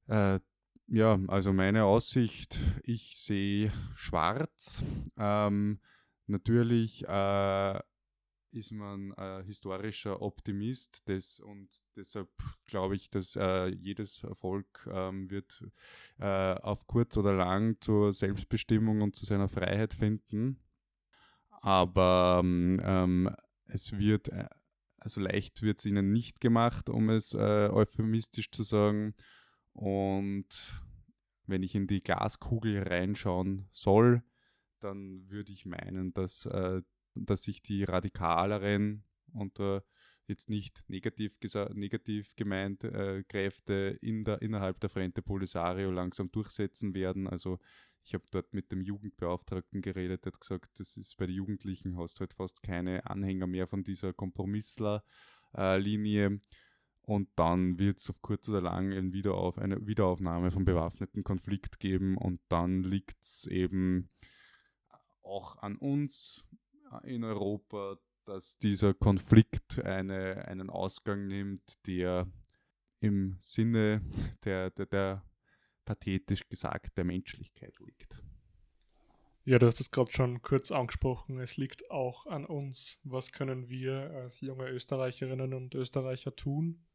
äh, 0.08 0.40
ja, 0.88 1.20
also 1.28 1.52
meine 1.52 1.86
Aussicht, 1.86 2.60
ich 2.84 3.18
sehe 3.18 3.72
schwarz. 3.96 4.84
Ähm, 5.18 5.80
natürlich 6.28 7.08
äh, 7.08 7.80
ist 8.52 8.72
man 8.72 9.12
äh, 9.12 9.44
historischer 9.44 10.22
Optimist 10.22 11.08
des, 11.08 11.40
und 11.40 11.70
deshalb 11.96 12.30
glaube 12.66 12.96
ich, 12.96 13.10
dass 13.10 13.36
äh, 13.36 13.68
jedes 13.68 14.26
Volk 14.34 14.88
ähm, 14.92 15.30
wird 15.30 15.64
äh, 16.20 16.54
auf 16.56 16.88
kurz 16.88 17.18
oder 17.18 17.34
lang 17.34 17.80
zur 17.82 18.14
Selbstbestimmung 18.14 19.02
und 19.02 19.16
zu 19.16 19.26
seiner 19.26 19.50
Freiheit 19.50 19.94
finden. 19.94 20.60
Aber 21.50 22.42
ähm, 22.44 22.80
ähm 22.84 23.30
es 23.70 23.98
wird, 23.98 24.30
äh, 24.30 24.48
also 24.98 25.22
leicht 25.22 25.62
wird 25.62 25.80
es 25.80 25.86
ihnen 25.86 26.12
nicht 26.12 26.42
gemacht, 26.42 26.90
um 26.90 27.10
es 27.10 27.34
äh, 27.34 27.70
euphemistisch 27.72 28.52
zu 28.52 28.64
sagen. 28.64 29.14
Und 29.74 30.82
wenn 31.46 31.64
ich 31.64 31.76
in 31.76 31.88
die 31.88 32.02
Glaskugel 32.02 32.84
reinschauen 32.84 33.68
soll, 33.72 34.24
dann 34.80 35.30
würde 35.30 35.52
ich 35.52 35.66
meinen, 35.66 36.14
dass 36.14 36.46
äh, 36.48 36.82
dass 37.26 37.44
sich 37.44 37.62
die 37.62 37.84
radikaleren 37.84 39.04
und 39.34 39.60
äh, 39.60 39.82
jetzt 40.28 40.50
nicht 40.50 40.84
negativ, 40.88 41.38
negativ 41.74 42.36
gemeint 42.36 42.84
äh, 42.84 43.24
Kräfte 43.24 43.98
in 44.02 44.24
der, 44.24 44.42
innerhalb 44.42 44.80
der 44.80 44.90
Frente 44.90 45.22
Polisario 45.22 45.92
langsam 45.92 46.32
durchsetzen 46.32 46.94
werden. 46.94 47.28
Also 47.28 47.60
ich 48.04 48.14
habe 48.14 48.24
dort 48.32 48.54
mit 48.54 48.72
dem 48.72 48.82
Jugendbeauftragten 48.82 49.82
geredet, 49.82 50.24
der 50.26 50.32
hat 50.34 50.40
gesagt, 50.40 50.80
das 50.80 50.96
ist 50.98 51.18
bei 51.18 51.26
den 51.26 51.36
Jugendlichen 51.36 51.98
hast 51.98 52.16
du 52.16 52.22
halt 52.22 52.34
fast 52.34 52.64
keine 52.64 53.06
Anhänger 53.06 53.48
mehr 53.48 53.68
von 53.68 53.84
dieser 53.84 54.14
Kompromissler-Linie. 54.14 56.26
Äh, 56.26 56.40
und 57.02 57.28
dann 57.36 57.80
wird 57.80 57.98
es 57.98 58.10
auf 58.10 58.22
kurz 58.22 58.48
oder 58.50 58.62
lang 58.62 58.94
eine, 58.94 59.14
Wiederauf 59.14 59.58
eine 59.58 59.88
Wiederaufnahme 59.88 60.52
von 60.52 60.64
bewaffneten 60.64 61.24
Konflikt 61.24 61.80
geben 61.80 62.18
und 62.18 62.40
dann 62.50 62.84
liegt 62.84 63.24
es 63.24 63.48
eben 63.48 64.12
auch 65.24 65.58
an 65.58 65.76
uns, 65.76 66.44
in 67.04 67.24
Europa, 67.24 67.98
dass 68.26 68.58
dieser 68.60 68.94
Konflikt 68.94 69.84
eine, 69.84 70.46
einen 70.48 70.70
Ausgang 70.70 71.28
nimmt, 71.28 71.86
der 71.88 72.28
im 73.00 73.40
Sinne 73.42 74.02
der, 74.44 74.72
der, 74.72 74.86
der 74.86 75.26
pathetisch 75.86 76.48
gesagt 76.48 76.98
der 76.98 77.06
Menschlichkeit 77.06 77.74
liegt. 77.80 78.22
Ja, 79.46 79.58
du 79.58 79.66
hast 79.66 79.80
es 79.80 79.90
gerade 79.90 80.12
schon 80.12 80.44
kurz 80.44 80.72
angesprochen. 80.72 81.40
Es 81.40 81.58
liegt 81.58 81.90
auch 81.90 82.28
an 82.28 82.46
uns. 82.46 83.00
Was 83.04 83.32
können 83.32 83.68
wir 83.70 84.12
als 84.12 84.42
junge 84.42 84.70
Österreicherinnen 84.70 85.54
und 85.54 85.74
Österreicher 85.74 86.36
tun? 86.36 86.86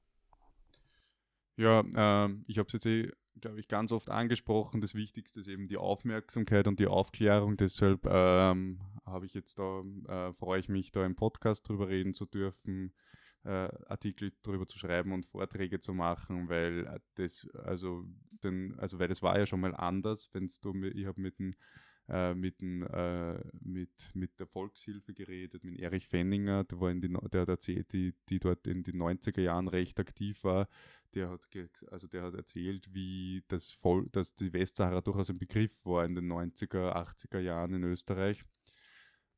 Ja, 1.57 1.81
äh, 1.81 2.35
ich 2.47 2.59
habe 2.59 2.69
es 2.69 2.75
jetzt 2.75 2.87
eh 2.87 3.11
glaube 3.41 3.61
ich, 3.61 3.69
ganz 3.69 3.93
oft 3.93 4.11
angesprochen. 4.11 4.81
Das 4.81 4.95
Wichtigste 4.95 5.41
ist 5.41 5.49
eben 5.49 5.69
die 5.69 5.77
Aufmerksamkeit 5.77 6.67
und 6.67 6.81
die 6.81 6.87
Aufklärung. 6.87 7.57
Deshalb 7.57 8.07
ähm, 8.07 8.81
habe 9.05 9.27
ich 9.27 9.35
jetzt 9.35 9.59
da, 9.59 9.83
äh, 10.09 10.33
freue 10.35 10.61
ich 10.61 10.69
mich, 10.69 10.93
da 10.93 11.05
im 11.05 11.17
Podcast 11.17 11.69
drüber 11.69 11.89
reden 11.89 12.15
zu 12.15 12.27
dürfen, 12.27 12.93
äh, 13.45 13.69
Artikel 13.87 14.33
drüber 14.43 14.67
zu 14.67 14.79
schreiben 14.79 15.13
und 15.13 15.27
Vorträge 15.27 15.81
zu 15.81 15.93
machen, 15.93 16.49
weil 16.49 17.01
das, 17.17 17.47
also, 17.65 18.05
denn, 18.43 18.75
also 18.79 18.99
weil 18.99 19.09
das 19.09 19.23
war 19.23 19.39
ja 19.39 19.47
schon 19.47 19.61
mal 19.61 19.75
anders, 19.75 20.31
wenn 20.33 20.51
du, 20.63 20.85
ich 20.85 21.07
habe 21.07 21.21
mit 21.21 21.39
dem 21.39 21.55
äh, 22.09 22.35
mit, 22.35 22.63
äh, 22.63 23.39
mit, 23.61 24.11
mit 24.15 24.39
der 24.39 24.47
Volkshilfe 24.47 25.15
geredet, 25.15 25.65
mit 25.65 25.79
Erich 25.79 26.07
Fenninger, 26.07 26.65
der, 26.65 26.81
war 26.81 26.91
in 26.91 27.01
die, 27.01 27.09
der, 27.33 27.47
der 27.47 27.57
die, 27.57 28.15
die 28.29 28.39
dort 28.39 28.67
in 28.67 28.83
den 28.83 29.01
90er 29.01 29.41
Jahren 29.41 29.69
recht 29.69 29.99
aktiv 29.99 30.45
war. 30.45 30.69
Der 31.15 31.31
hat, 31.31 31.49
also 31.91 32.07
der 32.07 32.23
hat 32.25 32.35
erzählt, 32.35 32.93
wie 32.93 33.43
das 33.49 33.73
Vol 33.83 34.09
dass 34.11 34.35
die 34.35 34.53
Westsahara 34.53 35.01
durchaus 35.01 35.31
ein 35.31 35.39
Begriff 35.39 35.73
war 35.85 36.05
in 36.05 36.15
den 36.15 36.31
90er, 36.31 36.95
80er 36.95 37.39
Jahren 37.39 37.73
in 37.73 37.85
Österreich. 37.85 38.45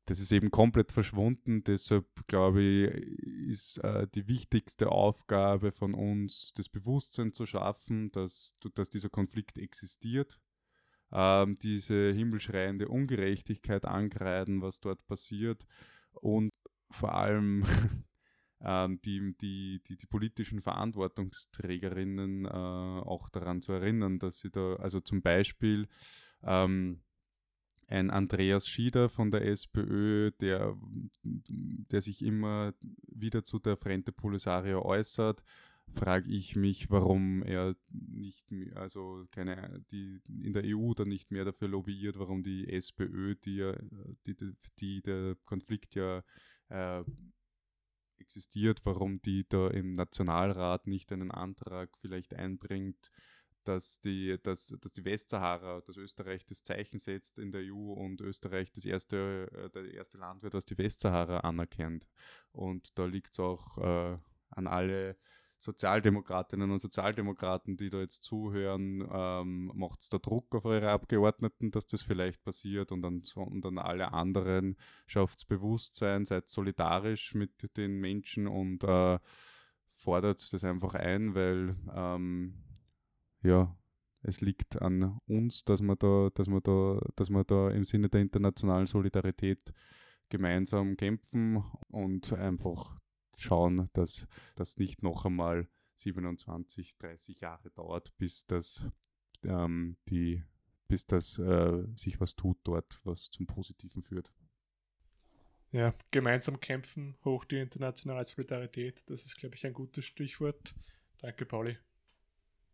das 0.05 0.19
ist 0.19 0.31
eben 0.31 0.51
komplett 0.51 0.91
verschwunden. 0.91 1.63
Deshalb 1.63 2.27
glaube 2.27 2.61
ich, 2.61 3.49
ist 3.49 3.77
äh, 3.77 4.07
die 4.13 4.27
wichtigste 4.27 4.91
Aufgabe 4.91 5.71
von 5.71 5.93
uns, 5.93 6.51
das 6.55 6.67
Bewusstsein 6.67 7.31
zu 7.31 7.45
schaffen, 7.45 8.11
dass, 8.11 8.55
dass 8.73 8.89
dieser 8.89 9.09
Konflikt 9.09 9.57
existiert. 9.57 10.39
Ähm, 11.11 11.57
diese 11.59 12.11
himmelschreiende 12.11 12.87
Ungerechtigkeit 12.89 13.85
angreifen, 13.85 14.61
was 14.61 14.79
dort 14.79 15.05
passiert. 15.07 15.65
Und 16.11 16.49
vor 16.91 17.13
allem 17.15 17.63
ähm, 18.61 18.99
die, 19.01 19.35
die, 19.39 19.81
die, 19.87 19.97
die, 19.97 20.05
politischen 20.05 20.61
Verantwortungsträgerinnen 20.61 22.45
äh, 22.45 22.49
auch 22.49 23.29
daran 23.29 23.61
zu 23.61 23.71
erinnern, 23.71 24.19
dass 24.19 24.39
sie 24.39 24.49
da, 24.49 24.75
also 24.77 24.99
zum 24.99 25.21
Beispiel 25.21 25.87
ähm, 26.43 27.01
ein 27.87 28.09
Andreas 28.09 28.67
Schieder 28.67 29.07
von 29.07 29.31
der 29.31 29.45
SPÖ, 29.45 30.31
der, 30.41 30.75
der 31.23 32.01
sich 32.01 32.21
immer 32.21 32.73
wieder 33.07 33.43
zu 33.43 33.59
der 33.59 33.77
Frente 33.77 34.11
Polisario 34.11 34.83
äußert, 34.83 35.41
frage 35.95 36.29
ich 36.29 36.55
mich, 36.55 36.89
warum 36.89 37.43
er 37.43 37.75
nicht, 37.89 38.53
also 38.75 39.25
keine, 39.31 39.83
die 39.91 40.21
in 40.27 40.53
der 40.53 40.63
EU 40.65 40.93
dann 40.93 41.07
nicht 41.07 41.31
mehr 41.31 41.45
dafür 41.45 41.67
lobbyiert, 41.67 42.19
warum 42.19 42.43
die 42.43 42.69
SPÖ, 42.69 43.35
die 43.35 43.57
ja, 43.57 43.75
die, 44.25 44.35
die 44.79 45.01
der 45.01 45.35
Konflikt 45.45 45.95
ja 45.95 46.23
äh, 46.69 47.03
existiert, 48.19 48.81
warum 48.83 49.21
die 49.21 49.47
da 49.47 49.69
im 49.69 49.95
Nationalrat 49.95 50.87
nicht 50.87 51.11
einen 51.11 51.31
Antrag 51.31 51.89
vielleicht 51.99 52.33
einbringt, 52.33 53.11
dass 53.63 53.99
die, 53.99 54.37
dass, 54.43 54.73
dass 54.79 54.93
die 54.93 55.05
Westsahara, 55.05 55.81
dass 55.81 55.97
Österreich 55.97 56.45
das 56.45 56.63
Zeichen 56.63 56.99
setzt 56.99 57.37
in 57.37 57.51
der 57.51 57.61
EU 57.61 57.93
und 57.93 58.21
Österreich 58.21 58.71
das 58.71 58.85
erste, 58.85 59.49
äh, 59.51 59.69
der 59.69 59.93
erste 59.93 60.17
Land 60.17 60.43
wird, 60.43 60.53
das 60.53 60.65
die 60.65 60.77
Westsahara 60.77 61.39
anerkennt. 61.39 62.07
Und 62.51 62.97
da 62.97 63.05
liegt 63.05 63.33
es 63.33 63.39
auch 63.39 63.77
äh, 63.77 64.17
an 64.51 64.67
alle 64.67 65.17
Sozialdemokratinnen 65.59 66.69
und 66.69 66.79
Sozialdemokraten, 66.79 67.77
die 67.77 67.89
da 67.89 67.99
jetzt 67.99 68.23
zuhören, 68.23 69.07
ähm, 69.11 69.71
macht 69.73 70.01
es 70.01 70.09
da 70.09 70.19
Druck 70.19 70.53
auf 70.53 70.65
eure 70.65 70.91
Abgeordneten, 70.91 71.71
dass 71.71 71.87
das 71.87 72.03
vielleicht 72.03 72.43
passiert 72.43 72.91
und 72.91 73.01
dann, 73.01 73.23
und 73.35 73.65
dann 73.65 73.79
alle 73.79 74.13
anderen 74.13 74.77
schafft 75.07 75.47
Bewusstsein, 75.47 76.25
seid 76.25 76.49
solidarisch 76.49 77.33
mit 77.33 77.75
den 77.75 77.99
Menschen 77.99 78.47
und 78.47 78.83
äh, 78.83 79.19
fordert 79.95 80.53
das 80.53 80.63
einfach 80.63 80.93
ein, 80.93 81.33
weil 81.33 81.75
ähm, 81.93 82.53
ja, 83.41 83.75
es 84.21 84.41
liegt 84.41 84.81
an 84.81 85.19
uns, 85.27 85.63
dass 85.63 85.81
wir 85.81 85.95
da, 85.95 86.29
dass 86.33 86.47
wir 86.47 86.61
da, 86.61 86.99
dass 87.15 87.29
wir 87.29 87.43
da 87.43 87.71
im 87.71 87.85
Sinne 87.85 88.09
der 88.09 88.21
internationalen 88.21 88.85
Solidarität 88.85 89.73
gemeinsam 90.29 90.97
kämpfen 90.97 91.63
und 91.89 92.31
einfach 92.33 92.99
schauen, 93.41 93.89
dass 93.93 94.27
das 94.55 94.77
nicht 94.77 95.03
noch 95.03 95.25
einmal 95.25 95.67
27, 95.95 96.97
30 96.97 97.39
Jahre 97.39 97.69
dauert, 97.71 98.15
bis 98.17 98.45
das 98.45 98.85
ähm, 99.43 99.97
die 100.09 100.43
bis 100.87 101.05
das 101.05 101.37
äh, 101.37 101.83
sich 101.95 102.19
was 102.19 102.35
tut 102.35 102.57
dort, 102.63 103.01
was 103.03 103.29
zum 103.29 103.45
Positiven 103.45 104.03
führt. 104.03 104.31
Ja, 105.71 105.93
gemeinsam 106.11 106.59
kämpfen, 106.59 107.17
hoch 107.25 107.43
die 107.43 107.59
internationale 107.59 108.23
Solidarität, 108.23 109.03
das 109.09 109.25
ist, 109.25 109.37
glaube 109.37 109.55
ich, 109.55 109.65
ein 109.65 109.73
gutes 109.73 110.05
Stichwort. 110.05 110.73
Danke, 111.19 111.45
Pauli. 111.45 111.77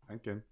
Danke. 0.06 0.44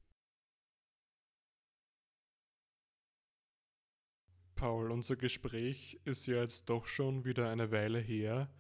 Paul, 4.57 4.91
unser 4.91 5.17
Gespräch 5.17 6.01
ist 6.05 6.27
ja 6.27 6.37
jetzt 6.37 6.69
doch 6.69 6.87
schon 6.87 7.25
wieder 7.25 7.49
eine 7.51 7.71
Weile 7.71 8.01
her. 8.01 8.53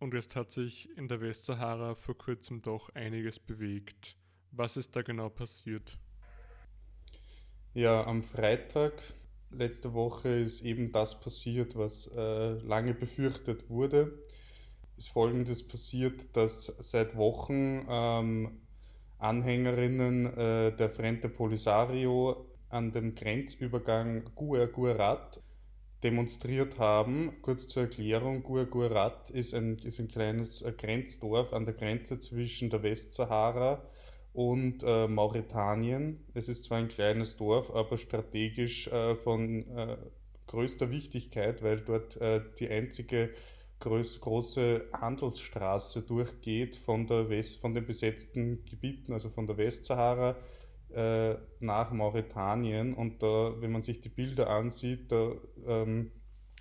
Und 0.00 0.14
jetzt 0.14 0.36
hat 0.36 0.52
sich 0.52 0.88
in 0.96 1.08
der 1.08 1.20
Westsahara 1.20 1.94
vor 1.94 2.16
kurzem 2.16 2.62
doch 2.62 2.88
einiges 2.94 3.38
bewegt. 3.38 4.16
Was 4.52 4.76
ist 4.76 4.94
da 4.94 5.02
genau 5.02 5.28
passiert? 5.28 5.98
Ja, 7.74 8.06
am 8.06 8.22
Freitag 8.22 8.94
letzte 9.50 9.94
Woche 9.94 10.28
ist 10.28 10.62
eben 10.62 10.90
das 10.90 11.20
passiert, 11.20 11.76
was 11.76 12.10
äh, 12.16 12.52
lange 12.60 12.94
befürchtet 12.94 13.68
wurde. 13.68 14.24
Ist 14.96 15.10
folgendes 15.10 15.66
passiert, 15.66 16.36
dass 16.36 16.66
seit 16.66 17.16
Wochen 17.16 17.86
ähm, 17.88 18.60
Anhängerinnen 19.18 20.26
äh, 20.36 20.76
der 20.76 20.90
Frente 20.90 21.28
Polisario 21.28 22.46
an 22.68 22.92
dem 22.92 23.14
Grenzübergang 23.14 24.30
Guer-Guerat 24.34 25.40
demonstriert 26.02 26.78
haben. 26.78 27.36
Kurz 27.42 27.66
zur 27.66 27.84
Erklärung, 27.84 28.42
Guaguarat 28.42 29.30
ist 29.30 29.54
ein, 29.54 29.78
ist 29.78 29.98
ein 29.98 30.08
kleines 30.08 30.62
äh, 30.62 30.72
Grenzdorf 30.72 31.52
an 31.52 31.64
der 31.64 31.74
Grenze 31.74 32.18
zwischen 32.18 32.70
der 32.70 32.82
Westsahara 32.82 33.82
und 34.32 34.82
äh, 34.84 35.08
Mauretanien. 35.08 36.24
Es 36.34 36.48
ist 36.48 36.64
zwar 36.64 36.78
ein 36.78 36.88
kleines 36.88 37.36
Dorf, 37.36 37.74
aber 37.74 37.96
strategisch 37.96 38.86
äh, 38.88 39.16
von 39.16 39.66
äh, 39.76 39.96
größter 40.46 40.90
Wichtigkeit, 40.90 41.62
weil 41.62 41.80
dort 41.80 42.16
äh, 42.20 42.42
die 42.58 42.68
einzige 42.68 43.30
groß, 43.80 44.20
große 44.20 44.86
Handelsstraße 44.92 46.02
durchgeht 46.02 46.76
von, 46.76 47.06
der 47.06 47.28
West, 47.28 47.56
von 47.60 47.74
den 47.74 47.86
besetzten 47.86 48.64
Gebieten, 48.64 49.12
also 49.12 49.28
von 49.28 49.46
der 49.46 49.56
Westsahara 49.56 50.36
äh, 50.94 51.36
nach 51.60 51.92
Mauretanien 51.92 52.94
und 52.94 53.22
da, 53.22 53.54
wenn 53.60 53.72
man 53.72 53.82
sich 53.82 54.00
die 54.00 54.08
Bilder 54.08 54.48
ansieht, 54.48 55.12
da 55.12 55.32
ähm, 55.66 56.12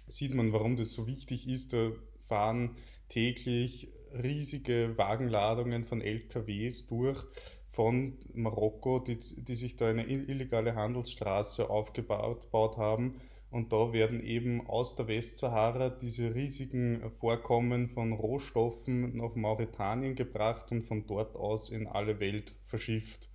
sieht 0.07 0.33
man, 0.33 0.53
warum 0.53 0.75
das 0.75 0.91
so 0.91 1.07
wichtig 1.07 1.47
ist. 1.47 1.73
Da 1.73 1.91
fahren 2.27 2.75
täglich 3.09 3.93
riesige 4.11 4.97
Wagenladungen 4.97 5.85
von 5.85 6.01
LKWs 6.01 6.87
durch 6.87 7.23
von 7.69 8.17
Marokko, 8.33 8.99
die, 8.99 9.19
die 9.19 9.55
sich 9.55 9.75
da 9.75 9.87
eine 9.87 10.05
illegale 10.05 10.75
Handelsstraße 10.75 11.69
aufgebaut 11.69 12.77
haben. 12.77 13.21
Und 13.49 13.71
da 13.71 13.93
werden 13.93 14.19
eben 14.19 14.67
aus 14.67 14.95
der 14.95 15.07
Westsahara 15.07 15.89
diese 15.89 16.35
riesigen 16.35 17.11
Vorkommen 17.19 17.87
von 17.87 18.11
Rohstoffen 18.11 19.15
nach 19.15 19.35
Mauretanien 19.35 20.15
gebracht 20.15 20.71
und 20.71 20.83
von 20.83 21.07
dort 21.07 21.35
aus 21.37 21.69
in 21.69 21.87
alle 21.87 22.19
Welt 22.19 22.55
verschifft 22.65 23.29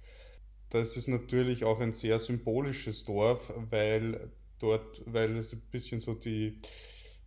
das 0.73 0.97
ist 0.97 1.07
natürlich 1.07 1.65
auch 1.65 1.81
ein 1.81 1.93
sehr 1.93 2.19
symbolisches 2.19 3.05
Dorf, 3.05 3.53
weil 3.71 4.31
dort, 4.59 5.03
weil 5.05 5.37
es 5.37 5.53
ein 5.53 5.61
bisschen 5.71 6.01
so 6.01 6.15
die, 6.15 6.61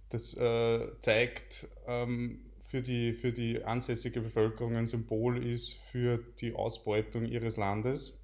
das 0.10 0.34
äh, 0.34 0.88
zeigt, 1.00 1.68
ähm, 1.86 2.40
für 2.64 2.82
die, 2.82 3.14
für 3.14 3.32
die 3.32 3.64
ansässige 3.64 4.22
Bevölkerung 4.22 4.76
ein 4.76 4.88
Symbol 4.88 5.46
ist 5.46 5.74
für 5.92 6.18
die 6.42 6.54
Ausbeutung 6.54 7.26
ihres 7.26 7.56
Landes. 7.56 8.20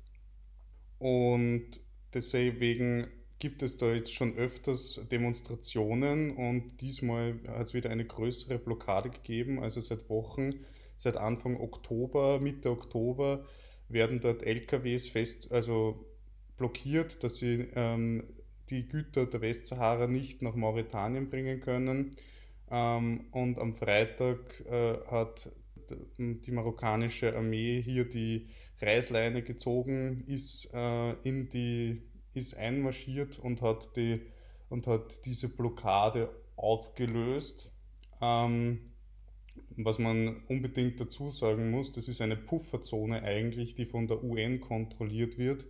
Und 0.98 1.80
deswegen 2.16 3.08
gibt 3.38 3.62
es 3.62 3.78
da 3.78 3.94
jetzt 3.94 4.14
schon 4.14 4.36
öfters 4.36 5.02
Demonstrationen 5.12 6.36
und 6.36 6.82
diesmal 6.82 7.40
hat 7.48 7.68
es 7.68 7.74
wieder 7.76 7.92
eine 7.92 8.06
größere 8.06 8.58
Blockade 8.58 9.12
gegeben, 9.12 9.60
also 9.60 9.82
seit 9.82 10.10
Wochen, 10.10 10.52
seit 10.98 11.16
Anfang 11.16 11.60
Oktober, 11.60 12.40
Mitte 12.40 12.72
Oktober 12.72 13.46
werden 13.94 14.20
dort 14.22 14.44
LKWs 14.44 15.08
fest, 15.08 15.52
also 15.52 16.06
blockiert, 16.58 17.24
dass 17.24 17.38
sie 17.38 17.68
ähm, 17.76 18.24
die 18.70 18.88
Güter 18.88 19.26
der 19.26 19.42
Westsahara 19.42 20.08
nicht 20.08 20.42
nach 20.42 20.56
Mauretanien 20.56 21.30
bringen 21.30 21.60
können. 21.60 22.16
Ähm, 22.70 23.26
und 23.32 23.60
am 23.60 23.74
Freitag 23.74 24.64
äh, 24.66 24.98
hat 25.08 25.50
die 26.18 26.52
marokkanische 26.52 27.36
Armee 27.36 27.82
hier 27.82 28.08
die 28.08 28.48
Reißleine 28.82 29.44
gezogen, 29.44 30.24
ist, 30.28 30.70
äh, 30.74 31.12
in 31.24 31.50
die, 31.50 32.02
ist 32.34 32.56
einmarschiert 32.56 33.40
und 33.40 33.62
hat, 33.62 33.96
die, 33.96 34.22
und 34.70 34.88
hat 34.88 35.26
diese 35.26 35.50
Blockade 35.50 36.30
aufgelöst. 36.56 37.72
Ähm, 38.22 38.91
was 39.78 40.00
man 40.00 40.42
unbedingt 40.48 41.00
dazu 41.00 41.30
sagen 41.30 41.72
muss, 41.72 41.92
das 41.92 42.08
ist 42.08 42.22
eine 42.22 42.38
Pufferzone 42.38 43.24
eigentlich, 43.24 43.76
die 43.76 43.86
von 43.86 44.08
der 44.08 44.24
UN 44.24 44.60
kontrolliert 44.60 45.38
wird. 45.38 45.68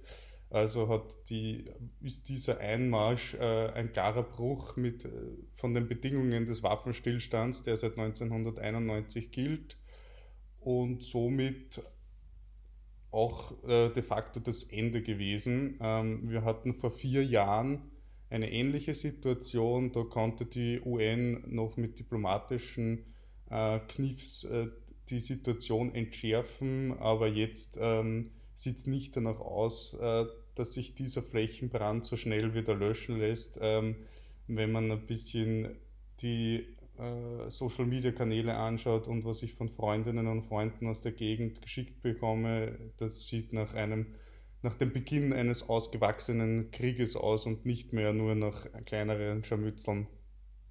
Also 0.49 0.89
hat 0.89 1.29
die, 1.29 1.65
ist 2.01 2.27
dieser 2.27 2.59
Einmarsch 2.59 3.35
äh, 3.35 3.69
ein 3.69 3.93
klarer 3.93 4.23
Bruch 4.23 4.75
mit, 4.75 5.05
äh, 5.05 5.09
von 5.53 5.73
den 5.73 5.87
Bedingungen 5.87 6.45
des 6.45 6.61
Waffenstillstands, 6.61 7.63
der 7.63 7.77
seit 7.77 7.97
1991 7.97 9.31
gilt 9.31 9.77
und 10.59 11.03
somit 11.03 11.81
auch 13.11 13.63
äh, 13.63 13.89
de 13.89 14.03
facto 14.03 14.41
das 14.41 14.63
Ende 14.63 15.01
gewesen. 15.01 15.77
Ähm, 15.81 16.29
wir 16.29 16.43
hatten 16.43 16.73
vor 16.73 16.91
vier 16.91 17.23
Jahren 17.23 17.91
eine 18.29 18.51
ähnliche 18.51 18.93
Situation, 18.93 19.91
da 19.91 20.03
konnte 20.03 20.45
die 20.45 20.81
UN 20.81 21.43
noch 21.47 21.77
mit 21.77 21.99
diplomatischen 21.99 23.10
äh, 23.51 23.79
Kniffs 23.87 24.43
äh, 24.45 24.67
die 25.09 25.19
Situation 25.19 25.93
entschärfen, 25.93 26.97
aber 26.99 27.27
jetzt 27.27 27.77
ähm, 27.81 28.31
sieht 28.55 28.77
es 28.77 28.87
nicht 28.87 29.15
danach 29.17 29.39
aus, 29.39 29.93
äh, 29.95 30.25
dass 30.55 30.73
sich 30.73 30.95
dieser 30.95 31.21
Flächenbrand 31.21 32.05
so 32.05 32.15
schnell 32.15 32.53
wieder 32.53 32.75
löschen 32.75 33.19
lässt, 33.19 33.59
ähm, 33.61 33.95
wenn 34.47 34.71
man 34.71 34.91
ein 34.91 35.05
bisschen 35.05 35.77
die 36.21 36.75
äh, 36.97 37.49
Social-Media-Kanäle 37.49 38.55
anschaut 38.55 39.07
und 39.07 39.25
was 39.25 39.43
ich 39.43 39.53
von 39.53 39.69
Freundinnen 39.69 40.27
und 40.27 40.43
Freunden 40.43 40.87
aus 40.87 41.01
der 41.01 41.11
Gegend 41.11 41.61
geschickt 41.61 42.01
bekomme, 42.01 42.77
das 42.97 43.27
sieht 43.27 43.53
nach 43.53 43.73
einem 43.73 44.15
nach 44.63 44.75
dem 44.75 44.93
Beginn 44.93 45.33
eines 45.33 45.67
ausgewachsenen 45.67 46.69
Krieges 46.69 47.15
aus 47.15 47.47
und 47.47 47.65
nicht 47.65 47.93
mehr 47.93 48.13
nur 48.13 48.35
nach 48.35 48.67
kleineren 48.85 49.43
Scharmützeln. 49.43 50.07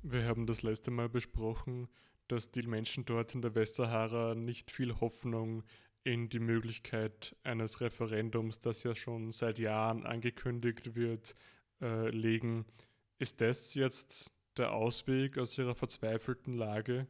Wir 0.03 0.27
haben 0.27 0.47
das 0.47 0.63
letzte 0.63 0.93
Mal 0.93 1.09
besprochen, 1.09 1.89
dass 2.31 2.51
die 2.51 2.63
Menschen 2.63 3.05
dort 3.05 3.35
in 3.35 3.43
der 3.43 3.55
Westsahara 3.55 4.35
nicht 4.35 4.71
viel 4.71 5.01
Hoffnung 5.01 5.63
in 6.05 6.29
die 6.29 6.39
Möglichkeit 6.39 7.37
eines 7.43 7.81
Referendums, 7.81 8.61
das 8.61 8.83
ja 8.83 8.95
schon 8.95 9.33
seit 9.33 9.59
Jahren 9.59 10.07
angekündigt 10.07 10.95
wird, 10.95 11.35
äh, 11.83 12.09
legen. 12.11 12.65
Ist 13.19 13.41
das 13.41 13.75
jetzt 13.75 14.33
der 14.57 14.73
Ausweg 14.73 15.39
aus 15.39 15.57
ihrer 15.59 15.75
verzweifelten 15.75 16.55
Lage? 16.55 17.07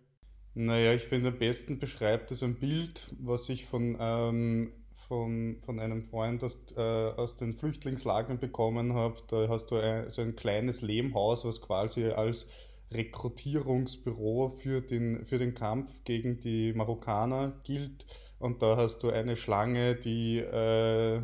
Naja, 0.54 0.94
ich 0.94 1.02
finde, 1.02 1.28
am 1.28 1.38
besten 1.38 1.78
beschreibt 1.78 2.32
es 2.32 2.42
ein 2.42 2.56
Bild, 2.56 3.14
was 3.20 3.48
ich 3.48 3.66
von, 3.66 3.96
ähm, 4.00 4.72
von, 5.06 5.58
von 5.64 5.78
einem 5.78 6.02
Freund 6.02 6.42
aus, 6.42 6.58
äh, 6.76 6.80
aus 6.80 7.36
den 7.36 7.54
Flüchtlingslagern 7.54 8.40
bekommen 8.40 8.94
habe. 8.94 9.22
Da 9.28 9.48
hast 9.48 9.66
du 9.70 9.76
ein, 9.76 10.10
so 10.10 10.22
ein 10.22 10.34
kleines 10.34 10.82
Lehmhaus, 10.82 11.44
was 11.44 11.60
quasi 11.60 12.06
als 12.06 12.48
Rekrutierungsbüro 12.92 14.58
für 14.60 14.80
den, 14.80 15.24
für 15.26 15.38
den 15.38 15.54
Kampf 15.54 15.90
gegen 16.04 16.40
die 16.40 16.72
Marokkaner 16.72 17.60
gilt. 17.64 18.06
Und 18.38 18.62
da 18.62 18.76
hast 18.76 19.02
du 19.02 19.10
eine 19.10 19.36
Schlange, 19.36 19.94
die 19.94 20.38
äh, 20.38 21.22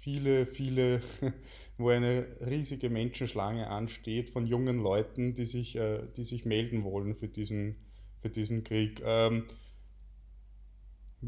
viele, 0.00 0.46
viele, 0.46 1.00
wo 1.78 1.88
eine 1.88 2.26
riesige 2.40 2.90
Menschenschlange 2.90 3.68
ansteht 3.68 4.30
von 4.30 4.46
jungen 4.46 4.82
Leuten, 4.82 5.34
die 5.34 5.44
sich, 5.44 5.76
äh, 5.76 6.02
die 6.16 6.24
sich 6.24 6.44
melden 6.44 6.84
wollen 6.84 7.14
für 7.14 7.28
diesen, 7.28 7.76
für 8.20 8.30
diesen 8.30 8.64
Krieg. 8.64 9.02
Ähm, 9.04 9.44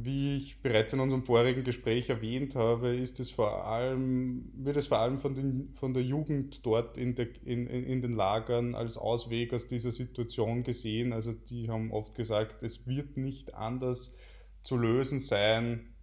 wie 0.04 0.36
ich 0.36 0.62
bereits 0.62 0.92
in 0.92 1.00
unserem 1.00 1.24
vorigen 1.24 1.64
Gespräch 1.64 2.08
erwähnt 2.08 2.54
habe, 2.54 2.94
ist 2.94 3.20
es 3.20 3.30
vor 3.30 3.66
allem, 3.66 4.50
wird 4.54 4.76
es 4.76 4.88
vor 4.88 4.98
allem 4.98 5.18
von, 5.18 5.34
den, 5.34 5.72
von 5.74 5.94
der 5.94 6.02
Jugend 6.02 6.64
dort 6.66 6.98
in, 6.98 7.14
der, 7.14 7.28
in, 7.44 7.66
in 7.66 8.02
den 8.02 8.14
Lagern 8.14 8.74
als 8.74 8.98
Ausweg 8.98 9.52
aus 9.54 9.66
dieser 9.66 9.92
Situation 9.92 10.64
gesehen. 10.64 11.12
Also 11.12 11.32
die 11.32 11.68
haben 11.68 11.92
oft 11.92 12.14
gesagt, 12.14 12.62
es 12.62 12.86
wird 12.86 13.16
nicht 13.16 13.54
anders 13.54 14.14
zu 14.62 14.76
lösen 14.76 15.20
sein 15.20 15.94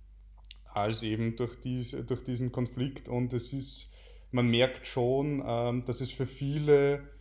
als 0.66 1.04
eben 1.04 1.36
durch, 1.36 1.56
diese, 1.60 2.04
durch 2.04 2.24
diesen 2.24 2.52
Konflikt. 2.52 3.10
Und 3.10 3.34
es 3.34 3.54
ist, 3.54 3.92
man 4.32 4.50
merkt 4.50 4.88
schon, 4.88 5.44
ähm, 5.46 5.86
dass 5.86 6.02
es 6.02 6.12
für 6.12 6.26
viele 6.26 7.13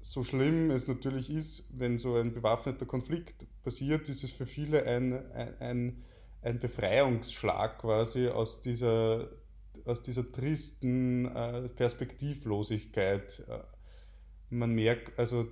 so 0.00 0.22
schlimm 0.22 0.70
es 0.70 0.86
natürlich 0.86 1.30
ist, 1.30 1.68
wenn 1.76 1.98
so 1.98 2.14
ein 2.14 2.32
bewaffneter 2.32 2.86
Konflikt 2.86 3.46
passiert, 3.62 4.08
ist 4.08 4.24
es 4.24 4.30
für 4.30 4.46
viele 4.46 4.84
ein, 4.84 5.14
ein, 5.60 6.04
ein 6.42 6.60
Befreiungsschlag 6.60 7.78
quasi 7.78 8.28
aus 8.28 8.60
dieser, 8.60 9.28
aus 9.84 10.02
dieser 10.02 10.30
tristen 10.30 11.26
äh, 11.26 11.68
Perspektivlosigkeit. 11.68 13.44
Äh, 13.48 13.58
man 14.50 14.74
merkt, 14.74 15.18
also 15.18 15.48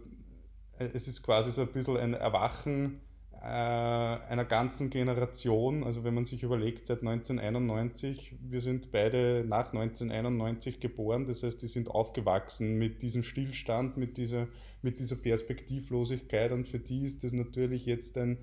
äh, 0.78 0.88
es 0.94 1.08
ist 1.08 1.22
quasi 1.22 1.50
so 1.50 1.62
ein 1.62 1.72
bisschen 1.72 1.96
ein 1.96 2.14
Erwachen 2.14 3.00
einer 3.46 4.46
ganzen 4.46 4.88
Generation. 4.88 5.84
Also 5.84 6.02
wenn 6.02 6.14
man 6.14 6.24
sich 6.24 6.42
überlegt, 6.42 6.86
seit 6.86 7.00
1991, 7.00 8.36
wir 8.40 8.62
sind 8.62 8.90
beide 8.90 9.44
nach 9.46 9.72
1991 9.72 10.80
geboren, 10.80 11.26
das 11.26 11.42
heißt, 11.42 11.60
die 11.60 11.66
sind 11.66 11.90
aufgewachsen 11.90 12.78
mit 12.78 13.02
diesem 13.02 13.22
Stillstand, 13.22 13.98
mit 13.98 14.16
dieser, 14.16 14.48
mit 14.80 14.98
dieser 14.98 15.16
Perspektivlosigkeit 15.16 16.52
und 16.52 16.68
für 16.68 16.78
die 16.78 17.04
ist 17.04 17.22
das 17.22 17.32
natürlich 17.32 17.84
jetzt 17.84 18.16
ein, 18.16 18.38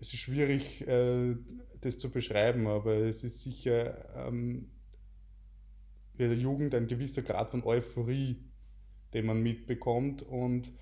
es 0.00 0.12
ist 0.12 0.16
schwierig, 0.16 0.86
äh, 0.88 1.36
das 1.80 1.98
zu 1.98 2.10
beschreiben, 2.10 2.66
aber 2.66 2.94
es 2.94 3.22
ist 3.22 3.42
sicher 3.42 4.26
ähm, 4.26 4.70
der 6.18 6.34
Jugend 6.34 6.74
ein 6.74 6.88
gewisser 6.88 7.22
Grad 7.22 7.50
von 7.50 7.62
Euphorie, 7.62 8.42
den 9.14 9.26
man 9.26 9.40
mitbekommt 9.40 10.22
und 10.22 10.72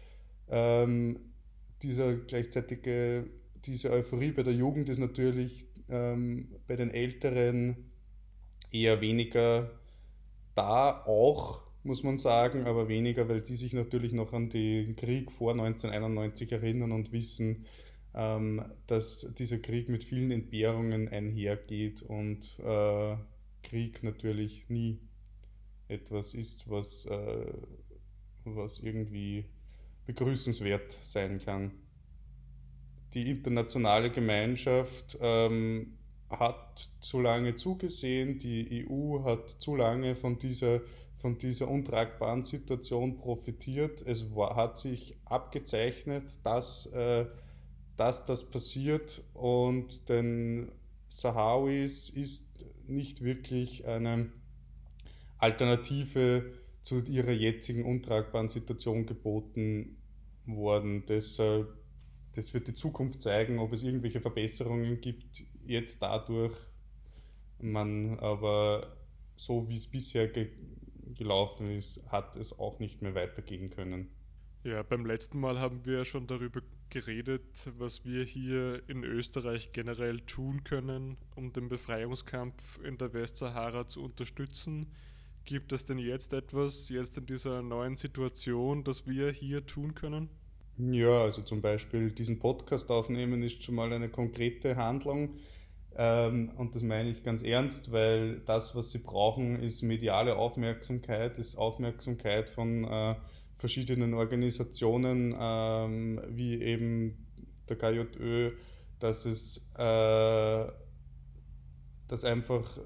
ähm, 0.49 1.34
dieser 1.83 2.15
gleichzeitige, 2.15 3.27
diese 3.65 3.91
Euphorie 3.91 4.33
bei 4.33 4.43
der 4.43 4.55
Jugend 4.55 4.89
ist 4.89 4.99
natürlich 4.99 5.67
ähm, 5.89 6.49
bei 6.67 6.77
den 6.77 6.91
Älteren 6.91 7.77
eher 8.71 9.01
weniger 9.01 9.71
da, 10.55 11.05
auch 11.05 11.65
muss 11.85 12.03
man 12.03 12.17
sagen, 12.17 12.65
aber 12.67 12.89
weniger, 12.89 13.29
weil 13.29 13.43
die 13.43 13.57
sich 13.57 13.75
natürlich 13.75 14.13
noch 14.13 14.33
an 14.33 14.49
den 14.49 14.97
Krieg 14.97 15.31
vor 15.31 15.53
1991 15.53 16.51
erinnern 16.51 16.93
und 16.93 17.13
wissen, 17.13 17.67
ähm, 18.15 18.65
dass 18.87 19.33
dieser 19.37 19.59
Krieg 19.59 19.89
mit 19.91 20.03
vielen 20.03 20.31
Entbehrungen 20.31 21.09
einhergeht 21.09 22.03
und 22.03 22.59
äh, 22.61 23.17
Krieg 23.63 24.03
natürlich 24.03 24.69
nie 24.69 24.99
etwas 25.89 26.33
ist, 26.33 26.71
was, 26.71 27.05
äh, 27.07 27.53
was 28.45 28.79
irgendwie 28.79 29.45
begrüßenswert 30.07 30.99
sein 31.03 31.39
kann. 31.39 31.73
Die 33.15 33.31
internationale 33.31 34.11
Gemeinschaft 34.11 35.17
ähm, 35.21 35.99
hat 36.31 36.91
zu 37.01 37.21
lange 37.21 37.55
zugesehen, 37.55 38.39
die 38.39 38.87
EU 38.89 39.23
hat 39.25 39.51
zu 39.51 39.77
lange 39.77 40.15
von 40.17 40.39
dieser, 40.39 40.81
von 41.17 41.39
dieser 41.39 41.69
untragbaren 41.69 42.43
Situation 42.43 43.17
profitiert. 43.17 44.03
Es 44.03 44.35
war, 44.35 44.57
hat 44.57 44.77
sich 44.77 45.17
abgezeichnet, 45.27 46.39
dass, 46.43 46.87
äh, 46.87 47.27
dass 47.97 48.25
das 48.25 48.45
passiert 48.51 49.23
und 49.33 50.09
den 50.09 50.73
Sahrawis 51.09 52.11
ist 52.11 52.67
nicht 52.89 53.23
wirklich 53.23 53.87
eine 53.87 54.33
Alternative 55.39 56.53
zu 56.85 57.03
ihrer 57.07 57.33
jetzigen 57.33 57.85
untragbaren 57.85 58.51
Situation 58.51 59.07
geboten 59.07 59.97
worden. 60.45 61.05
Deshalb, 61.09 61.75
das 62.35 62.53
wird 62.53 62.69
die 62.69 62.75
Zukunft 62.75 63.23
zeigen, 63.23 63.59
ob 63.59 63.73
es 63.73 63.83
irgendwelche 63.83 64.21
Verbesserungen 64.21 65.01
gibt, 65.01 65.45
jetzt 65.67 66.03
dadurch. 66.03 66.57
Man 67.59 68.19
aber 68.19 68.99
so 69.35 69.69
wie 69.69 69.77
es 69.77 69.87
bisher 69.87 70.29
ge 70.29 70.51
gelaufen 71.17 71.71
ist, 71.71 72.03
hat 72.09 72.35
es 72.35 72.59
auch 72.59 72.81
nicht 72.81 73.01
mehr 73.01 73.15
weitergehen 73.15 73.71
können. 73.71 74.09
Ja, 74.65 74.83
beim 74.83 75.07
letzten 75.07 75.39
Mal 75.39 75.61
haben 75.61 75.85
wir 75.85 76.05
schon 76.05 76.27
darüber 76.27 76.61
geredet, 76.89 77.71
was 77.79 78.05
wir 78.05 78.25
hier 78.25 78.83
in 78.89 79.05
Österreich 79.05 79.73
generell 79.73 80.21
tun 80.23 80.65
können, 80.65 81.17
um 81.37 81.53
den 81.53 81.69
Befreiungskampf 81.69 82.81
in 82.83 82.99
der 82.99 83.13
Westsahara 83.13 83.87
zu 83.87 84.03
unterstützen. 84.03 84.91
Gibt 85.45 85.73
es 85.73 85.85
denn 85.85 85.99
jetzt 85.99 86.33
etwas, 86.33 86.89
jetzt 86.89 87.19
in 87.19 87.27
dieser 87.27 87.63
neuen 87.63 87.97
Situation, 87.97 88.83
das 88.83 89.07
wir 89.07 89.31
hier 89.31 89.67
tun 89.67 89.95
können? 89.95 90.31
Ja, 90.77 91.23
also 91.23 91.43
zum 91.43 91.61
Beispiel 91.61 92.11
diesen 92.11 92.39
Podcast 92.39 92.91
aufnehmen 92.91 93.43
ist 93.43 93.63
schon 93.63 93.75
mal 93.75 93.93
eine 93.93 94.09
konkrete 94.09 94.77
Handlung. 94.77 95.37
Ähm, 95.97 96.51
und 96.57 96.75
das 96.75 96.83
meine 96.83 97.11
ich 97.11 97.23
ganz 97.23 97.43
ernst, 97.43 97.93
weil 97.93 98.41
das, 98.41 98.75
was 98.75 98.91
sie 98.91 98.99
brauchen, 98.99 99.63
ist 99.63 99.83
mediale 99.83 100.37
Aufmerksamkeit, 100.37 101.39
ist 101.39 101.57
Aufmerksamkeit 101.57 102.51
von 102.51 102.85
äh, 102.85 103.15
verschiedenen 103.59 104.15
Organisationen, 104.15 105.35
ähm, 105.39 106.21
wie 106.31 106.61
eben 106.61 107.27
der 107.69 107.77
KJÖ, 107.77 108.53
dass 108.99 109.27
es 109.27 109.71
äh, 109.77 110.67
dass 112.09 112.25
einfach 112.25 112.79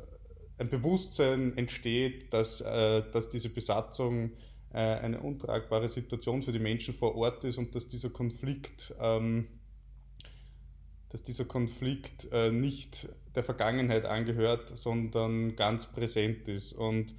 ein 0.59 0.69
Bewusstsein 0.69 1.57
entsteht, 1.57 2.33
dass, 2.33 2.61
äh, 2.61 3.03
dass 3.11 3.29
diese 3.29 3.49
Besatzung 3.49 4.33
äh, 4.73 4.79
eine 4.79 5.21
untragbare 5.21 5.89
Situation 5.89 6.43
für 6.43 6.53
die 6.53 6.59
Menschen 6.59 6.93
vor 6.93 7.15
Ort 7.15 7.45
ist 7.45 7.59
und 7.59 7.75
dass 7.75 7.89
dieser 7.89 8.11
Konflikt, 8.11 8.95
ähm, 9.01 9.49
dass 11.09 11.23
dieser 11.23 11.47
Konflikt 11.47 12.29
äh, 12.33 12.51
nicht 12.51 13.09
der 13.35 13.45
Vergangenheit 13.45 14.05
angehört, 14.05 14.77
sondern 14.77 15.57
ganz 15.57 15.87
präsent 15.87 16.49
ist. 16.49 16.73
Und 16.73 17.15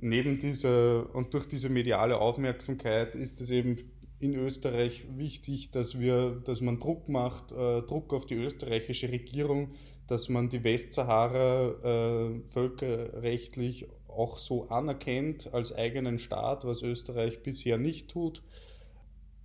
neben 0.00 0.38
dieser 0.38 1.12
und 1.14 1.34
durch 1.34 1.46
diese 1.46 1.68
mediale 1.68 2.18
Aufmerksamkeit 2.18 3.16
ist 3.16 3.40
es 3.40 3.50
eben 3.50 3.78
in 4.20 4.34
Österreich 4.34 5.06
wichtig, 5.16 5.70
dass 5.70 5.98
wir, 5.98 6.40
dass 6.44 6.60
man 6.60 6.80
Druck 6.80 7.08
macht, 7.08 7.52
äh, 7.52 7.82
Druck 7.82 8.12
auf 8.12 8.26
die 8.26 8.34
österreichische 8.34 9.10
Regierung, 9.10 9.74
dass 10.08 10.28
man 10.28 10.48
die 10.48 10.64
Westsahara 10.64 11.68
äh, 11.84 12.40
völkerrechtlich 12.50 13.86
auch 14.08 14.38
so 14.38 14.64
anerkennt 14.64 15.52
als 15.54 15.72
eigenen 15.72 16.18
Staat, 16.18 16.64
was 16.64 16.82
Österreich 16.82 17.42
bisher 17.42 17.78
nicht 17.78 18.08
tut. 18.08 18.42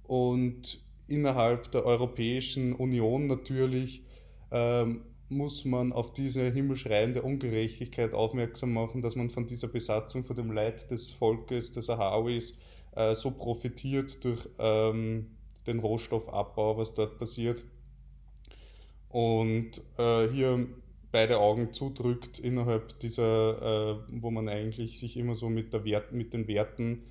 Und 0.03 0.79
innerhalb 1.07 1.71
der 1.71 1.85
Europäischen 1.85 2.73
Union 2.73 3.27
natürlich 3.27 4.03
ähm, 4.51 5.01
muss 5.29 5.65
man 5.65 5.91
auf 5.91 6.13
diese 6.13 6.51
himmelschreiende 6.51 7.21
Ungerechtigkeit 7.21 8.13
aufmerksam 8.13 8.73
machen, 8.73 9.01
dass 9.01 9.15
man 9.15 9.29
von 9.29 9.45
dieser 9.45 9.67
Besatzung, 9.67 10.23
von 10.23 10.35
dem 10.35 10.51
Leid 10.51 10.89
des 10.91 11.11
Volkes, 11.11 11.71
des 11.71 11.85
Sahrawis, 11.85 12.57
äh, 12.95 13.15
so 13.15 13.31
profitiert 13.31 14.23
durch 14.23 14.47
ähm, 14.59 15.35
den 15.67 15.79
Rohstoffabbau, 15.79 16.77
was 16.77 16.93
dort 16.93 17.17
passiert. 17.17 17.63
Und 19.13 19.79
äh, 19.99 20.27
hier 20.27 20.67
beide 21.11 21.37
Augen 21.37 21.71
zudrückt 21.71 22.39
innerhalb 22.39 22.99
dieser, 22.99 23.91
äh, 23.91 23.97
wo 24.09 24.31
man 24.31 24.49
eigentlich 24.49 24.97
sich 24.97 25.17
immer 25.17 25.35
so 25.35 25.49
mit, 25.49 25.71
der 25.71 25.85
Wert, 25.85 26.13
mit 26.13 26.33
den 26.33 26.47
Werten 26.47 27.03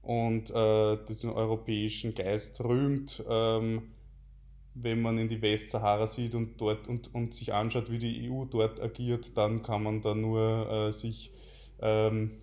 und 0.00 0.50
äh, 0.50 0.96
diesen 1.08 1.30
europäischen 1.30 2.14
Geist 2.14 2.60
rühmt, 2.60 3.24
ähm, 3.28 3.90
wenn 4.74 5.02
man 5.02 5.18
in 5.18 5.28
die 5.28 5.42
Westsahara 5.42 6.06
sieht 6.06 6.36
und 6.36 6.60
dort 6.60 6.86
und, 6.86 7.12
und 7.12 7.34
sich 7.34 7.52
anschaut, 7.52 7.90
wie 7.90 7.98
die 7.98 8.30
EU 8.30 8.44
dort 8.44 8.80
agiert, 8.80 9.36
dann 9.36 9.64
kann 9.64 9.82
man 9.82 10.00
da 10.00 10.14
nur 10.14 10.70
äh, 10.70 10.92
sich, 10.92 11.32
ähm, 11.80 12.40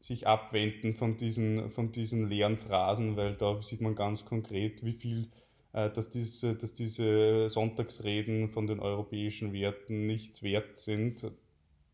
sich 0.00 0.26
abwenden 0.26 0.94
von 0.94 1.16
diesen, 1.16 1.70
von 1.70 1.92
diesen 1.92 2.28
leeren 2.28 2.58
Phrasen, 2.58 3.16
weil 3.16 3.36
da 3.36 3.62
sieht 3.62 3.82
man 3.82 3.94
ganz 3.94 4.24
konkret, 4.24 4.84
wie 4.84 4.94
viel 4.94 5.28
dass, 5.72 6.10
diese, 6.10 6.54
dass 6.54 6.74
diese 6.74 7.48
Sonntagsreden 7.48 8.48
von 8.50 8.66
den 8.66 8.80
europäischen 8.80 9.52
Werten 9.52 10.06
nichts 10.06 10.42
wert 10.42 10.78
sind. 10.78 11.30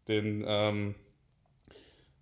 Denn 0.09 0.45
ähm, 0.47 0.95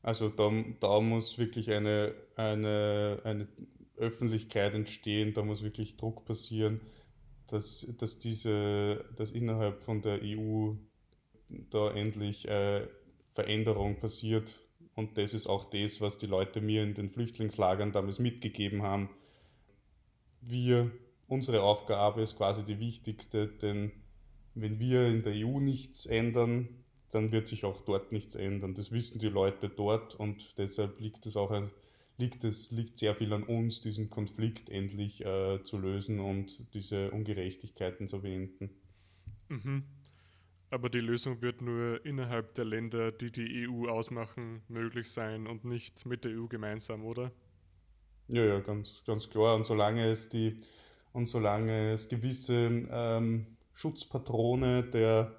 also 0.02 0.28
da, 0.28 0.50
da 0.80 1.00
muss 1.00 1.38
wirklich 1.38 1.70
eine, 1.70 2.14
eine, 2.36 3.20
eine 3.24 3.48
Öffentlichkeit 3.96 4.74
entstehen, 4.74 5.32
da 5.34 5.42
muss 5.42 5.62
wirklich 5.62 5.96
Druck 5.96 6.24
passieren, 6.24 6.80
dass, 7.46 7.86
dass, 7.98 8.18
diese, 8.18 9.04
dass 9.16 9.30
innerhalb 9.30 9.82
von 9.82 10.02
der 10.02 10.20
EU 10.22 10.72
da 11.70 11.90
endlich 11.90 12.48
äh, 12.48 12.88
Veränderung 13.32 13.96
passiert. 14.00 14.58
Und 14.94 15.16
das 15.18 15.34
ist 15.34 15.46
auch 15.46 15.64
das, 15.64 16.00
was 16.00 16.18
die 16.18 16.26
Leute 16.26 16.60
mir 16.60 16.82
in 16.82 16.94
den 16.94 17.10
Flüchtlingslagern 17.10 17.92
damals 17.92 18.18
mitgegeben 18.18 18.82
haben. 18.82 19.08
Wir 20.40 20.90
unsere 21.32 21.62
Aufgabe 21.62 22.20
ist 22.20 22.36
quasi 22.36 22.62
die 22.62 22.78
wichtigste, 22.78 23.48
denn 23.48 23.90
wenn 24.54 24.78
wir 24.78 25.08
in 25.08 25.22
der 25.22 25.32
EU 25.34 25.60
nichts 25.60 26.04
ändern, 26.04 26.68
dann 27.10 27.32
wird 27.32 27.46
sich 27.46 27.64
auch 27.64 27.80
dort 27.80 28.12
nichts 28.12 28.34
ändern. 28.34 28.74
Das 28.74 28.92
wissen 28.92 29.18
die 29.18 29.30
Leute 29.30 29.70
dort 29.70 30.14
und 30.14 30.58
deshalb 30.58 31.00
liegt 31.00 31.24
es 31.24 31.36
auch 31.36 31.50
ein, 31.50 31.70
liegt 32.18 32.44
es 32.44 32.70
liegt 32.70 32.98
sehr 32.98 33.14
viel 33.14 33.32
an 33.32 33.44
uns, 33.44 33.80
diesen 33.80 34.10
Konflikt 34.10 34.68
endlich 34.68 35.24
äh, 35.24 35.62
zu 35.62 35.78
lösen 35.78 36.20
und 36.20 36.74
diese 36.74 37.10
Ungerechtigkeiten 37.10 38.06
zu 38.08 38.20
beenden. 38.20 38.68
Mhm. 39.48 39.84
Aber 40.68 40.90
die 40.90 41.00
Lösung 41.00 41.40
wird 41.40 41.62
nur 41.62 42.04
innerhalb 42.04 42.54
der 42.56 42.66
Länder, 42.66 43.10
die 43.10 43.30
die 43.30 43.66
EU 43.68 43.88
ausmachen, 43.88 44.62
möglich 44.68 45.10
sein 45.10 45.46
und 45.46 45.64
nicht 45.64 46.04
mit 46.04 46.24
der 46.24 46.32
EU 46.32 46.46
gemeinsam, 46.46 47.04
oder? 47.06 47.32
Ja, 48.28 48.44
ja, 48.44 48.60
ganz, 48.60 49.02
ganz 49.04 49.28
klar. 49.30 49.56
Und 49.56 49.64
solange 49.64 50.06
es 50.06 50.28
die 50.28 50.60
und 51.12 51.26
solange 51.26 51.92
es 51.92 52.08
gewisse 52.08 52.86
ähm, 52.90 53.46
Schutzpatrone 53.72 54.84
der, 54.84 55.32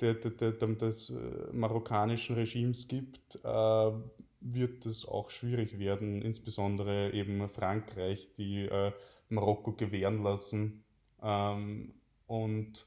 der, 0.00 0.14
der, 0.14 0.52
der, 0.52 0.68
des 0.74 1.10
äh, 1.10 1.52
marokkanischen 1.52 2.36
Regimes 2.36 2.88
gibt, 2.88 3.38
äh, 3.44 3.92
wird 4.40 4.86
es 4.86 5.06
auch 5.06 5.30
schwierig 5.30 5.78
werden, 5.78 6.22
insbesondere 6.22 7.12
eben 7.12 7.48
Frankreich, 7.48 8.32
die 8.34 8.66
äh, 8.66 8.92
Marokko 9.28 9.72
gewähren 9.72 10.22
lassen. 10.22 10.84
Ähm, 11.22 11.94
und 12.26 12.86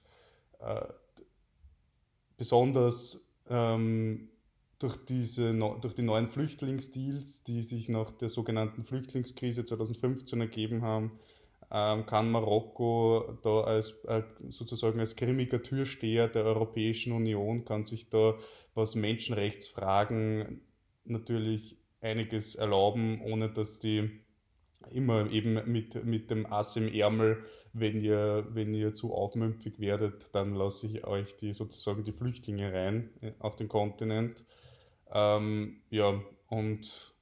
äh, 0.60 0.86
besonders 2.38 3.26
ähm, 3.49 4.30
durch, 4.78 4.97
diese, 5.05 5.53
durch 5.82 5.93
die 5.93 6.01
neuen 6.01 6.30
Flüchtlingsdeals, 6.30 7.43
die 7.43 7.64
sich 7.64 7.89
nach 7.89 8.12
der 8.12 8.30
sogenannten 8.30 8.84
Flüchtlingskrise 8.86 9.66
2015 9.66 10.39
ergeben 10.39 10.82
haben, 10.82 11.20
ähm, 11.72 12.05
kann 12.05 12.32
Marokko 12.32 13.38
da 13.43 13.61
als 13.61 13.91
äh, 14.05 14.24
sozusagen 14.49 14.99
als 14.99 15.15
grimmiger 15.15 15.61
Türsteher 15.61 16.28
der 16.28 16.45
Europäischen 16.45 17.13
Union, 17.13 17.65
kann 17.65 17.86
sich 17.86 18.09
da, 18.09 18.36
was 18.74 18.95
Menschenrechtsfragen 18.95 20.61
natürlich 21.05 21.78
einiges 22.01 22.55
erlauben, 22.55 23.22
ohne 23.22 23.49
dass 23.49 23.80
die 23.80 24.22
immer 24.91 25.30
eben 25.32 25.59
mit, 25.72 26.05
mit 26.05 26.32
dem 26.32 26.51
Ass 26.51 26.76
im 26.76 26.88
Ärmel, 26.88 27.45
wenn 27.74 28.01
ihr, 28.01 28.47
wenn 28.51 28.74
ihr 28.74 28.93
zu 28.93 29.13
aufmümpfig 29.13 29.80
werdet, 29.80 30.34
dann 30.34 30.53
lasse 30.53 30.88
ich 30.88 31.05
euch 31.05 31.36
die 31.36 31.53
sozusagen 31.53 32.03
die 32.03 32.11
Flüchtlinge 32.11 32.74
rein 32.74 33.11
äh, 33.22 33.34
auf 33.39 33.55
den 33.55 33.67
Kontinent. 33.67 34.43
Ähm, 35.11 35.82
ja, 35.89 36.22
und 36.49 37.13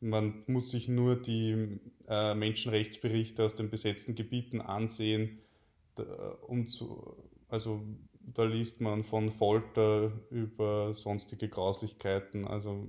man 0.00 0.42
muss 0.46 0.70
sich 0.70 0.88
nur 0.88 1.16
die 1.16 1.80
äh, 2.08 2.34
Menschenrechtsberichte 2.34 3.44
aus 3.44 3.54
den 3.54 3.70
besetzten 3.70 4.14
Gebieten 4.14 4.60
ansehen, 4.60 5.40
da, 5.94 6.04
um 6.46 6.68
zu, 6.68 7.16
also 7.48 7.82
da 8.20 8.44
liest 8.44 8.80
man 8.80 9.04
von 9.04 9.30
Folter 9.30 10.12
über 10.30 10.92
sonstige 10.94 11.48
Grauslichkeiten. 11.48 12.46
Also 12.46 12.88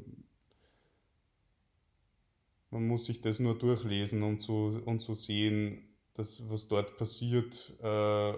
man 2.72 2.88
muss 2.88 3.06
sich 3.06 3.22
das 3.22 3.40
nur 3.40 3.58
durchlesen, 3.58 4.24
um 4.24 4.40
zu, 4.40 4.82
um 4.86 5.00
zu 5.00 5.16
sehen, 5.16 5.88
dass, 6.14 6.50
was 6.50 6.68
dort 6.68 6.98
passiert, 6.98 7.74
äh, 7.82 8.34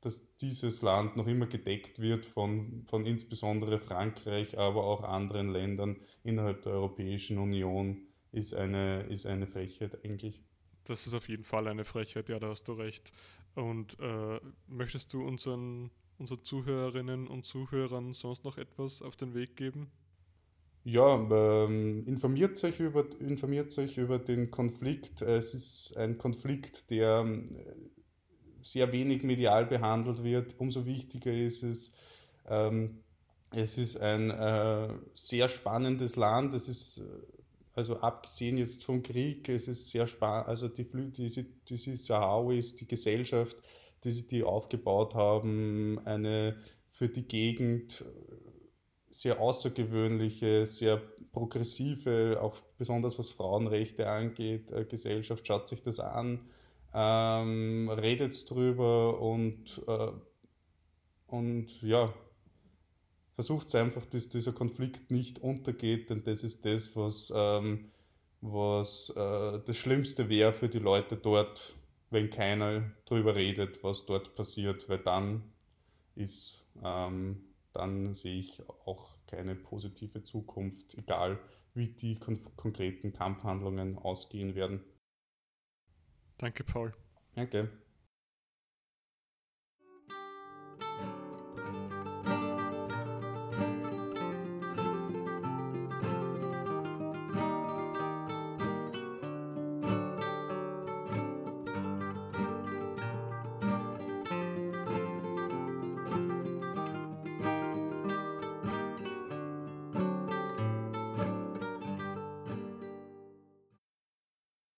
dass 0.00 0.36
dieses 0.36 0.82
Land 0.82 1.16
noch 1.16 1.26
immer 1.26 1.46
gedeckt 1.46 2.00
wird 2.00 2.24
von, 2.24 2.84
von 2.86 3.06
insbesondere 3.06 3.78
Frankreich, 3.78 4.58
aber 4.58 4.84
auch 4.84 5.02
anderen 5.02 5.50
Ländern 5.50 5.96
innerhalb 6.24 6.62
der 6.62 6.72
Europäischen 6.72 7.38
Union, 7.38 8.08
ist 8.32 8.54
eine, 8.54 9.02
ist 9.04 9.26
eine 9.26 9.46
Frechheit 9.46 10.04
eigentlich. 10.04 10.42
Das 10.84 11.06
ist 11.06 11.14
auf 11.14 11.28
jeden 11.28 11.44
Fall 11.44 11.68
eine 11.68 11.84
Frechheit, 11.84 12.28
ja, 12.28 12.38
da 12.38 12.48
hast 12.48 12.64
du 12.64 12.72
recht. 12.72 13.12
Und 13.54 13.98
äh, 14.00 14.40
möchtest 14.66 15.12
du 15.12 15.22
unseren, 15.22 15.90
unseren 16.18 16.42
Zuhörerinnen 16.42 17.28
und 17.28 17.44
Zuhörern 17.44 18.12
sonst 18.12 18.44
noch 18.44 18.58
etwas 18.58 19.02
auf 19.02 19.14
den 19.14 19.34
Weg 19.34 19.56
geben? 19.56 19.90
Ja, 20.84 21.14
ähm, 21.14 22.04
informiert, 22.06 22.56
sich 22.56 22.80
über, 22.80 23.04
informiert 23.20 23.70
sich 23.70 23.98
über 23.98 24.18
den 24.18 24.50
Konflikt. 24.50 25.22
Es 25.22 25.54
ist 25.54 25.96
ein 25.96 26.18
Konflikt, 26.18 26.90
der 26.90 27.24
sehr 28.62 28.90
wenig 28.90 29.22
medial 29.22 29.66
behandelt 29.66 30.24
wird. 30.24 30.58
Umso 30.58 30.84
wichtiger 30.84 31.32
ist 31.32 31.62
es, 31.62 31.92
ähm, 32.48 32.98
es 33.52 33.78
ist 33.78 34.00
ein 34.00 34.30
äh, 34.30 34.88
sehr 35.14 35.48
spannendes 35.48 36.16
Land. 36.16 36.52
Es 36.54 36.66
ist, 36.66 36.98
äh, 36.98 37.02
also 37.74 37.96
abgesehen 37.96 38.58
jetzt 38.58 38.84
vom 38.84 39.02
Krieg, 39.02 39.48
es 39.48 39.68
ist 39.68 39.88
sehr 39.88 40.06
spannend, 40.06 40.48
also 40.48 40.68
die, 40.68 40.84
die, 40.84 41.46
die 41.68 41.96
Sahrawis, 41.96 42.74
die 42.74 42.86
Gesellschaft, 42.86 43.56
die 44.04 44.10
sie 44.10 44.26
die 44.26 44.44
aufgebaut 44.44 45.14
haben, 45.14 46.00
eine 46.04 46.56
für 46.88 47.08
die 47.08 47.26
Gegend 47.26 48.04
sehr 49.10 49.40
außergewöhnliche, 49.40 50.66
sehr 50.66 51.02
progressive, 51.32 52.38
auch 52.40 52.56
besonders 52.78 53.18
was 53.18 53.30
Frauenrechte 53.30 54.08
angeht, 54.08 54.70
äh, 54.70 54.84
Gesellschaft. 54.84 55.46
Schaut 55.46 55.68
sich 55.68 55.82
das 55.82 55.98
an 55.98 56.40
ähm, 56.94 57.88
redet 57.88 58.48
drüber 58.50 59.20
und, 59.20 59.82
äh, 59.86 60.12
und 61.26 61.82
ja, 61.82 62.12
versucht 63.34 63.74
einfach, 63.74 64.04
dass 64.06 64.28
dieser 64.28 64.52
Konflikt 64.52 65.10
nicht 65.10 65.38
untergeht, 65.38 66.10
denn 66.10 66.22
das 66.24 66.44
ist 66.44 66.64
das, 66.64 66.94
was, 66.96 67.32
ähm, 67.34 67.90
was 68.40 69.10
äh, 69.10 69.60
das 69.64 69.76
Schlimmste 69.76 70.28
wäre 70.28 70.52
für 70.52 70.68
die 70.68 70.78
Leute 70.78 71.16
dort, 71.16 71.74
wenn 72.10 72.30
keiner 72.30 72.92
drüber 73.06 73.34
redet, 73.34 73.82
was 73.82 74.04
dort 74.04 74.34
passiert, 74.34 74.88
weil 74.88 74.98
dann 74.98 75.42
ist, 76.14 76.66
ähm, 76.84 77.44
dann 77.72 78.12
sehe 78.14 78.38
ich 78.38 78.60
auch 78.84 79.16
keine 79.26 79.54
positive 79.54 80.22
Zukunft, 80.22 80.94
egal 80.98 81.38
wie 81.74 81.88
die 81.88 82.16
kon 82.16 82.38
konkreten 82.56 83.14
Kampfhandlungen 83.14 83.96
ausgehen 83.98 84.54
werden. 84.54 84.84
Danke, 86.36 86.64
Paul. 86.64 86.92
Danke. 87.34 87.70